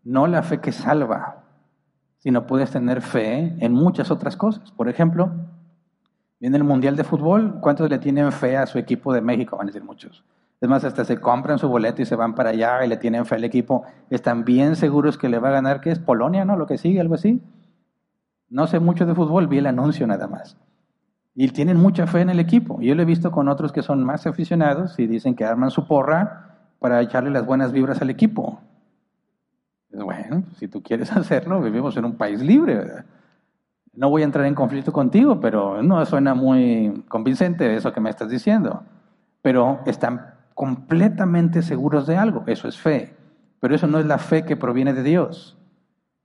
no 0.04 0.28
la 0.28 0.44
fe 0.44 0.60
que 0.60 0.70
salva, 0.70 1.42
sino 2.18 2.46
puedes 2.46 2.70
tener 2.70 3.02
fe 3.02 3.56
en 3.58 3.72
muchas 3.72 4.12
otras 4.12 4.36
cosas. 4.36 4.70
Por 4.70 4.88
ejemplo, 4.88 5.32
Viene 6.38 6.58
el 6.58 6.64
Mundial 6.64 6.94
de 6.94 7.04
Fútbol, 7.04 7.58
¿cuántos 7.62 7.88
le 7.88 7.98
tienen 7.98 8.30
fe 8.30 8.58
a 8.58 8.66
su 8.66 8.78
equipo 8.78 9.14
de 9.14 9.22
México? 9.22 9.56
Van 9.56 9.66
a 9.66 9.70
decir 9.70 9.82
muchos. 9.82 10.22
Es 10.60 10.68
más, 10.68 10.84
hasta 10.84 11.04
se 11.04 11.18
compran 11.18 11.58
su 11.58 11.68
boleto 11.68 12.02
y 12.02 12.04
se 12.04 12.16
van 12.16 12.34
para 12.34 12.50
allá 12.50 12.84
y 12.84 12.88
le 12.88 12.98
tienen 12.98 13.24
fe 13.24 13.36
al 13.36 13.44
equipo. 13.44 13.84
Están 14.10 14.44
bien 14.44 14.76
seguros 14.76 15.16
que 15.16 15.30
le 15.30 15.38
va 15.38 15.48
a 15.48 15.52
ganar, 15.52 15.80
que 15.80 15.90
es 15.90 15.98
Polonia, 15.98 16.44
¿no? 16.44 16.58
Lo 16.58 16.66
que 16.66 16.76
sigue, 16.76 17.00
algo 17.00 17.14
así. 17.14 17.42
No 18.50 18.66
sé 18.66 18.78
mucho 18.78 19.06
de 19.06 19.14
fútbol, 19.14 19.48
vi 19.48 19.56
el 19.56 19.66
anuncio 19.66 20.06
nada 20.06 20.28
más. 20.28 20.58
Y 21.34 21.48
tienen 21.48 21.78
mucha 21.78 22.06
fe 22.06 22.20
en 22.20 22.30
el 22.30 22.38
equipo. 22.38 22.80
Yo 22.80 22.94
lo 22.94 23.02
he 23.02 23.06
visto 23.06 23.32
con 23.32 23.48
otros 23.48 23.72
que 23.72 23.82
son 23.82 24.04
más 24.04 24.26
aficionados 24.26 24.98
y 24.98 25.06
dicen 25.06 25.34
que 25.34 25.44
arman 25.44 25.70
su 25.70 25.86
porra 25.86 26.68
para 26.78 27.00
echarle 27.00 27.30
las 27.30 27.44
buenas 27.44 27.72
vibras 27.72 28.00
al 28.02 28.10
equipo. 28.10 28.60
Bueno, 29.90 30.44
si 30.56 30.68
tú 30.68 30.82
quieres 30.82 31.12
hacerlo, 31.16 31.60
vivimos 31.60 31.96
en 31.96 32.04
un 32.04 32.16
país 32.16 32.40
libre, 32.40 32.84
no 33.94 34.10
voy 34.10 34.22
a 34.22 34.24
entrar 34.24 34.44
en 34.46 34.54
conflicto 34.54 34.92
contigo, 34.92 35.40
pero 35.40 35.82
no 35.82 36.04
suena 36.04 36.34
muy 36.34 37.04
convincente 37.08 37.74
eso 37.74 37.92
que 37.92 38.00
me 38.00 38.10
estás 38.10 38.28
diciendo. 38.28 38.82
Pero 39.42 39.80
están 39.86 40.34
completamente 40.54 41.62
seguros 41.62 42.06
de 42.06 42.16
algo, 42.16 42.44
eso 42.46 42.68
es 42.68 42.78
fe. 42.78 43.14
Pero 43.60 43.74
eso 43.74 43.86
no 43.86 43.98
es 43.98 44.06
la 44.06 44.18
fe 44.18 44.44
que 44.44 44.56
proviene 44.56 44.92
de 44.92 45.02
Dios. 45.02 45.56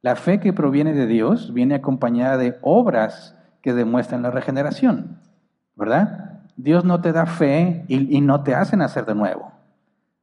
La 0.02 0.16
fe 0.16 0.40
que 0.40 0.54
proviene 0.54 0.94
de 0.94 1.08
Dios 1.08 1.54
viene 1.54 1.76
acompañada 1.76 2.38
de 2.38 2.58
obras 2.62 3.36
que 3.62 3.74
demuestran 3.74 4.22
la 4.22 4.32
regeneración, 4.32 5.20
¿verdad? 5.76 6.42
Dios 6.56 6.84
no 6.86 7.02
te 7.02 7.12
da 7.12 7.26
fe 7.26 7.86
y, 7.88 8.16
y 8.16 8.22
no 8.22 8.44
te 8.44 8.56
hace 8.56 8.78
nacer 8.78 9.06
de 9.06 9.16
nuevo. 9.16 9.52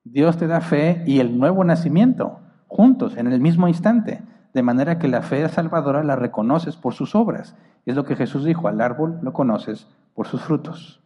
Dios 0.04 0.36
te 0.36 0.46
da 0.46 0.60
fe 0.60 1.02
y 1.06 1.20
el 1.20 1.38
nuevo 1.38 1.64
nacimiento, 1.64 2.40
juntos, 2.68 3.16
en 3.16 3.26
el 3.26 3.40
mismo 3.40 3.68
instante 3.68 4.22
de 4.56 4.62
manera 4.62 4.98
que 4.98 5.06
la 5.06 5.20
fe 5.20 5.46
salvadora 5.50 6.02
la 6.02 6.16
reconoces 6.16 6.76
por 6.76 6.94
sus 6.94 7.14
obras. 7.14 7.54
Es 7.84 7.94
lo 7.94 8.06
que 8.06 8.16
Jesús 8.16 8.42
dijo, 8.42 8.68
al 8.68 8.80
árbol 8.80 9.18
lo 9.20 9.34
conoces 9.34 9.86
por 10.14 10.26
sus 10.26 10.40
frutos. 10.40 11.02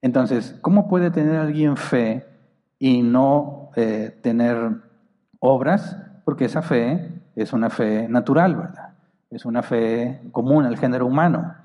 Entonces, 0.00 0.58
¿cómo 0.62 0.88
puede 0.88 1.10
tener 1.10 1.36
alguien 1.36 1.76
fe 1.76 2.24
y 2.78 3.02
no 3.02 3.68
eh, 3.76 4.18
tener 4.22 4.70
obras? 5.38 5.98
Porque 6.24 6.46
esa 6.46 6.62
fe 6.62 7.20
es 7.36 7.52
una 7.52 7.68
fe 7.68 8.08
natural, 8.08 8.56
¿verdad? 8.56 8.94
Es 9.36 9.44
una 9.44 9.62
fe 9.62 10.22
común 10.32 10.64
al 10.64 10.78
género 10.78 11.04
humano. 11.04 11.56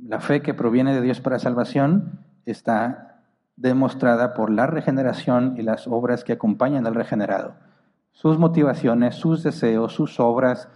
La 0.00 0.20
fe 0.20 0.40
que 0.40 0.54
proviene 0.54 0.94
de 0.94 1.00
Dios 1.00 1.20
para 1.20 1.40
salvación 1.40 2.20
está 2.46 3.24
demostrada 3.56 4.34
por 4.34 4.50
la 4.50 4.68
regeneración 4.68 5.56
y 5.58 5.62
las 5.62 5.88
obras 5.88 6.22
que 6.22 6.34
acompañan 6.34 6.86
al 6.86 6.94
regenerado 6.94 7.54
sus 8.12 8.38
motivaciones, 8.38 9.16
sus 9.16 9.42
deseos, 9.42 9.92
sus 9.92 10.20
obras, 10.20 10.68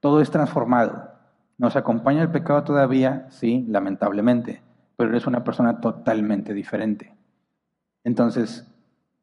todo 0.00 0.20
es 0.20 0.30
transformado. 0.30 1.10
¿Nos 1.56 1.76
acompaña 1.76 2.22
el 2.22 2.30
pecado 2.30 2.64
todavía? 2.64 3.26
Sí, 3.30 3.64
lamentablemente, 3.68 4.62
pero 4.96 5.10
eres 5.10 5.26
una 5.26 5.42
persona 5.42 5.80
totalmente 5.80 6.52
diferente. 6.52 7.16
Entonces, 8.04 8.72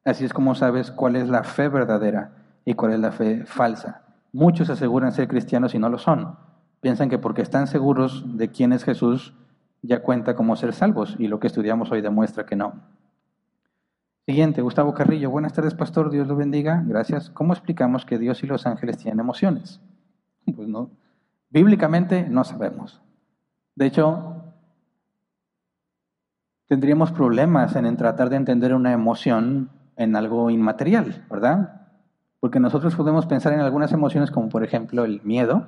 así 0.05 0.25
es 0.25 0.33
como 0.33 0.55
sabes 0.55 0.91
cuál 0.91 1.17
es 1.17 1.27
la 1.27 1.43
fe 1.43 1.67
verdadera 1.67 2.31
y 2.65 2.73
cuál 2.73 2.93
es 2.93 2.99
la 2.99 3.11
fe 3.11 3.45
falsa. 3.45 4.01
Muchos 4.33 4.69
aseguran 4.69 5.11
ser 5.11 5.27
cristianos 5.27 5.73
y 5.73 5.79
no 5.79 5.87
lo 5.87 5.99
son. 5.99 6.42
Piensan 6.83 7.09
que 7.09 7.17
porque 7.17 7.41
están 7.41 7.67
seguros 7.67 8.25
de 8.37 8.51
quién 8.51 8.73
es 8.73 8.83
Jesús, 8.83 9.33
ya 9.81 10.01
cuenta 10.01 10.35
como 10.35 10.57
ser 10.57 10.73
salvos, 10.73 11.15
y 11.17 11.29
lo 11.29 11.39
que 11.39 11.47
estudiamos 11.47 11.89
hoy 11.93 12.01
demuestra 12.01 12.45
que 12.45 12.57
no. 12.57 12.73
Siguiente, 14.25 14.61
Gustavo 14.61 14.93
Carrillo. 14.93 15.29
Buenas 15.29 15.53
tardes, 15.53 15.75
pastor. 15.75 16.09
Dios 16.09 16.27
lo 16.27 16.35
bendiga. 16.35 16.83
Gracias. 16.85 17.29
¿Cómo 17.29 17.53
explicamos 17.53 18.05
que 18.05 18.17
Dios 18.17 18.43
y 18.43 18.47
los 18.47 18.67
ángeles 18.67 18.97
tienen 18.97 19.21
emociones? 19.21 19.79
Pues 20.57 20.67
no. 20.67 20.91
Bíblicamente 21.49 22.27
no 22.29 22.43
sabemos. 22.43 23.01
De 23.75 23.85
hecho, 23.85 24.43
tendríamos 26.67 27.13
problemas 27.13 27.77
en 27.77 27.95
tratar 27.95 28.29
de 28.29 28.35
entender 28.35 28.73
una 28.73 28.91
emoción 28.91 29.69
en 29.95 30.17
algo 30.17 30.49
inmaterial, 30.49 31.25
¿verdad? 31.29 31.87
Porque 32.41 32.59
nosotros 32.59 32.93
podemos 32.93 33.25
pensar 33.25 33.53
en 33.53 33.61
algunas 33.61 33.93
emociones 33.93 34.31
como 34.31 34.49
por 34.49 34.65
ejemplo 34.65 35.05
el 35.05 35.21
miedo. 35.23 35.65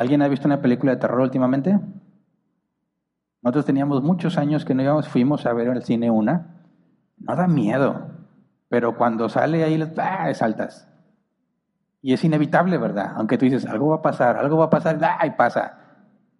¿Alguien 0.00 0.22
ha 0.22 0.28
visto 0.28 0.48
una 0.48 0.62
película 0.62 0.92
de 0.92 0.98
terror 0.98 1.20
últimamente? 1.20 1.78
Nosotros 3.42 3.66
teníamos 3.66 4.02
muchos 4.02 4.38
años 4.38 4.64
que 4.64 4.74
no 4.74 4.82
íbamos, 4.82 5.06
fuimos 5.08 5.44
a 5.44 5.52
ver 5.52 5.68
el 5.68 5.82
cine 5.82 6.10
una. 6.10 6.64
No 7.18 7.36
da 7.36 7.46
miedo, 7.46 8.08
pero 8.70 8.96
cuando 8.96 9.28
sale 9.28 9.62
ahí, 9.62 9.78
¡ah! 9.98 10.32
saltas. 10.32 10.88
Y 12.00 12.14
es 12.14 12.24
inevitable, 12.24 12.78
¿verdad? 12.78 13.12
Aunque 13.16 13.36
tú 13.36 13.44
dices, 13.44 13.66
algo 13.66 13.88
va 13.88 13.96
a 13.96 14.02
pasar, 14.02 14.38
algo 14.38 14.56
va 14.56 14.64
a 14.64 14.70
pasar, 14.70 14.98
¡ah! 15.02 15.26
y 15.26 15.32
pasa. 15.32 15.78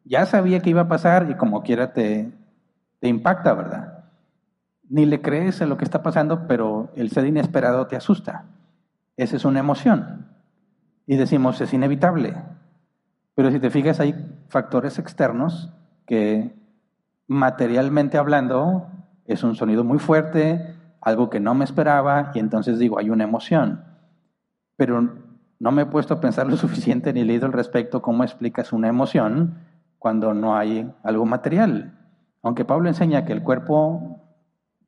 Ya 0.05 0.25
sabía 0.25 0.61
que 0.61 0.71
iba 0.71 0.81
a 0.81 0.89
pasar 0.89 1.29
y 1.29 1.35
como 1.35 1.63
quiera 1.63 1.93
te, 1.93 2.33
te 2.99 3.09
impacta, 3.09 3.53
¿verdad? 3.53 4.05
Ni 4.89 5.05
le 5.05 5.21
crees 5.21 5.61
a 5.61 5.67
lo 5.67 5.77
que 5.77 5.85
está 5.85 6.03
pasando, 6.03 6.47
pero 6.47 6.93
el 6.97 7.11
ser 7.11 7.27
inesperado 7.27 7.87
te 7.89 7.97
asusta. 7.97 8.47
Esa 9.19 9.37
es 9.37 9.45
una 9.45 9.61
emoción. 9.61 10.29
Y 11.07 11.17
decimos, 11.17 11.61
es 11.61 11.75
inevitable. 11.75 12.39
Pero 13.41 13.53
si 13.53 13.59
te 13.59 13.71
fijas, 13.71 14.01
hay 14.01 14.15
factores 14.51 14.99
externos 14.99 15.73
que 16.05 16.55
materialmente 17.27 18.19
hablando, 18.19 18.87
es 19.25 19.43
un 19.43 19.55
sonido 19.57 19.83
muy 19.83 19.99
fuerte, 19.99 20.77
algo 21.01 21.31
que 21.31 21.41
no 21.41 21.55
me 21.55 21.65
esperaba 21.65 22.33
y 22.35 22.39
entonces 22.39 22.79
digo, 22.79 22.99
hay 22.99 23.09
una 23.09 23.25
emoción. 23.25 23.83
Pero 24.77 25.15
no 25.59 25.73
me 25.73 25.81
he 25.81 25.87
puesto 25.87 26.13
a 26.13 26.21
pensar 26.21 26.49
lo 26.49 26.57
suficiente 26.59 27.15
ni 27.15 27.25
leído 27.25 27.47
al 27.47 27.55
respecto 27.55 28.03
cómo 28.03 28.25
explicas 28.25 28.75
una 28.75 28.89
emoción 28.89 29.57
cuando 29.99 30.35
no 30.35 30.55
hay 30.55 30.93
algo 31.03 31.25
material. 31.25 31.99
Aunque 32.43 32.67
Pablo 32.67 32.91
enseña 32.91 33.25
que 33.25 33.33
el 33.33 33.43
cuerpo 33.43 34.21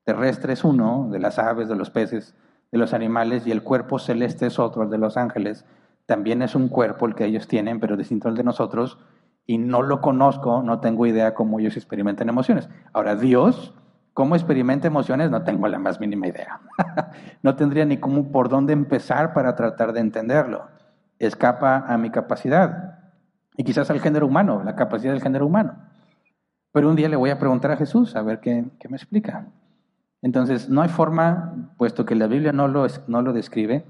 terrestre 0.05 0.53
es 0.53 0.63
uno, 0.63 1.09
de 1.11 1.21
las 1.21 1.39
aves, 1.39 1.71
de 1.71 1.77
los 1.77 1.89
peces, 1.89 2.35
de 2.71 2.77
los 2.77 2.93
animales, 2.93 3.47
y 3.47 3.51
el 3.51 3.63
cuerpo 3.63 3.99
celeste 3.99 4.45
es 4.45 4.59
otro, 4.59 4.83
el 4.83 4.91
de 4.91 4.99
los 4.99 5.17
ángeles, 5.17 5.65
también 6.13 6.43
es 6.43 6.55
un 6.55 6.69
cuerpo 6.69 7.07
el 7.07 7.15
que 7.15 7.25
ellos 7.25 7.49
tienen, 7.49 7.81
pero 7.81 7.97
distinto 7.97 8.29
al 8.29 8.35
de 8.35 8.45
nosotros, 8.45 8.99
y 9.47 9.57
no 9.57 9.81
lo 9.81 10.03
conozco, 10.03 10.63
no 10.63 10.79
tengo 10.79 11.07
idea 11.07 11.33
cómo 11.33 11.59
ellos 11.59 11.75
experimentan 11.79 12.29
emociones. 12.29 12.69
Ahora, 12.93 13.17
Dios, 13.17 13.73
¿cómo 14.13 14.35
experimenta 14.35 14.87
emociones? 14.87 15.31
No 15.31 15.43
tengo 15.43 15.67
la 15.69 15.79
más 15.79 16.01
mínima 16.01 16.27
idea. 16.27 16.61
no 17.43 17.57
tendría 17.57 17.87
ni 17.87 17.97
cómo, 17.97 18.31
por 18.31 18.51
dónde 18.51 18.75
empezar 18.75 19.33
para 19.33 19.57
tratar 19.57 19.95
de 19.95 20.01
entenderlo. 20.01 20.67
Escapa 21.19 21.87
a 21.89 21.97
mi 21.97 22.11
capacidad. 22.11 22.99
Y 23.57 23.65
quizás 23.65 23.89
al 23.89 24.01
género 24.01 24.27
humano, 24.27 24.63
la 24.63 24.77
capacidad 24.77 25.15
del 25.15 25.23
género 25.23 25.47
humano. 25.47 25.77
Pero 26.73 26.91
un 26.91 26.97
día 26.97 27.09
le 27.09 27.17
voy 27.17 27.31
a 27.31 27.39
preguntar 27.39 27.71
a 27.71 27.79
Jesús 27.79 28.17
a 28.17 28.21
ver 28.21 28.41
qué, 28.41 28.67
me 28.87 28.97
explica. 28.99 29.47
Entonces, 30.21 30.69
no 30.69 30.83
hay 30.83 30.91
forma, 30.91 31.73
puesto 31.79 32.05
que 32.05 32.17
la 32.17 32.27
Biblia 32.27 32.53
no 32.53 32.69
lo, 32.69 32.87
no 33.07 33.23
lo 33.23 33.33
describe, 33.33 33.87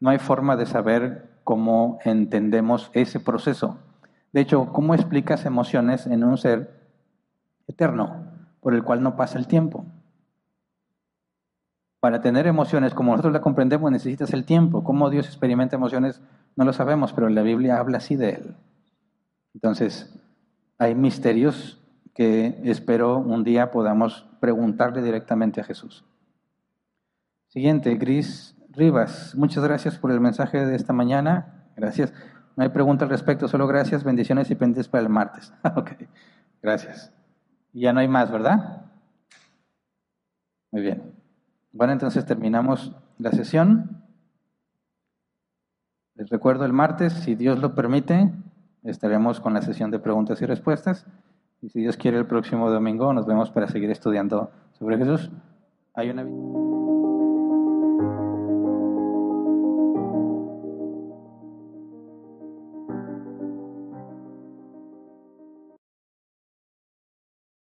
no 0.00 0.10
hay 0.10 0.18
forma 0.18 0.56
de 0.56 0.66
saber 0.66 1.35
cómo 1.46 2.00
entendemos 2.04 2.90
ese 2.92 3.20
proceso. 3.20 3.78
De 4.32 4.40
hecho, 4.40 4.72
¿cómo 4.72 4.96
explicas 4.96 5.46
emociones 5.46 6.08
en 6.08 6.24
un 6.24 6.36
ser 6.38 6.90
eterno 7.68 8.32
por 8.60 8.74
el 8.74 8.82
cual 8.82 9.00
no 9.00 9.14
pasa 9.14 9.38
el 9.38 9.46
tiempo? 9.46 9.84
Para 12.00 12.20
tener 12.20 12.48
emociones 12.48 12.94
como 12.94 13.12
nosotros 13.12 13.32
la 13.32 13.42
comprendemos 13.42 13.92
necesitas 13.92 14.32
el 14.32 14.44
tiempo. 14.44 14.82
¿Cómo 14.82 15.08
Dios 15.08 15.26
experimenta 15.26 15.76
emociones? 15.76 16.20
No 16.56 16.64
lo 16.64 16.72
sabemos, 16.72 17.12
pero 17.12 17.28
la 17.28 17.42
Biblia 17.42 17.78
habla 17.78 17.98
así 17.98 18.16
de 18.16 18.30
Él. 18.30 18.56
Entonces, 19.54 20.18
hay 20.78 20.96
misterios 20.96 21.80
que 22.12 22.60
espero 22.64 23.18
un 23.18 23.44
día 23.44 23.70
podamos 23.70 24.26
preguntarle 24.40 25.00
directamente 25.00 25.60
a 25.60 25.64
Jesús. 25.64 26.04
Siguiente, 27.46 27.94
Gris 27.94 28.55
Rivas. 28.76 29.34
Muchas 29.34 29.64
gracias 29.64 29.98
por 29.98 30.10
el 30.10 30.20
mensaje 30.20 30.64
de 30.64 30.76
esta 30.76 30.92
mañana. 30.92 31.64
Gracias. 31.76 32.12
No 32.56 32.62
hay 32.62 32.68
pregunta 32.68 33.04
al 33.04 33.10
respecto, 33.10 33.48
solo 33.48 33.66
gracias, 33.66 34.04
bendiciones 34.04 34.50
y 34.50 34.54
pendientes 34.54 34.88
para 34.88 35.02
el 35.02 35.08
martes. 35.08 35.52
ok, 35.76 35.92
gracias. 36.62 37.12
Ya 37.72 37.92
no 37.92 38.00
hay 38.00 38.08
más, 38.08 38.30
¿verdad? 38.30 38.84
Muy 40.72 40.82
bien. 40.82 41.14
Bueno, 41.72 41.92
entonces 41.92 42.24
terminamos 42.24 42.94
la 43.18 43.32
sesión. 43.32 44.02
Les 46.14 46.28
recuerdo 46.30 46.64
el 46.64 46.72
martes, 46.72 47.12
si 47.12 47.34
Dios 47.34 47.58
lo 47.58 47.74
permite, 47.74 48.32
estaremos 48.84 49.40
con 49.40 49.54
la 49.54 49.62
sesión 49.62 49.90
de 49.90 49.98
preguntas 49.98 50.40
y 50.40 50.46
respuestas. 50.46 51.06
Y 51.60 51.68
si 51.70 51.80
Dios 51.80 51.96
quiere, 51.96 52.18
el 52.18 52.26
próximo 52.26 52.70
domingo 52.70 53.12
nos 53.12 53.26
vemos 53.26 53.50
para 53.50 53.68
seguir 53.68 53.90
estudiando 53.90 54.50
sobre 54.72 54.98
Jesús. 54.98 55.30
Hay 55.94 56.10
una... 56.10 56.24